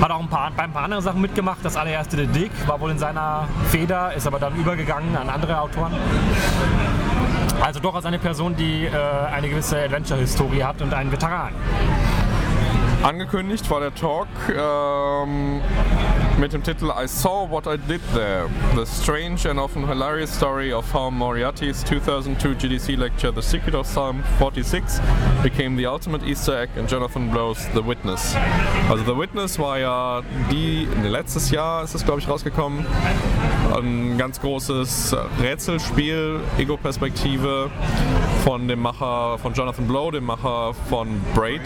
Hat 0.00 0.10
auch 0.10 0.20
ein 0.20 0.28
paar, 0.28 0.50
bei 0.54 0.64
ein 0.64 0.72
paar 0.72 0.84
anderen 0.84 1.02
Sachen 1.02 1.22
mitgemacht. 1.22 1.58
Das 1.62 1.76
allererste 1.76 2.18
The 2.18 2.26
Dick 2.26 2.50
war 2.66 2.78
wohl 2.80 2.90
in 2.90 2.98
seiner 2.98 3.48
Feder, 3.70 4.12
ist 4.12 4.26
aber 4.26 4.38
dann 4.38 4.54
übergegangen 4.54 5.16
an 5.16 5.30
andere 5.30 5.58
Autoren. 5.58 5.92
Also 7.62 7.80
durchaus 7.80 8.04
eine 8.04 8.18
Person, 8.18 8.54
die 8.54 8.84
äh, 8.84 8.90
eine 9.32 9.48
gewisse 9.48 9.78
Adventure-Historie 9.78 10.62
hat 10.62 10.82
und 10.82 10.92
einen 10.92 11.10
Veteran. 11.10 11.52
Angekündigt 13.02 13.70
war 13.70 13.80
der 13.80 13.94
Talk 13.94 14.28
ähm, 14.48 15.60
mit 16.38 16.52
dem 16.52 16.62
Titel 16.62 16.90
I 16.90 17.06
Saw 17.06 17.48
What 17.48 17.66
I 17.66 17.76
Did 17.76 18.00
There. 18.12 18.48
The 18.74 18.86
strange 18.86 19.46
and 19.46 19.58
often 19.58 19.86
hilarious 19.86 20.30
story 20.30 20.72
of 20.72 20.84
how 20.92 21.10
Moriarty's 21.10 21.82
2002 21.84 22.54
GDC 22.54 22.96
lecture 22.96 23.30
The 23.30 23.42
Secret 23.42 23.74
of 23.74 23.86
Psalm 23.86 24.22
46 24.38 25.00
became 25.42 25.76
the 25.76 25.86
ultimate 25.86 26.22
Easter 26.24 26.62
egg 26.62 26.70
in 26.76 26.86
Jonathan 26.86 27.30
Blow's 27.30 27.66
The 27.74 27.82
Witness. 27.82 28.34
Also 28.88 29.04
The 29.04 29.16
Witness 29.16 29.58
war 29.58 29.78
ja 29.78 30.22
die, 30.50 30.88
letztes 31.02 31.50
Jahr 31.50 31.84
ist 31.84 31.94
es 31.94 32.04
glaube 32.04 32.20
ich 32.20 32.28
rausgekommen, 32.28 32.86
ein 33.76 34.16
ganz 34.18 34.40
großes 34.40 35.16
Rätselspiel, 35.40 36.40
Ego-Perspektive 36.58 37.70
von 38.44 38.66
dem 38.68 38.80
Macher, 38.80 39.38
von 39.38 39.52
Jonathan 39.52 39.86
Blow, 39.86 40.10
dem 40.10 40.24
Macher 40.24 40.74
von 40.88 41.20
Braid. 41.34 41.62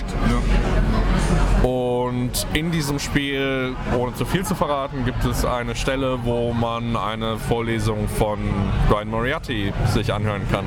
Und 1.62 2.46
in 2.54 2.70
diesem 2.70 2.98
Spiel, 2.98 3.74
ohne 3.98 4.14
zu 4.14 4.24
viel 4.24 4.44
zu 4.44 4.54
verraten, 4.54 5.04
gibt 5.04 5.24
es 5.24 5.44
eine 5.44 5.74
Stelle, 5.74 6.18
wo 6.24 6.52
man 6.52 6.96
eine 6.96 7.36
Vorlesung 7.36 8.08
von 8.08 8.38
Brian 8.88 9.08
Moriarty 9.08 9.72
sich 9.86 10.12
anhören 10.12 10.42
kann. 10.50 10.64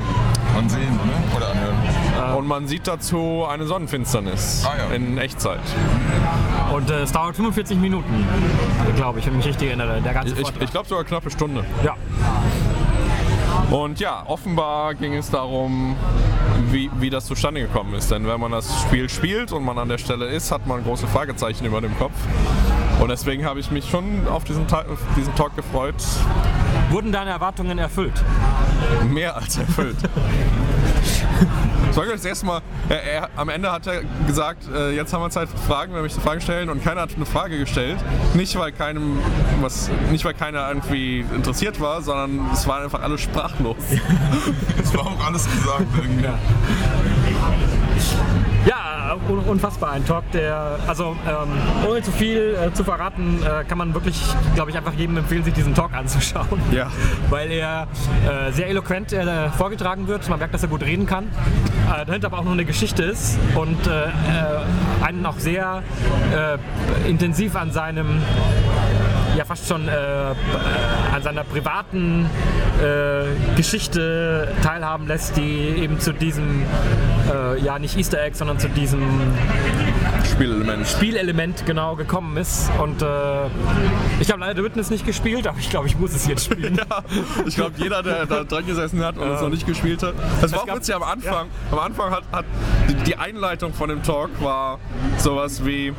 Ansehen, 0.58 0.82
ne? 0.82 1.38
Oder 1.38 1.52
anhören. 1.52 2.36
Und 2.38 2.48
man 2.48 2.68
sieht 2.68 2.88
dazu 2.88 3.46
eine 3.50 3.66
Sonnenfinsternis 3.66 4.66
Ah, 4.68 4.90
ja. 4.90 4.96
in 4.96 5.18
Echtzeit. 5.18 5.60
Und 6.74 6.90
äh, 6.90 7.02
es 7.02 7.12
dauert 7.12 7.36
45 7.36 7.78
Minuten, 7.78 8.26
glaube 8.96 9.20
ich, 9.20 9.26
wenn 9.26 9.34
ich 9.34 9.38
mich 9.38 9.48
richtig 9.48 9.70
erinnere. 9.70 10.02
Der 10.02 10.14
ganze 10.14 10.34
Ich, 10.34 10.42
Vortrag. 10.42 10.62
ich 10.64 10.72
glaube 10.72 10.88
sogar 10.88 11.04
knappe 11.06 11.32
Stunde. 11.32 11.64
ja. 11.84 11.96
Und 13.70 14.00
ja, 14.02 14.24
offenbar 14.28 14.96
ging 14.96 15.14
es 15.14 15.30
darum, 15.30 15.96
wie, 16.70 16.90
wie 17.00 17.10
das 17.10 17.26
zustande 17.26 17.62
gekommen 17.62 17.94
ist. 17.94 18.12
Denn 18.12 18.28
wenn 18.28 18.40
man 18.40 18.52
das 18.52 18.82
Spiel 18.82 19.10
spielt 19.10 19.52
und 19.52 19.64
man 19.64 19.78
an 19.78 19.90
der 19.90 19.98
Stelle 19.98 20.28
ist, 20.28 20.52
hat 20.52 20.68
man 20.68 20.84
große 20.84 21.08
Fragezeichen 21.08 21.66
über 21.66 21.82
dem 21.82 21.98
Kopf. 21.98 22.14
Und 23.00 23.10
deswegen 23.10 23.46
habe 23.46 23.60
ich 23.60 23.72
mich 23.72 23.90
schon 23.90 24.28
auf 24.28 24.44
diesen, 24.44 24.68
Ta- 24.68 24.82
auf 24.92 25.00
diesen 25.18 25.34
Talk 25.36 25.56
gefreut. 25.56 25.96
Wurden 26.92 27.12
deine 27.12 27.32
Erwartungen 27.32 27.80
erfüllt? 27.80 28.14
Mehr 29.10 29.36
als 29.36 29.58
erfüllt. 29.58 29.98
Das 31.92 31.98
war 31.98 32.06
das 32.06 32.24
erste 32.24 32.46
Mal, 32.46 32.62
er, 32.88 33.04
er, 33.04 33.30
am 33.36 33.50
Ende 33.50 33.70
hat 33.70 33.86
er 33.86 34.02
gesagt, 34.26 34.64
äh, 34.74 34.96
jetzt 34.96 35.12
haben 35.12 35.24
wir 35.24 35.30
Zeit 35.30 35.50
für 35.50 35.58
Fragen, 35.58 35.94
wenn 35.94 36.04
wir 36.04 36.10
Fragen 36.10 36.40
stellen 36.40 36.70
und 36.70 36.82
keiner 36.82 37.02
hat 37.02 37.10
eine 37.14 37.26
Frage 37.26 37.60
gestellt. 37.60 37.98
Nicht 38.34 38.58
weil 38.58 38.72
keinem 38.72 39.20
was, 39.60 39.90
nicht 40.10 40.24
weil 40.24 40.34
keiner 40.34 40.70
irgendwie 40.70 41.26
interessiert 41.36 41.82
war, 41.82 42.02
sondern 42.02 42.50
es 42.54 42.66
waren 42.66 42.84
einfach 42.84 43.02
alle 43.02 43.18
sprachlos. 43.18 43.76
Es 44.82 44.94
war 44.96 45.06
auch 45.06 45.26
alles 45.26 45.44
gesagt 45.44 45.86
irgendwie. 45.98 46.24
Ja, 46.24 46.40
un- 49.16 49.40
unfassbar. 49.48 49.92
Ein 49.92 50.06
Talk, 50.06 50.30
der, 50.32 50.78
also 50.88 51.16
ähm, 51.28 51.90
ohne 51.90 52.02
zu 52.02 52.12
viel 52.12 52.56
äh, 52.56 52.74
zu 52.74 52.84
verraten, 52.84 53.40
äh, 53.44 53.64
kann 53.66 53.78
man 53.78 53.94
wirklich, 53.94 54.22
glaube 54.56 54.72
ich, 54.72 54.78
einfach 54.78 54.94
jedem 54.94 55.18
empfehlen, 55.18 55.44
sich 55.44 55.54
diesen 55.54 55.74
Talk 55.74 55.94
anzuschauen. 55.94 56.48
Ja. 56.72 56.88
Weil 57.30 57.52
er 57.52 57.88
äh, 58.28 58.52
sehr 58.52 58.68
eloquent 58.68 59.14
äh, 59.14 59.50
vorgetragen 59.50 60.08
wird. 60.08 60.28
Man 60.30 60.40
merkt, 60.40 60.54
dass 60.54 60.64
er 60.64 60.70
gut 60.70 60.84
reden 60.84 61.06
kann. 61.06 61.26
Äh, 61.26 62.06
dahinter 62.06 62.28
aber 62.28 62.40
auch 62.40 62.44
noch 62.44 62.52
eine 62.54 62.66
Geschichte 62.66 63.04
ist 63.04 63.38
und 63.56 63.88
äh, 63.88 65.04
einen 65.06 65.26
auch 65.26 65.40
sehr 65.40 65.84
intensiv 67.08 67.56
an 67.56 67.72
seinem 67.72 68.22
ja 69.38 69.46
fast 69.46 69.68
schon 69.68 69.88
äh, 69.88 69.92
an 69.92 71.22
seiner 71.22 71.44
privaten 71.44 72.30
äh, 72.82 73.56
Geschichte 73.56 74.54
teilhaben 74.64 75.08
lässt, 75.08 75.38
die 75.38 75.42
eben 75.42 76.00
zu 76.00 76.14
diesem, 76.14 76.64
äh, 77.32 77.60
ja 77.62 77.80
nicht 77.80 77.98
Easter 77.98 78.22
Egg, 78.22 78.36
sondern 78.36 78.60
zu 78.60 78.70
diesem 78.70 79.02
Spielelement. 80.32 80.88
Spielelement 80.88 81.66
genau 81.66 81.96
gekommen 81.96 82.38
ist. 82.38 82.70
Und 82.82 83.02
äh, 83.02 83.06
ich 84.20 84.32
habe 84.32 84.40
leider 84.40 84.56
The 84.56 84.64
Witness 84.64 84.90
nicht 84.90 85.06
gespielt, 85.06 85.46
aber 85.48 85.60
ich 85.60 85.70
glaube, 85.70 85.88
ich 85.88 85.98
muss 85.98 86.14
es 86.14 86.28
jetzt 86.28 86.46
spielen. 86.46 86.80
Ja, 86.92 87.04
ich 87.46 87.56
glaube, 87.56 87.74
jeder, 87.78 88.02
der 88.02 88.26
da 88.26 88.44
dran 88.44 88.66
gesessen 88.66 89.04
hat 89.04 89.18
und 89.18 89.30
es 89.30 89.42
noch 89.42 89.50
nicht 89.50 89.68
gespielt 89.68 90.02
hat. 90.02 90.14
Das 90.42 90.52
war 90.52 90.64
auch 90.64 90.76
witzig 90.76 90.96
am 90.96 91.04
Anfang. 91.04 91.48
Am 91.72 91.80
Anfang 91.80 92.12
hat, 92.12 92.24
hat 92.32 92.46
die, 92.90 92.96
die 92.96 93.18
Einleitung 93.18 93.74
von 93.74 93.90
dem 93.90 94.02
Talk 94.02 94.30
war 94.42 94.80
sowas 95.18 95.64
wie: 95.66 95.94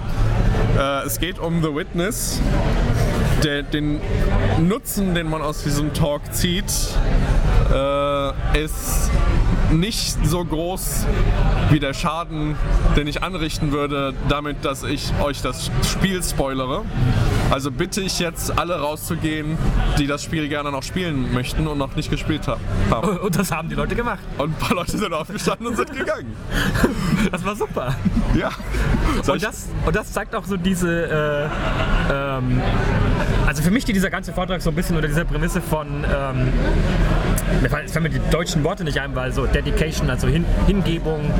äh, 0.76 1.06
Es 1.06 1.20
geht 1.20 1.38
um 1.38 1.62
The 1.62 1.74
Witness. 1.74 2.40
Der, 3.42 3.62
den 3.62 4.00
Nutzen, 4.60 5.14
den 5.14 5.28
man 5.28 5.42
aus 5.42 5.64
diesem 5.64 5.92
Talk 5.94 6.32
zieht, 6.32 6.72
äh, 7.72 8.62
ist 8.64 9.10
nicht 9.72 10.16
so 10.24 10.44
groß 10.44 11.06
wie 11.70 11.80
der 11.80 11.94
Schaden, 11.94 12.56
den 12.96 13.06
ich 13.06 13.22
anrichten 13.22 13.72
würde, 13.72 14.14
damit, 14.28 14.64
dass 14.64 14.84
ich 14.84 15.12
euch 15.22 15.42
das 15.42 15.70
Spiel 15.84 16.22
spoilere. 16.22 16.82
Also 17.52 17.70
bitte 17.70 18.00
ich 18.00 18.18
jetzt 18.18 18.58
alle 18.58 18.80
rauszugehen, 18.80 19.58
die 19.98 20.06
das 20.06 20.22
Spiel 20.22 20.48
gerne 20.48 20.72
noch 20.72 20.82
spielen 20.82 21.34
möchten 21.34 21.66
und 21.66 21.76
noch 21.76 21.94
nicht 21.96 22.10
gespielt 22.10 22.48
ha- 22.48 22.56
haben. 22.90 23.18
Und 23.18 23.38
das 23.38 23.52
haben 23.52 23.68
die 23.68 23.74
Leute 23.74 23.94
gemacht. 23.94 24.20
Und 24.38 24.52
ein 24.52 24.54
paar 24.58 24.74
Leute 24.74 24.96
sind 24.96 25.12
aufgestanden 25.12 25.66
und 25.66 25.76
sind 25.76 25.92
gegangen. 25.96 26.34
Das 27.30 27.44
war 27.44 27.54
super. 27.54 27.94
Ja. 28.34 28.48
Soll 29.22 29.34
Und 29.36 29.44
das, 29.44 29.68
und 29.84 29.94
das 29.94 30.12
zeigt 30.12 30.34
auch 30.34 30.44
so 30.46 30.56
diese, 30.56 31.50
äh, 32.10 32.12
ähm, 32.12 32.62
also 33.46 33.62
für 33.62 33.70
mich 33.70 33.82
steht 33.82 33.96
dieser 33.96 34.08
ganze 34.10 34.32
Vortrag 34.32 34.62
so 34.62 34.70
ein 34.70 34.74
bisschen 34.74 34.96
unter 34.96 35.08
dieser 35.08 35.26
Prämisse 35.26 35.60
von, 35.60 35.88
ähm, 36.04 36.52
mir 37.60 37.68
fallen 37.68 37.86
mir 38.02 38.08
die 38.08 38.20
deutschen 38.30 38.64
Worte 38.64 38.82
nicht 38.82 38.98
ein, 38.98 39.14
weil 39.14 39.30
so 39.30 39.44
Dedication, 39.44 40.08
also 40.08 40.26
Hin 40.26 40.46
Hingebung 40.66 41.30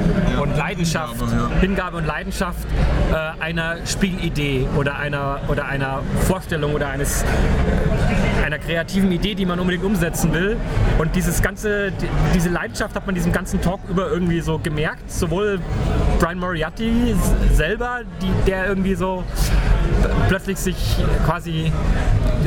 und 0.41 0.57
Leidenschaft, 0.59 1.15
Hingabe, 1.19 1.51
ja. 1.55 1.61
Hingabe 1.61 1.97
und 1.97 2.07
Leidenschaft 2.07 2.67
äh, 3.13 3.43
einer 3.43 3.77
Spielidee 3.87 4.67
oder 4.77 4.97
einer, 4.99 5.41
oder 5.49 5.65
einer 5.67 6.02
Vorstellung 6.27 6.75
oder 6.75 6.89
eines 6.89 7.25
einer 8.45 8.59
kreativen 8.59 9.11
Idee, 9.13 9.35
die 9.35 9.47
man 9.47 9.59
unbedingt 9.61 9.85
umsetzen 9.85 10.33
will. 10.33 10.57
Und 10.99 11.15
dieses 11.15 11.43
ganze, 11.43 11.93
die, 11.93 12.09
diese 12.35 12.49
Leidenschaft 12.49 12.95
hat 12.95 13.07
man 13.07 13.15
diesem 13.15 13.33
ganzen 13.33 13.61
Talk 13.61 13.81
über 13.89 14.11
irgendwie 14.11 14.41
so 14.41 14.59
gemerkt. 14.59 15.11
Sowohl 15.11 15.61
Brian 16.19 16.39
Moriarty 16.39 17.15
selber, 17.53 18.01
die, 18.21 18.51
der 18.51 18.67
irgendwie 18.67 18.95
so 18.95 19.25
plötzlich 20.29 20.59
sich 20.59 20.77
quasi 21.25 21.73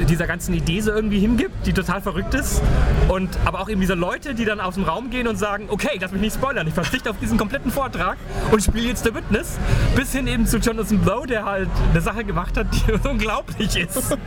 dieser 0.10 0.28
ganzen 0.28 0.54
Idee 0.54 0.82
so 0.82 0.92
irgendwie 0.92 1.20
hingibt, 1.20 1.66
die 1.66 1.74
total 1.74 2.02
verrückt 2.02 2.34
ist. 2.34 2.62
Und 3.08 3.30
aber 3.46 3.62
auch 3.62 3.70
eben 3.70 3.82
diese 3.82 3.94
Leute, 3.94 4.34
die 4.34 4.46
dann 4.46 4.60
aus 4.60 4.76
dem 4.76 4.84
Raum 4.84 5.10
gehen 5.10 5.28
und 5.28 5.38
sagen, 5.38 5.68
okay, 5.70 5.98
lass 6.00 6.12
mich 6.12 6.22
nicht 6.22 6.36
spoilern, 6.36 6.68
ich 6.68 6.74
verzichte 6.74 7.10
auf 7.10 7.18
diesen 7.20 7.38
kompletten 7.38 7.72
Vortrag 7.72 8.18
und 8.52 8.64
spiele 8.64 8.88
jetzt 8.88 9.04
The 9.06 9.14
Witness, 9.14 9.58
bis 9.96 10.12
hin 10.12 10.28
eben 10.28 10.46
zu 10.48 10.58
Jonathan 10.58 11.00
Blow, 11.00 11.26
der 11.26 11.46
halt 11.46 11.70
eine 11.92 12.02
Sache 12.02 12.24
gemacht 12.24 12.58
hat, 12.58 12.68
die 12.72 12.92
unglaublich 13.08 13.78
ist. 13.78 14.18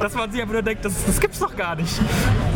Dass 0.00 0.14
man 0.14 0.30
sich 0.30 0.40
einfach 0.40 0.54
nur 0.54 0.62
denkt, 0.62 0.84
das, 0.84 1.04
das 1.04 1.20
gibt's 1.20 1.38
doch 1.40 1.56
gar 1.56 1.76
nicht. 1.76 2.00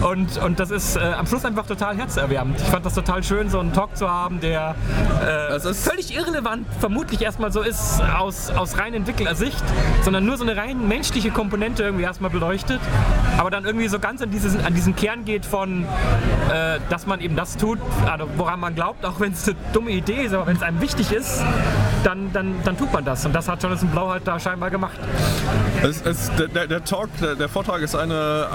Und, 0.00 0.38
und 0.38 0.60
das 0.60 0.70
ist 0.70 0.96
äh, 0.96 1.00
am 1.00 1.26
Schluss 1.26 1.44
einfach 1.44 1.66
total 1.66 1.96
herzerwärmend. 1.96 2.60
Ich 2.60 2.68
fand 2.68 2.86
das 2.86 2.94
total 2.94 3.22
schön, 3.22 3.50
so 3.50 3.60
einen 3.60 3.72
Talk 3.72 3.96
zu 3.96 4.08
haben, 4.08 4.40
der 4.40 4.74
äh, 5.22 5.58
völlig 5.74 6.14
irrelevant 6.14 6.66
vermutlich 6.78 7.22
erstmal 7.22 7.52
so 7.52 7.60
ist 7.60 8.00
aus, 8.00 8.50
aus 8.50 8.78
rein 8.78 8.94
Entwicklersicht, 8.94 9.62
sondern 10.02 10.24
nur 10.24 10.36
so 10.36 10.44
eine 10.44 10.56
rein 10.56 10.88
menschliche 10.88 11.30
Komponente 11.30 11.82
irgendwie 11.82 12.04
erstmal 12.04 12.30
beleuchtet, 12.30 12.80
aber 13.38 13.50
dann 13.50 13.64
irgendwie 13.64 13.88
so 13.88 13.98
ganz 13.98 14.22
an, 14.22 14.30
dieses, 14.30 14.56
an 14.64 14.74
diesen 14.74 14.96
Kern 14.96 15.24
geht 15.24 15.44
von, 15.46 15.84
äh, 16.52 16.78
dass 16.88 17.06
man 17.06 17.20
eben 17.20 17.36
das 17.36 17.56
tut, 17.56 17.78
also 18.10 18.26
woran 18.36 18.60
man 18.60 18.74
glaubt, 18.74 19.04
auch 19.04 19.20
wenn 19.20 19.32
es 19.32 19.46
eine 19.48 19.56
dumme 19.72 19.90
Idee 19.90 20.22
ist, 20.24 20.34
aber 20.34 20.46
wenn 20.46 20.56
es 20.56 20.62
einem 20.62 20.80
wichtig 20.80 21.12
ist, 21.12 21.42
dann, 22.04 22.32
dann, 22.32 22.54
dann 22.64 22.76
tut 22.78 22.92
man 22.92 23.04
das. 23.04 23.24
Und 23.26 23.34
das 23.34 23.48
hat 23.48 23.62
Jonathan 23.62 23.88
Blau 23.90 24.08
halt 24.10 24.26
da 24.26 24.38
scheinbar 24.40 24.70
gemacht. 24.70 24.98
Es, 25.82 26.02
es, 26.04 26.30
der- 26.54 26.66
der, 26.66 26.84
Talk, 26.84 27.08
der, 27.20 27.34
der 27.34 27.48
Vortrag 27.48 27.80
ist 27.82 27.94
eine 27.94 28.46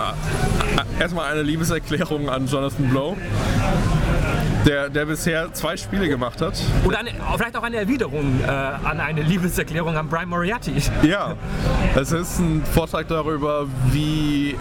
äh, 1.00 1.02
erstmal 1.02 1.32
eine 1.32 1.42
Liebeserklärung 1.44 2.30
an 2.30 2.48
Jonathan 2.48 2.90
Blow, 2.90 3.16
der, 4.66 4.90
der 4.90 5.06
bisher 5.06 5.54
zwei 5.54 5.78
Spiele 5.78 6.08
gemacht 6.08 6.42
hat. 6.42 6.60
Oder 6.86 7.00
eine, 7.00 7.12
vielleicht 7.38 7.56
auch 7.56 7.64
eine 7.64 7.78
Erwiderung 7.78 8.40
äh, 8.42 8.50
an 8.50 9.00
eine 9.00 9.22
Liebeserklärung 9.22 9.96
an 9.96 10.10
Brian 10.10 10.30
Moriarty. 10.30 10.74
Ja, 11.04 11.36
es 11.96 12.12
ist 12.12 12.40
ein 12.40 12.64
Vortrag 12.66 13.08
darüber, 13.08 13.68
wie 13.92 14.56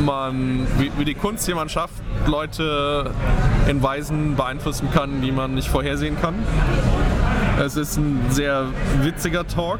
man, 0.00 0.66
wie, 0.78 0.90
wie 0.96 1.04
die 1.04 1.14
Kunst 1.14 1.46
jemand 1.46 1.70
schafft, 1.70 1.94
Leute 2.26 3.10
in 3.68 3.82
Weisen 3.82 4.34
beeinflussen 4.34 4.88
kann, 4.92 5.22
die 5.22 5.30
man 5.30 5.54
nicht 5.54 5.68
vorhersehen 5.68 6.20
kann. 6.20 6.34
Es 7.64 7.76
ist 7.76 7.96
ein 7.96 8.20
sehr 8.30 8.66
witziger 9.02 9.46
Talk. 9.46 9.78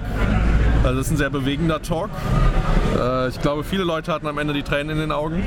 Also 0.85 1.01
es 1.01 1.07
ist 1.07 1.15
ein 1.15 1.17
sehr 1.17 1.31
bewegender 1.31 1.83
Talk. 1.83 2.11
Äh, 2.97 3.29
ich 3.29 3.41
glaube, 3.41 3.65
viele 3.65 3.85
Leute 3.85 4.13
hatten 4.13 4.27
am 4.27 4.39
Ende 4.39 4.55
die 4.55 4.63
Tränen 4.63 4.91
in 4.91 4.99
den 4.99 5.13
Augen. 5.13 5.43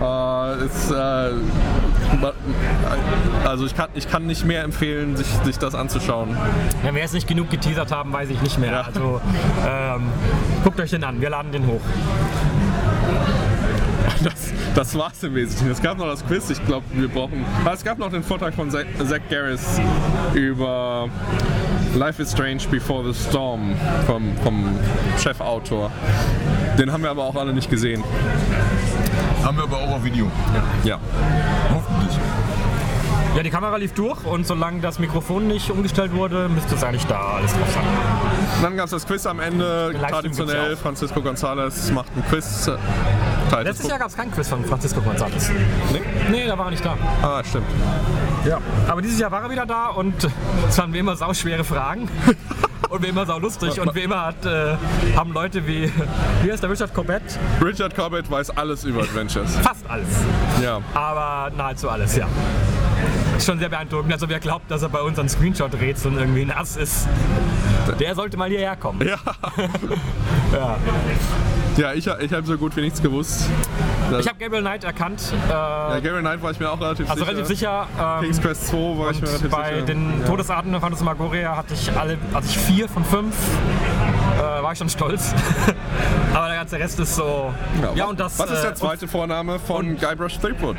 Äh, 0.00 0.64
es, 0.64 0.90
äh, 0.90 1.30
also 3.44 3.66
ich 3.66 3.74
kann, 3.74 3.88
ich 3.94 4.08
kann 4.08 4.26
nicht 4.26 4.44
mehr 4.44 4.62
empfehlen, 4.62 5.16
sich, 5.16 5.26
sich 5.44 5.58
das 5.58 5.74
anzuschauen. 5.74 6.36
Wenn 6.82 6.94
wir 6.94 7.02
jetzt 7.02 7.14
nicht 7.14 7.28
genug 7.28 7.50
geteasert 7.50 7.92
haben, 7.92 8.12
weiß 8.12 8.30
ich 8.30 8.40
nicht 8.42 8.58
mehr. 8.58 8.72
Ja. 8.72 8.80
Also 8.82 9.20
ähm, 9.66 10.08
guckt 10.62 10.80
euch 10.80 10.90
den 10.90 11.04
an, 11.04 11.20
wir 11.20 11.30
laden 11.30 11.52
den 11.52 11.66
hoch. 11.66 11.80
Das, 14.22 14.52
das 14.74 14.96
war's 14.96 15.22
im 15.22 15.34
Wesentlichen. 15.34 15.70
Es 15.70 15.82
gab 15.82 15.98
noch 15.98 16.06
das 16.06 16.24
Quiz, 16.24 16.48
ich 16.48 16.64
glaube, 16.64 16.86
wir 16.92 17.08
brauchen. 17.08 17.44
Ah, 17.64 17.72
es 17.74 17.84
gab 17.84 17.98
noch 17.98 18.10
den 18.10 18.22
Vortrag 18.22 18.54
von 18.54 18.70
Zach, 18.70 18.84
Zach 19.06 19.20
Garris 19.28 19.78
über 20.32 21.10
Life 21.94 22.22
is 22.22 22.32
Strange 22.32 22.62
Before 22.70 23.04
the 23.04 23.28
Storm 23.28 23.74
vom, 24.06 24.34
vom 24.42 24.78
Chefautor. 25.18 25.90
Den 26.78 26.90
haben 26.90 27.02
wir 27.02 27.10
aber 27.10 27.24
auch 27.24 27.36
alle 27.36 27.52
nicht 27.52 27.70
gesehen. 27.70 28.02
Haben 29.44 29.58
wir 29.58 29.64
aber 29.64 29.76
auch 29.76 29.90
auf 29.96 30.04
Video. 30.04 30.30
Ja. 30.84 30.98
Hoffentlich. 32.04 32.44
Ja, 33.36 33.42
die 33.42 33.50
Kamera 33.50 33.76
lief 33.78 33.94
durch 33.94 34.24
und 34.24 34.46
solange 34.46 34.80
das 34.80 35.00
Mikrofon 35.00 35.48
nicht 35.48 35.68
umgestellt 35.68 36.12
wurde, 36.12 36.48
müsste 36.48 36.76
es 36.76 36.84
eigentlich 36.84 37.04
da 37.06 37.20
alles 37.36 37.52
drauf 37.52 37.68
sein. 37.72 37.82
Dann 38.62 38.76
gab 38.76 38.84
es 38.84 38.92
das 38.92 39.06
Quiz 39.06 39.26
am 39.26 39.40
Ende. 39.40 39.92
Traditionell. 40.08 40.76
Francisco 40.76 41.20
Gonzalez 41.20 41.90
macht 41.90 42.16
ein 42.16 42.24
Quiz. 42.28 42.70
Letztes 43.62 43.88
Jahr 43.88 43.98
gab 43.98 44.08
es 44.08 44.16
keinen 44.16 44.30
Quiz 44.30 44.48
von 44.48 44.64
Francisco 44.64 45.00
González. 45.00 45.50
Nee? 45.92 46.02
Nee, 46.30 46.46
da 46.46 46.56
war 46.56 46.66
er 46.66 46.70
nicht 46.70 46.84
da. 46.84 46.96
Ah, 47.22 47.42
stimmt. 47.42 47.66
Ja. 48.44 48.60
Aber 48.88 49.02
dieses 49.02 49.18
Jahr 49.18 49.32
war 49.32 49.42
er 49.42 49.50
wieder 49.50 49.66
da 49.66 49.88
und 49.88 50.28
es 50.68 50.78
waren 50.78 50.92
wie 50.92 50.98
immer 50.98 51.16
sauschwere 51.16 51.64
Fragen. 51.64 52.08
Und 52.94 53.02
wie 53.02 53.08
immer 53.08 53.26
sau 53.26 53.40
lustig 53.40 53.80
und 53.80 53.92
wie 53.96 54.02
immer 54.02 54.26
hat, 54.26 54.46
äh, 54.46 54.76
haben 55.16 55.32
Leute 55.32 55.66
wie, 55.66 55.90
wie 56.44 56.52
heißt 56.52 56.62
der 56.62 56.70
Richard 56.70 56.94
Corbett? 56.94 57.22
Richard 57.60 57.92
Corbett 57.92 58.30
weiß 58.30 58.50
alles 58.50 58.84
über 58.84 59.00
Adventures. 59.00 59.56
Fast 59.56 59.84
alles. 59.90 60.06
Ja. 60.62 60.80
Aber 60.94 61.50
nahezu 61.56 61.90
alles, 61.90 62.14
ja. 62.14 62.28
Ist 63.36 63.46
schon 63.46 63.58
sehr 63.58 63.68
beeindruckend. 63.68 64.12
Also 64.12 64.28
wer 64.28 64.38
glaubt, 64.38 64.70
dass 64.70 64.82
er 64.82 64.90
bei 64.90 65.00
unseren 65.00 65.28
Screenshot-Rätseln 65.28 66.16
irgendwie 66.16 66.42
ein 66.42 66.52
Ass 66.52 66.76
ist, 66.76 67.08
der 67.98 68.14
sollte 68.14 68.36
mal 68.36 68.48
hierher 68.48 68.76
kommen. 68.76 69.04
Ja. 69.08 69.18
Ja, 70.52 70.76
ich, 71.76 72.06
ich 72.06 72.32
habe 72.32 72.46
so 72.46 72.56
gut 72.56 72.76
wie 72.76 72.80
nichts 72.82 73.02
gewusst. 73.02 73.46
Ich 74.20 74.28
habe 74.28 74.38
Gabriel 74.38 74.62
Knight 74.62 74.84
erkannt. 74.84 75.32
Äh, 75.48 75.50
Ja, 75.52 75.98
Gary 76.00 76.20
Knight 76.20 76.42
war 76.42 76.50
ich 76.50 76.60
mir 76.60 76.70
auch 76.70 76.80
relativ 76.80 77.08
also 77.10 77.24
sicher. 77.24 77.36
relativ 77.36 77.48
sicher. 77.58 77.86
Ähm, 78.00 78.20
King's 78.24 78.40
Quest 78.40 78.66
2 78.68 78.76
war 78.98 79.10
ich 79.10 79.20
mir 79.20 79.28
relativ 79.28 79.50
bei 79.50 79.74
sicher. 79.74 79.82
den 79.86 80.24
Todesarten 80.26 80.72
von 80.72 80.80
Phantasmagoria 80.80 81.56
hatte 81.56 81.74
ich 81.74 81.90
alle, 81.96 82.18
also 82.32 82.48
ich 82.48 82.58
vier 82.58 82.88
von 82.88 83.04
fünf, 83.04 83.34
äh, 84.38 84.62
war 84.62 84.72
ich 84.72 84.78
schon 84.78 84.88
stolz. 84.88 85.34
Aber 86.34 86.48
der 86.48 86.56
ganze 86.56 86.78
Rest 86.78 86.98
ist 87.00 87.16
so. 87.16 87.52
Ja, 87.94 88.06
und 88.06 88.18
das. 88.20 88.38
Was 88.38 88.50
ist 88.50 88.58
äh, 88.58 88.62
der 88.62 88.74
zweite 88.74 89.08
Vorname 89.08 89.58
von 89.58 89.96
Guybrush 89.98 90.38
Threepwood? 90.38 90.76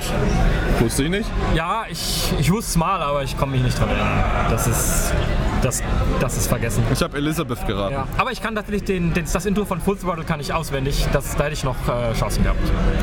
Wusste 0.79 1.03
ich 1.03 1.09
nicht. 1.09 1.29
Ja, 1.55 1.85
ich, 1.89 2.33
ich 2.39 2.51
wusste 2.51 2.69
es 2.71 2.75
mal, 2.77 3.01
aber 3.01 3.23
ich 3.23 3.37
komme 3.37 3.53
mich 3.53 3.61
nicht 3.63 3.79
dran 3.79 3.89
erinnern. 3.89 4.23
Das 4.49 4.67
ist. 4.67 5.13
Das, 5.61 5.81
das 6.19 6.37
ist 6.37 6.47
vergessen. 6.47 6.83
Ich 6.93 7.01
habe 7.01 7.17
Elizabeth 7.17 7.65
geraten. 7.65 7.93
Ja. 7.93 8.07
Aber 8.17 8.31
ich 8.31 8.41
kann 8.41 8.55
tatsächlich 8.55 8.83
den, 8.83 9.13
den, 9.13 9.25
das 9.31 9.45
Intro 9.45 9.65
von 9.65 9.81
Full 9.81 9.97
Throttle 9.97 10.23
kann 10.23 10.39
ich 10.39 10.53
auswendig. 10.53 11.05
Das, 11.11 11.35
da 11.35 11.45
hätte 11.45 11.53
ich 11.53 11.63
noch 11.63 11.75
äh, 11.87 12.13
Chancen 12.13 12.43
gehabt, 12.43 12.59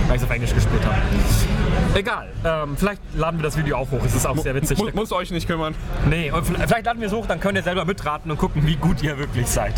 weil 0.07 0.17
ich 0.17 0.23
es 0.23 0.29
auf 0.29 0.35
Englisch 0.35 0.55
gespielt 0.55 0.85
habe. 0.85 0.97
Egal, 1.95 2.29
ähm, 2.45 2.77
vielleicht 2.77 3.01
laden 3.15 3.39
wir 3.39 3.45
das 3.45 3.57
Video 3.57 3.77
auch 3.77 3.91
hoch. 3.91 4.01
Es 4.05 4.15
ist 4.15 4.27
auch 4.27 4.39
sehr 4.39 4.55
witzig. 4.55 4.79
Mu 4.79 4.89
muss 4.95 5.13
euch 5.13 5.31
nicht 5.31 5.47
kümmern. 5.47 5.75
Nee, 6.09 6.33
vielleicht 6.67 6.87
laden 6.87 7.01
wir 7.01 7.09
es 7.09 7.15
hoch, 7.15 7.27
dann 7.27 7.41
könnt 7.41 7.57
ihr 7.57 7.63
selber 7.63 7.85
mitraten 7.85 8.31
und 8.31 8.39
gucken, 8.39 8.67
wie 8.67 8.77
gut 8.77 9.03
ihr 9.03 9.19
wirklich 9.19 9.47
seid. 9.47 9.75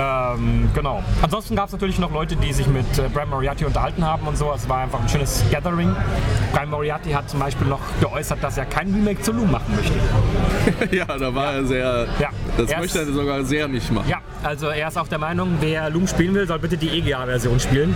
Ähm, 0.00 0.70
genau. 0.74 1.02
Ansonsten 1.20 1.54
gab 1.56 1.66
es 1.66 1.72
natürlich 1.72 1.98
noch 1.98 2.10
Leute, 2.10 2.34
die 2.34 2.52
sich 2.54 2.66
mit 2.66 2.86
äh, 2.98 3.08
Brian 3.12 3.28
Moriarty 3.28 3.66
unterhalten 3.66 4.04
haben 4.04 4.26
und 4.26 4.38
so. 4.38 4.50
Es 4.54 4.66
war 4.68 4.78
einfach 4.78 5.00
ein 5.00 5.08
schönes 5.08 5.44
Gathering. 5.50 5.94
Brian 6.52 6.70
Moriarty 6.70 7.10
hat 7.10 7.28
zum 7.28 7.40
Beispiel 7.40 7.66
noch 7.66 7.80
geäußert, 8.00 8.42
dass 8.42 8.56
er 8.56 8.64
kein 8.64 8.92
Remake 8.94 9.20
zu 9.20 9.32
Loom 9.32 9.50
machen 9.50 9.76
möchte. 9.76 10.96
ja, 10.96 11.04
da 11.04 11.34
war 11.34 11.52
er 11.54 11.64
sehr. 11.64 12.06
Ja. 12.18 12.30
Das 12.56 12.70
Er 12.70 12.78
möchte 12.80 13.00
er 13.00 13.06
sogar 13.06 13.44
sehr 13.44 13.68
nicht 13.68 13.92
machen. 13.92 14.08
Ja, 14.08 14.18
also 14.42 14.68
er 14.68 14.88
ist 14.88 14.96
auch 14.96 15.08
der 15.08 15.18
Meinung, 15.18 15.58
wer 15.60 15.90
Loom 15.90 16.06
spielen 16.06 16.34
will, 16.34 16.46
soll 16.46 16.58
bitte 16.58 16.76
die 16.76 16.88
EGA-Version 16.88 17.60
spielen. 17.60 17.94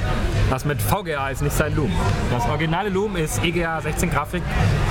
Das 0.50 0.64
mit 0.64 0.80
VGA 0.82 1.30
ist 1.30 1.42
nicht 1.42 1.57
sein 1.57 1.74
Loom. 1.74 1.90
Das 2.30 2.46
originale 2.48 2.90
Loom 2.90 3.16
ist 3.16 3.42
EGA 3.42 3.80
16 3.80 4.11
Grafik 4.11 4.42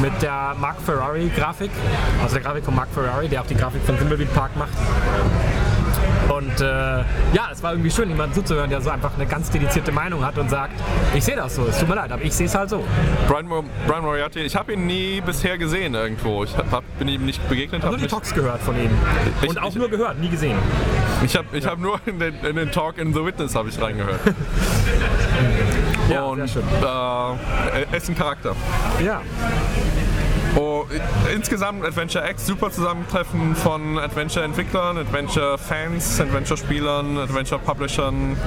mit 0.02 0.12
der 0.22 0.56
Mark 0.60 0.82
Ferrari 0.82 1.32
Grafik, 1.36 1.72
also 2.22 2.36
der 2.36 2.44
Grafik 2.44 2.66
von 2.66 2.76
Mark 2.76 2.90
Ferrari, 2.94 3.28
der 3.30 3.42
auch 3.42 3.48
die 3.48 3.56
Grafik 3.56 3.84
von 3.84 3.98
Thimbleweed 3.98 4.34
Park 4.34 4.56
macht. 4.58 4.74
Und 6.36 6.62
äh, 6.62 6.66
ja, 6.66 7.50
es 7.52 7.62
war 7.62 7.72
irgendwie 7.74 7.92
schön, 7.92 8.10
jemandem 8.10 8.34
zuzuhören, 8.42 8.70
der 8.70 8.82
so 8.82 8.90
einfach 8.90 9.12
eine 9.16 9.26
ganz 9.26 9.50
dedizierte 9.50 9.92
Meinung 9.92 10.26
hat 10.26 10.38
und 10.38 10.50
sagt, 10.50 10.74
ich 11.14 11.24
sehe 11.24 11.36
das 11.36 11.56
so, 11.56 11.66
es 11.68 11.80
tut 11.80 11.90
mir 11.90 11.96
leid, 11.96 12.12
aber 12.12 12.22
ich 12.24 12.34
sehe 12.34 12.46
es 12.48 12.56
halt 12.56 12.70
so. 12.70 12.84
Brian, 13.28 13.48
Mo 13.48 13.64
Brian 13.88 14.04
Moriarty, 14.04 14.40
ich 14.42 14.56
habe 14.56 14.74
ihn 14.74 14.88
nie 14.88 15.22
bisher 15.22 15.58
gesehen 15.58 15.94
irgendwo. 15.94 16.44
Ich 16.44 16.56
hab, 16.58 16.84
bin 16.98 17.08
ihm 17.08 17.26
nicht 17.26 17.48
begegnet. 17.50 17.80
Ich 17.80 17.86
Hab 17.86 17.92
habe 17.94 17.98
nur 17.98 18.08
die 18.08 18.12
Talks 18.12 18.34
gehört 18.34 18.62
von 18.62 18.76
ihm. 18.76 18.90
Ich- 19.42 19.50
Und 19.50 19.62
auch 19.62 19.70
ich- 19.70 19.76
nur 19.76 19.90
gehört, 19.90 20.20
nie 20.20 20.30
gesehen. 20.30 20.58
ich 21.24 21.36
habe 21.36 21.48
ich 21.54 21.66
hab 21.66 21.80
nur 21.80 22.00
in 22.06 22.20
den, 22.20 22.36
in 22.44 22.56
den 22.56 22.72
Talk 22.72 22.98
in 22.98 23.14
The 23.14 23.24
Witness 23.26 23.56
habe 23.56 23.70
ich 23.70 23.82
reingehört. 23.82 24.20
Ja, 26.10 26.24
Und 26.26 26.36
sehr 26.38 26.48
schön. 26.48 26.64
äh, 26.82 27.86
er 27.92 27.98
ist 27.98 28.10
ein 28.10 28.16
Charakter. 28.18 28.56
Ja. 29.04 29.22
Oh, 30.56 30.86
insgesamt 31.34 31.84
Adventure 31.84 32.30
X, 32.30 32.46
super 32.46 32.70
Zusammentreffen 32.70 33.56
von 33.56 33.98
Adventure-Entwicklern, 33.98 34.98
Adventure-Fans, 35.00 36.20
Adventure-Spielern, 36.22 37.18
Adventure-Publishern, 37.18 38.38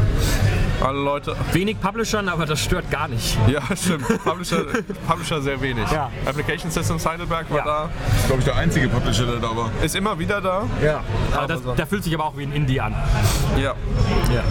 alle 0.84 0.98
Leute. 1.00 1.34
Wenig 1.52 1.80
Publishern, 1.80 2.28
aber 2.28 2.46
das 2.46 2.60
stört 2.60 2.90
gar 2.92 3.08
nicht. 3.08 3.36
Ja, 3.48 3.60
stimmt. 3.76 4.06
Publisher, 4.22 4.62
Publisher 5.08 5.42
sehr 5.42 5.60
wenig. 5.60 5.90
Ja. 5.90 6.10
Application 6.26 6.70
Systems 6.70 7.04
Heidelberg 7.04 7.50
war 7.50 7.58
Ja. 7.58 7.64
da, 7.64 7.88
Das 8.08 8.20
ist, 8.20 8.26
glaube 8.26 8.38
ich, 8.40 8.44
der 8.44 8.56
einzige 8.56 8.88
Publisher, 8.88 9.26
der 9.26 9.36
da 9.36 9.56
war. 9.56 9.70
ist 9.82 9.96
immer 9.96 10.16
wieder 10.16 10.40
da. 10.40 10.62
Ja. 10.84 11.02
Aber 11.34 11.46
das, 11.48 11.62
so. 11.62 11.74
der 11.74 11.86
fühlt 11.88 12.04
sich 12.04 12.14
aber 12.14 12.26
auch 12.26 12.36
wie 12.36 12.44
ein 12.44 12.52
Indie 12.52 12.80
an. 12.80 12.94
Ja. 13.56 13.74
Ja. 14.32 14.42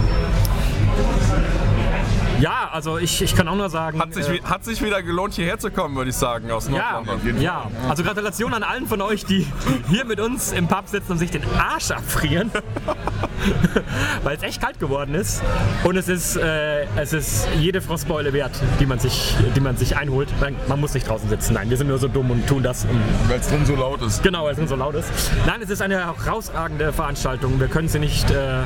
Also 2.72 2.98
ich, 2.98 3.22
ich 3.22 3.36
kann 3.36 3.48
auch 3.48 3.56
nur 3.56 3.70
sagen. 3.70 4.00
Hat 4.00 4.14
sich, 4.14 4.28
äh, 4.28 4.42
hat 4.44 4.66
sich 4.66 4.82
wieder 4.84 5.02
gelohnt, 5.02 5.34
hierher 5.34 5.58
zu 5.58 5.72
kommen, 5.72 5.96
würde 5.96 6.10
ich 6.10 6.16
sagen, 6.16 6.52
aus 6.52 6.70
ja, 6.70 7.02
Nordlondon. 7.04 7.42
ja, 7.42 7.70
also 7.90 8.04
Gratulation 8.04 8.54
an 8.54 8.64
allen 8.64 8.88
von 8.88 9.02
euch, 9.02 9.26
die 9.26 9.48
hier 9.90 10.06
mit 10.06 10.20
uns 10.20 10.52
im 10.52 10.68
Pub 10.68 10.88
sitzen 10.88 11.14
und 11.14 11.18
sich 11.18 11.32
den 11.32 11.44
Arsch 11.58 11.92
abfrieren. 11.92 12.52
Weil 14.24 14.38
es 14.38 14.44
echt 14.44 14.62
kalt 14.62 14.80
geworden 14.80 15.16
ist. 15.16 15.42
Und 15.84 15.98
es 15.98 16.08
ist, 16.08 16.36
äh, 16.36 16.86
es 16.98 17.14
ist 17.14 17.48
jede 17.60 17.82
Frostbeule 17.82 18.34
wert, 18.34 18.52
die 18.80 18.86
man 18.86 19.00
sich, 19.00 19.36
die 19.56 19.60
man 19.60 19.78
sich 19.78 19.96
einholt. 19.96 20.30
Man 20.68 20.80
muss 20.80 20.94
nicht 20.94 21.08
draußen 21.08 21.30
sitzen. 21.30 21.54
Nein, 21.54 21.70
wir 21.70 21.78
sind 21.78 21.88
nur 21.88 21.98
so 21.98 22.08
dumm 22.08 22.32
und 22.32 22.48
tun 22.48 22.64
das. 22.64 22.86
Weil 23.28 23.40
es 23.40 23.48
drin 23.48 23.66
so 23.66 23.76
laut 23.76 24.02
ist. 24.02 24.24
Genau, 24.24 24.46
weil 24.46 24.58
es 24.60 24.70
so 24.70 24.76
laut 24.76 24.96
ist. 24.96 25.10
Nein, 25.46 25.62
es 25.62 25.70
ist 25.70 25.82
eine 25.82 26.06
herausragende 26.06 26.92
Veranstaltung. 26.92 27.60
Wir 27.60 27.68
können 27.68 27.88
sie 27.88 28.00
nicht, 28.00 28.30
äh, 28.32 28.64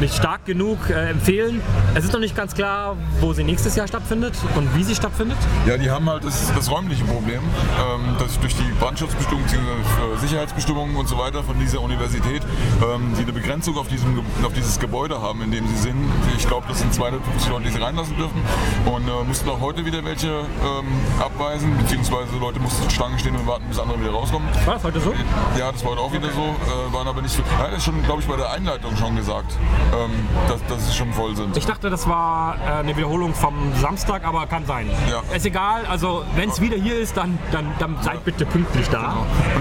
nicht 0.00 0.14
stark 0.14 0.44
genug 0.44 0.90
äh, 0.90 1.10
empfehlen. 1.10 1.62
Es 1.94 2.04
ist 2.04 2.12
noch 2.12 2.20
nicht 2.20 2.36
ganz 2.36 2.54
klar, 2.54 2.96
wo 3.20 3.32
sie 3.32 3.44
nächstes 3.44 3.76
Jahr 3.76 3.88
stattfindet 3.88 4.34
und 4.54 4.74
wie 4.76 4.84
sie 4.84 4.94
stattfindet. 4.94 5.38
Ja, 5.66 5.78
die 5.78 5.90
haben 5.90 6.08
halt 6.08 6.24
das, 6.24 6.52
das 6.54 6.70
räumliche 6.70 7.04
Problem, 7.04 7.40
ähm, 7.40 8.16
dass 8.18 8.38
durch 8.40 8.54
die 8.54 8.70
Brandschutzbestimmungen, 8.78 9.48
bzw. 9.48 10.26
Sicherheitsbestimmungen 10.26 10.96
und 10.96 11.08
so 11.08 11.18
weiter 11.18 11.42
von 11.42 11.58
dieser 11.58 11.80
Universität, 11.80 12.42
ähm, 12.82 13.14
die 13.18 13.22
eine 13.22 13.32
Begrenzung 13.32 13.76
auf, 13.78 13.88
diesem, 13.88 14.20
auf 14.44 14.52
dieses 14.52 14.78
Gebäude 14.78 15.20
haben, 15.20 15.42
in 15.42 15.50
dem 15.50 15.66
sie 15.66 15.76
sind. 15.76 15.96
Ich 16.36 16.46
glaube, 16.46 16.66
das 16.68 16.78
sind 16.78 16.92
250 16.92 17.50
Leute, 17.50 17.64
die 17.64 17.70
sie 17.70 17.82
reinlassen 17.82 18.16
dürfen 18.16 18.40
und 18.84 19.08
äh, 19.08 19.24
mussten 19.26 19.48
auch 19.48 19.60
heute 19.60 19.84
wieder 19.84 20.04
welche 20.04 20.28
ähm, 20.28 20.86
abweisen, 21.18 21.76
beziehungsweise 21.78 22.36
Leute 22.38 22.60
mussten 22.60 22.88
Schlange 22.90 23.18
stehen 23.18 23.36
und 23.36 23.46
warten, 23.46 23.64
bis 23.68 23.78
andere 23.78 23.98
wieder 24.00 24.12
rauskommen. 24.12 24.48
War 24.66 24.74
das 24.74 24.84
heute 24.84 25.00
so? 25.00 25.14
Ja, 25.58 25.72
das 25.72 25.82
war 25.84 25.92
heute 25.92 26.02
auch 26.02 26.12
wieder 26.12 26.30
so, 26.30 26.42
äh, 26.42 26.92
waren 26.92 27.08
aber 27.08 27.22
nicht 27.22 27.34
so. 27.34 27.42
Er 27.58 27.70
hat 27.70 27.72
es 27.72 27.84
schon, 27.84 28.02
glaube 28.02 28.20
ich, 28.20 28.28
bei 28.28 28.36
der 28.36 28.50
Einleitung 28.50 28.96
schon 28.96 29.16
gesagt, 29.16 29.56
ähm, 29.92 30.10
dass, 30.48 30.64
dass 30.66 30.88
sie 30.88 30.94
schon 30.94 31.12
voll 31.12 31.36
sind. 31.36 31.56
Ich 31.56 31.66
dachte, 31.66 31.90
das 31.90 32.08
war 32.08 32.56
äh, 32.56 32.80
eine 32.80 32.96
Wiederholung 32.96 33.34
vom 33.34 33.54
Samstag, 33.80 34.24
aber 34.24 34.46
kann 34.46 34.66
sein. 34.66 34.88
Ja. 35.10 35.22
Ist 35.34 35.46
egal, 35.46 35.86
also 35.86 36.24
wenn 36.34 36.50
es 36.50 36.60
wieder 36.60 36.76
hier 36.76 36.98
ist, 36.98 37.16
dann, 37.16 37.38
dann, 37.52 37.72
dann 37.78 37.96
seid 38.02 38.24
bitte 38.24 38.46
pünktlich 38.46 38.88
da. 38.88 39.16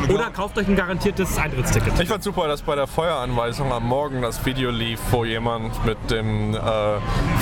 Du 0.08 0.16
Oder 0.16 0.30
kauft 0.30 0.58
euch 0.58 0.68
ein 0.68 0.76
garantiertes 0.76 1.38
Eintrittsticket. 1.38 2.00
Ich 2.00 2.10
fand 2.10 2.24
super, 2.24 2.48
dass 2.48 2.62
bei 2.62 2.76
der 2.76 2.88
Feueranweisung 2.88 3.72
am 3.72 3.88
Morgen 3.88 4.22
das 4.22 4.46
Video 4.46 4.72
lief, 4.72 5.00
wo 5.12 5.26
jemand 5.26 5.84
mit 5.86 5.98
dem 6.10 6.54
äh, 6.54 6.60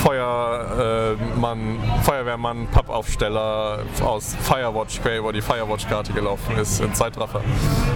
Feuermann, 0.04 1.80
Feuerwehrmann 2.04 2.68
Pappaufsteller 2.68 3.80
aus 4.04 4.36
Firewatch, 4.42 5.00
wo 5.22 5.32
die 5.32 5.42
Firewatch-Karte 5.42 6.14
gelaufen 6.14 6.58
ist, 6.58 6.82
in 6.82 6.94
Zeitraffer. 6.94 7.42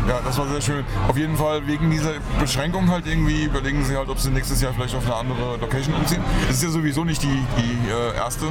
Ja, 0.08 0.20
das 0.24 0.38
war 0.38 0.48
sehr 0.48 0.62
schön. 0.62 0.86
Auf 1.08 1.18
jeden 1.18 1.36
Fall 1.38 1.66
wegen 1.68 1.90
dieser 1.90 2.14
Beschränkung 2.40 2.90
halt 2.90 3.08
irgendwie 3.08 3.44
überlegen 3.44 3.84
sie 3.84 3.96
halt, 3.96 4.10
ob 4.10 4.20
sie 4.20 4.30
nächstes 4.30 4.62
Jahr 4.62 4.74
vielleicht 4.78 4.96
auf 4.96 5.06
eine 5.06 5.16
andere 5.16 5.58
Location 5.58 5.96
umziehen. 5.96 6.24
Das 6.48 6.58
ist 6.58 6.64
ja 6.64 6.70
sowieso 6.70 7.04
nicht 7.04 7.24
die, 7.24 7.44
die 7.58 7.90
äh, 7.90 8.16
erste, 8.16 8.46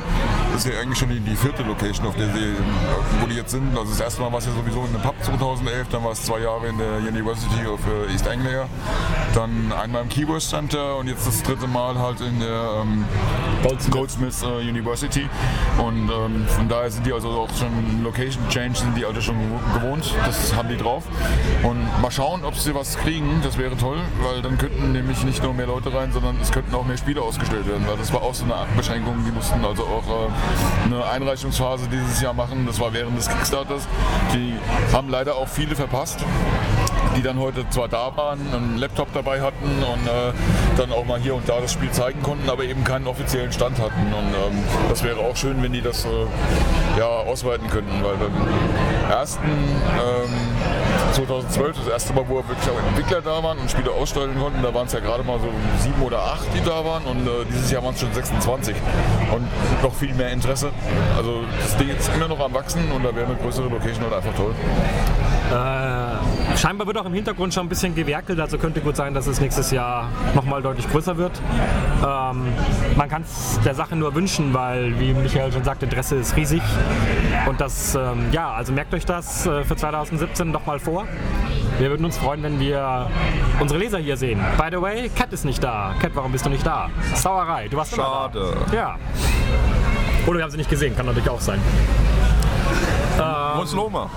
das 0.53 0.64
ist 0.64 0.72
ja 0.72 0.81
eigentlich 0.81 0.99
schon 0.99 1.09
die, 1.09 1.20
die 1.20 1.37
vierte 1.37 1.62
Location, 1.62 2.07
auf 2.07 2.16
der 2.16 2.27
sie, 2.35 2.41
äh, 2.41 3.20
wo 3.20 3.27
die 3.27 3.37
jetzt 3.37 3.53
sind. 3.53 3.77
Also 3.77 3.91
das 3.91 4.01
erste 4.01 4.22
Mal 4.22 4.33
war 4.33 4.39
es 4.39 4.47
ja 4.47 4.53
sowieso 4.53 4.81
in 4.81 4.89
einem 4.89 5.03
Pub 5.03 5.14
2011, 5.22 5.89
dann 5.91 6.05
war 6.05 6.12
es 6.12 6.22
zwei 6.22 6.41
Jahre 6.41 6.66
in 6.66 6.79
der 6.79 6.99
University 6.99 7.66
of 7.66 7.81
äh, 7.87 8.12
East 8.12 8.27
Anglia, 8.27 8.66
dann 9.35 9.72
einmal 9.72 10.03
im 10.03 10.09
Keyworth 10.09 10.43
Center 10.43 10.97
und 10.97 11.07
jetzt 11.07 11.27
das 11.27 11.43
dritte 11.43 11.66
Mal 11.66 11.99
halt 11.99 12.20
in 12.20 12.41
der 12.41 12.83
ähm, 12.83 13.05
Goldsmiths 13.91 14.43
äh, 14.43 14.47
University. 14.47 15.29
Und 15.79 16.11
ähm, 16.11 16.47
von 16.49 16.68
daher 16.68 16.91
sind 16.91 17.07
die 17.07 17.12
also 17.12 17.29
auch 17.29 17.49
schon 17.55 18.03
Location 18.03 18.43
Change, 18.49 18.79
sind 18.79 18.97
die 18.97 19.05
also 19.05 19.20
schon 19.20 19.37
gewohnt. 19.74 20.14
Das 20.24 20.55
haben 20.55 20.68
die 20.68 20.77
drauf. 20.77 21.05
Und 21.62 21.87
mal 22.01 22.11
schauen, 22.11 22.45
ob 22.45 22.55
sie 22.57 22.74
was 22.74 22.97
kriegen. 22.99 23.41
Das 23.43 23.59
wäre 23.59 23.77
toll, 23.77 23.99
weil 24.22 24.43
dann 24.43 24.59
könnten 24.59 24.93
nämlich 24.93 25.22
nicht 25.24 25.43
nur 25.43 25.55
mehr 25.55 25.66
Leute 25.66 25.93
rein, 25.93 26.12
sondern 26.17 26.41
es 26.41 26.51
könnten 26.51 26.75
auch 26.75 26.85
mehr 26.85 26.97
Spiele 26.97 27.21
ausgestellt 27.21 27.69
werden. 27.69 27.87
Weil 27.87 27.99
das 27.99 28.11
war 28.11 28.23
auch 28.23 28.33
so 28.33 28.45
eine 28.45 28.55
Beschränkung. 28.75 29.23
Die 29.27 29.33
mussten 29.33 29.62
also 29.62 29.83
auch 29.83 30.05
äh, 30.07 30.87
eine 30.87 31.05
Einreichungsphase 31.05 31.89
dieses 31.89 32.23
Jahr 32.23 32.33
machen. 32.33 32.64
Das 32.67 32.81
war 32.81 32.95
während 32.95 33.19
des 33.19 33.29
Kickstarters. 33.29 33.87
Die 34.33 34.55
haben 34.95 35.11
leider 35.11 35.35
auch 35.35 35.49
viele 35.49 35.77
verpasst 35.77 36.25
die 37.17 37.23
dann 37.23 37.39
heute 37.39 37.69
zwar 37.71 37.89
da 37.89 38.14
waren, 38.17 38.41
einen 38.53 38.79
Laptop 38.79 39.12
dabei 39.12 39.41
hatten 39.41 39.64
und 39.64 40.07
äh, 40.07 40.33
dann 40.77 40.93
auch 40.93 41.05
mal 41.05 41.19
hier 41.19 41.35
und 41.35 41.49
da 41.49 41.61
das 41.61 41.73
Spiel 41.73 41.91
zeigen 41.91 42.23
konnten, 42.23 42.49
aber 42.51 42.64
eben 42.64 42.85
keinen 42.85 43.07
offiziellen 43.07 43.53
Stand 43.53 43.79
hatten. 43.79 44.07
Und 44.07 44.35
ähm, 44.35 44.62
das 44.89 45.03
wäre 45.03 45.21
auch 45.21 45.37
schön, 45.37 45.62
wenn 45.62 45.73
die 45.73 45.81
das 45.81 46.05
äh, 46.05 46.09
ja, 46.99 47.07
ausweiten 47.07 47.69
könnten, 47.69 48.03
weil 48.05 48.17
beim 48.17 48.33
ersten 49.11 49.49
ähm, 49.49 50.31
2012, 51.12 51.77
das 51.79 51.89
erste 51.89 52.12
Mal, 52.12 52.25
wo 52.29 52.37
wirklich 52.37 52.69
auch 52.69 52.89
Entwickler 52.89 53.23
da 53.23 53.43
waren 53.43 53.59
und 53.59 53.71
Spiele 53.71 53.91
ausstellen 53.91 54.39
konnten, 54.39 54.62
da 54.62 54.75
waren 54.75 54.87
es 54.87 54.93
ja 54.93 55.01
gerade 55.01 55.25
mal 55.25 55.39
so 55.41 55.49
sieben 55.81 56.03
oder 56.03 56.19
acht, 56.19 56.47
die 56.55 56.61
da 56.62 56.85
waren 56.85 57.05
und 57.05 57.27
äh, 57.27 57.31
dieses 57.49 57.71
Jahr 57.71 57.83
waren 57.83 57.95
es 57.95 58.01
schon 58.01 58.12
26 58.12 58.77
und 59.35 59.83
noch 59.83 59.95
viel 59.95 60.12
mehr 60.14 60.31
Interesse. 60.31 60.71
Also 61.17 61.43
das 61.61 61.77
Ding 61.77 61.89
ist 61.89 62.11
immer 62.14 62.29
noch 62.29 62.41
am 62.41 62.53
Wachsen 62.53 62.91
und 62.93 63.05
da 63.05 63.14
wäre 63.14 63.27
eine 63.27 63.37
größere 63.37 63.69
Location 63.69 64.05
halt 64.05 64.14
einfach 64.14 64.35
toll. 64.35 64.55
Äh, 65.51 66.46
scheinbar 66.57 66.87
wird 66.87 66.99
auch 66.99 67.07
im 67.07 67.15
Hintergrund 67.15 67.55
schon 67.55 67.67
ein 67.67 67.69
bisschen 67.69 67.95
gewerkelt, 67.95 68.41
also 68.41 68.59
könnte 68.59 68.81
gut 68.81 68.97
sein, 68.97 69.15
dass 69.15 69.27
es 69.27 69.41
nächstes 69.41 69.71
Jahr 69.71 70.09
nochmal 70.35 70.63
deutlich 70.63 70.89
größer 70.91 71.17
wird. 71.17 71.33
Ähm, 72.03 72.43
man 72.97 73.09
kann 73.09 73.23
es 73.23 73.61
der 73.65 73.75
Sache 73.75 73.97
nur 73.97 74.15
wünschen, 74.15 74.53
weil, 74.55 74.99
wie 74.99 75.13
Michael 75.13 75.53
schon 75.53 75.65
sagt, 75.65 75.83
Interesse 75.83 76.17
ist 76.17 76.37
riesig. 76.37 76.63
Und 77.47 77.61
das, 77.61 77.95
ähm, 77.95 78.27
ja, 78.33 78.53
also 78.53 78.73
merkt 78.73 78.95
euch 78.95 79.05
das 79.05 79.47
äh, 79.47 79.65
für 79.65 79.77
2017 79.77 80.53
doch 80.53 80.67
mal 80.67 80.79
vor. 80.79 81.07
Wir 81.79 81.91
würden 81.91 82.05
uns 82.05 82.17
freuen, 82.17 82.43
wenn 82.43 82.59
wir 82.59 83.11
unsere 83.61 83.79
Leser 83.79 83.99
hier 83.99 84.17
sehen. 84.17 84.41
By 84.57 84.69
the 84.71 84.81
way, 84.81 85.11
Cat 85.11 85.33
ist 85.33 85.45
nicht 85.45 85.63
da. 85.63 85.95
Cat, 86.01 86.13
warum 86.15 86.33
bist 86.33 86.47
du 86.47 86.51
nicht 86.51 86.67
da? 86.67 86.89
Sauerei, 87.15 87.69
du 87.69 87.77
warst 87.77 87.93
immer 87.93 88.05
Schade. 88.05 88.57
da. 88.71 88.77
Ja. 88.77 88.99
Oder 90.27 90.39
wir 90.39 90.45
haben 90.45 90.51
sie 90.51 90.57
nicht 90.57 90.71
gesehen, 90.71 90.97
kann 90.97 91.07
natürlich 91.07 91.29
auch 91.29 91.41
sein. 91.41 91.61
Wo 93.17 93.62
ist 93.62 93.73
Loma? 93.73 94.11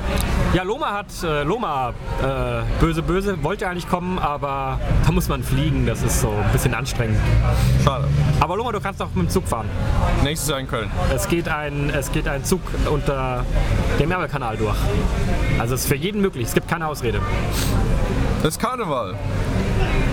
Ja, 0.53 0.63
Loma 0.63 0.91
hat, 0.91 1.07
äh, 1.23 1.43
Loma, 1.43 1.93
äh, 2.21 2.63
böse, 2.81 3.01
böse, 3.01 3.41
wollte 3.43 3.67
eigentlich 3.67 3.87
kommen, 3.87 4.19
aber 4.19 4.79
da 5.05 5.11
muss 5.11 5.29
man 5.29 5.43
fliegen, 5.43 5.85
das 5.85 6.01
ist 6.01 6.21
so 6.21 6.29
ein 6.29 6.51
bisschen 6.51 6.73
anstrengend. 6.73 7.17
Schade. 7.83 8.07
Aber 8.39 8.57
Loma, 8.57 8.71
du 8.71 8.81
kannst 8.81 9.01
auch 9.01 9.09
mit 9.13 9.27
dem 9.27 9.29
Zug 9.29 9.47
fahren. 9.47 9.69
Nächstes 10.23 10.49
Jahr 10.49 10.59
in 10.59 10.67
Köln. 10.67 10.91
Es 11.15 11.27
geht 11.27 11.47
ein, 11.47 11.89
es 11.91 12.11
geht 12.11 12.27
ein 12.27 12.43
Zug 12.43 12.61
unter 12.91 13.45
dem 13.99 14.11
Ärmelkanal 14.11 14.57
durch. 14.57 14.77
Also 15.59 15.75
es 15.75 15.81
ist 15.81 15.87
für 15.87 15.95
jeden 15.95 16.21
möglich, 16.21 16.47
es 16.47 16.53
gibt 16.53 16.67
keine 16.67 16.87
Ausrede. 16.87 17.21
Das 18.43 18.55
ist 18.55 18.59
Karneval. 18.59 19.15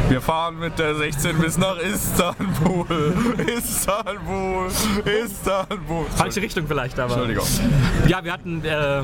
Wir 0.09 0.21
fahren 0.21 0.61
mit 0.61 0.79
der 0.79 0.95
16 0.95 1.37
bis 1.39 1.59
nach 1.59 1.77
Istanbul. 1.79 2.87
Istanbul. 3.59 4.69
Istanbul. 5.25 6.07
Falsche 6.15 6.43
Richtung 6.43 6.69
vielleicht, 6.69 7.01
aber. 7.01 7.15
Entschuldigung. 7.15 7.45
Ja, 8.07 8.23
wir 8.23 8.33
hatten, 8.33 8.65
äh, 8.65 9.03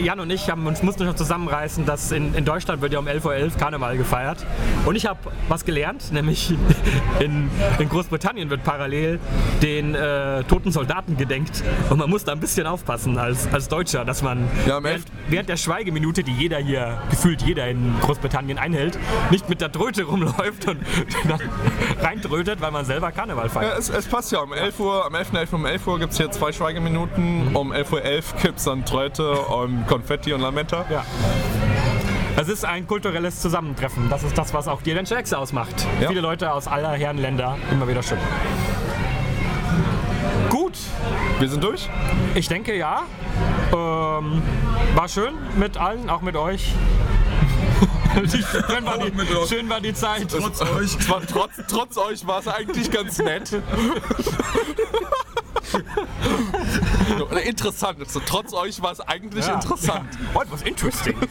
Jan 0.00 0.20
und 0.20 0.30
ich 0.30 0.48
haben 0.48 0.66
uns 0.66 0.82
mussten 0.82 1.04
noch 1.04 1.16
zusammenreißen, 1.16 1.84
dass 1.84 2.12
in, 2.12 2.34
in 2.34 2.46
Deutschland 2.46 2.80
wird 2.80 2.94
ja 2.94 2.98
um 2.98 3.06
11.11 3.06 3.24
Uhr 3.44 3.58
Karneval 3.58 3.98
gefeiert. 3.98 4.46
Und 4.86 4.96
ich 4.96 5.04
habe 5.04 5.18
was 5.48 5.66
gelernt, 5.66 6.10
nämlich 6.12 6.54
in, 7.20 7.50
in 7.78 7.88
Großbritannien 7.90 8.48
wird 8.48 8.64
parallel 8.64 9.20
den 9.60 9.94
äh, 9.94 10.44
toten 10.44 10.72
Soldaten 10.72 11.18
gedenkt. 11.18 11.62
Und 11.90 11.98
man 11.98 12.08
muss 12.08 12.24
da 12.24 12.32
ein 12.32 12.40
bisschen 12.40 12.66
aufpassen 12.66 13.18
als, 13.18 13.52
als 13.52 13.68
Deutscher, 13.68 14.06
dass 14.06 14.22
man 14.22 14.48
Ja, 14.66 14.82
während, 14.82 14.86
11. 14.86 15.04
während 15.28 15.48
der 15.50 15.56
Schweigeminute, 15.58 16.24
die 16.24 16.32
jeder 16.32 16.58
hier, 16.58 17.02
gefühlt 17.10 17.42
jeder 17.42 17.68
in 17.68 17.94
Großbritannien 18.00 18.56
einhält, 18.56 18.98
nicht 19.30 19.50
mit 19.50 19.60
der 19.60 19.70
Tröte 19.70 20.05
rumläuft 20.08 20.68
und 20.68 20.78
dann 21.28 21.40
reintrötet, 22.00 22.60
weil 22.60 22.70
man 22.70 22.84
selber 22.84 23.12
Karneval 23.12 23.48
feiert. 23.48 23.72
Ja, 23.72 23.78
es, 23.78 23.88
es 23.88 24.06
passt 24.06 24.32
ja. 24.32 24.40
Um 24.40 24.52
11 24.52 24.80
Uhr, 24.80 25.04
am 25.04 25.14
11.11. 25.14 25.54
um 25.54 25.66
11 25.66 25.86
Uhr 25.86 25.98
gibt 25.98 26.12
es 26.12 26.18
hier 26.18 26.30
zwei 26.30 26.52
Schweigeminuten. 26.52 27.54
Um 27.54 27.72
11.11 27.72 27.92
Uhr 27.92 28.00
gibt 28.42 28.58
es 28.58 28.64
dann 28.64 28.84
Tröte 28.84 29.32
und 29.32 29.86
Konfetti 29.86 30.32
und 30.32 30.40
Lametta. 30.40 30.84
Ja. 30.90 31.04
Es 32.38 32.48
ist 32.48 32.66
ein 32.66 32.86
kulturelles 32.86 33.40
Zusammentreffen. 33.40 34.10
Das 34.10 34.22
ist 34.22 34.36
das, 34.36 34.52
was 34.52 34.68
auch 34.68 34.82
die 34.82 34.90
Adventure 34.90 35.18
X 35.20 35.32
ausmacht. 35.32 35.86
Ja. 36.00 36.08
Viele 36.08 36.20
Leute 36.20 36.52
aus 36.52 36.68
aller 36.68 36.90
Herren 36.92 37.16
Länder, 37.16 37.56
immer 37.72 37.88
wieder 37.88 38.02
schön. 38.02 38.18
Gut, 40.50 40.74
Wir 41.38 41.48
sind 41.48 41.64
durch. 41.64 41.88
ich 42.34 42.48
denke 42.48 42.76
ja. 42.76 43.02
Ähm, 43.72 44.42
war 44.94 45.08
schön 45.08 45.34
mit 45.58 45.76
allen, 45.76 46.08
auch 46.10 46.20
mit 46.20 46.36
euch. 46.36 46.72
Schön, 48.28 48.84
war 48.84 48.98
die, 48.98 49.12
schön 49.48 49.68
war 49.68 49.80
die 49.80 49.92
Zeit. 49.94 50.26
Trotz 50.30 50.60
euch. 50.62 50.96
Trotz, 51.06 51.52
trotz 51.68 51.96
euch 51.98 52.26
war 52.26 52.38
es 52.40 52.48
eigentlich 52.48 52.90
ganz 52.90 53.18
nett. 53.18 53.50
Interessant. 57.44 58.10
So, 58.10 58.20
trotz 58.24 58.52
euch 58.52 58.82
war 58.82 58.92
es 58.92 59.00
eigentlich 59.00 59.46
interessant. 59.48 60.08
What 60.32 60.50
was 60.50 60.62
interesting? 60.62 61.14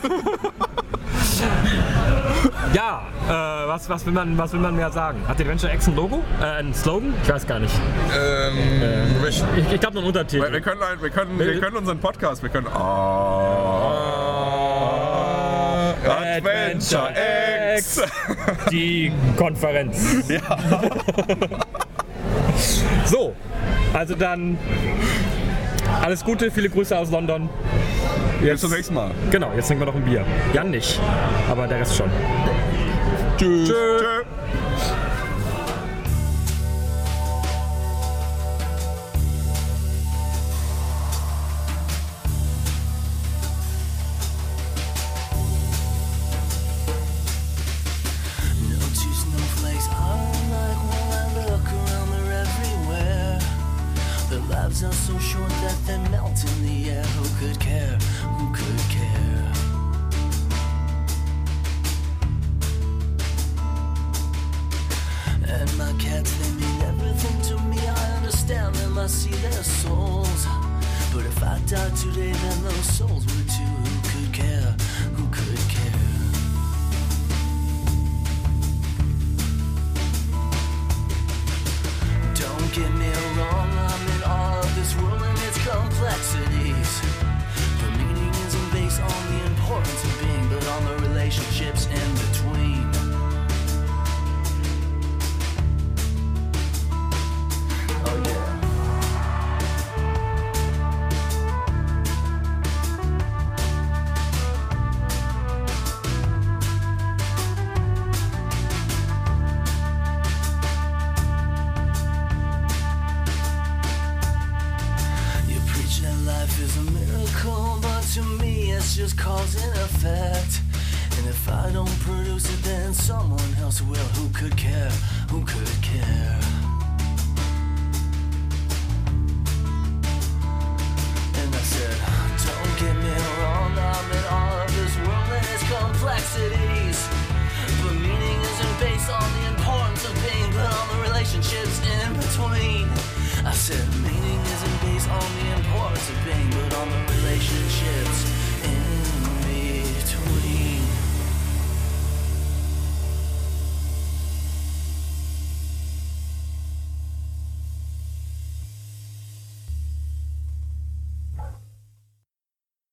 ja, 2.74 3.04
äh, 3.28 3.68
was, 3.68 3.90
was, 3.90 4.06
will 4.06 4.14
man, 4.14 4.38
was 4.38 4.54
will 4.54 4.60
man 4.60 4.76
mehr 4.76 4.92
sagen? 4.92 5.24
Hat 5.28 5.40
die 5.40 5.44
Adventure 5.44 5.74
X 5.74 5.88
ein 5.88 5.96
Logo? 5.96 6.24
Äh, 6.42 6.46
ein 6.46 6.74
Slogan? 6.74 7.14
Ich 7.24 7.30
weiß 7.30 7.48
gar 7.48 7.60
nicht. 7.60 7.74
Ähm, 8.18 8.56
Ich, 9.28 9.44
ich 9.74 9.80
glaube, 9.80 9.96
noch 9.96 10.04
ein 10.04 10.08
Untertitel. 10.08 10.52
Wir 10.52 10.62
können, 10.62 10.82
ein- 10.84 11.02
wir, 11.02 11.10
können, 11.10 11.40
wir 11.40 11.60
können 11.60 11.78
unseren 11.78 12.00
Podcast, 12.00 12.44
wir 12.44 12.50
können. 12.50 12.68
Ah, 12.68 13.75
Adventure 16.12 17.14
X! 17.78 18.02
Die 18.72 19.12
Konferenz. 19.38 20.24
Ja. 20.28 20.58
so, 23.06 23.36
also 23.94 24.16
dann 24.16 24.58
alles 26.02 26.24
Gute, 26.24 26.52
viele 26.52 26.70
Grüße 26.70 26.98
aus 26.98 27.12
London. 27.12 27.50
Jetzt 28.44 28.62
zum 28.62 28.72
nächsten 28.72 28.94
Mal. 28.94 29.12
Genau, 29.32 29.52
jetzt 29.56 29.68
trinken 29.68 29.82
wir 29.82 29.88
noch 29.88 29.96
ein 29.96 30.04
Bier. 30.04 30.24
Jan 30.54 30.72
nicht, 30.72 31.00
aber 31.50 31.68
der 31.68 31.80
Rest 31.80 31.96
schon. 31.96 32.10
Tschüss. 33.38 33.70
Tschüss. 33.70 34.02
Tschüss. 34.02 34.26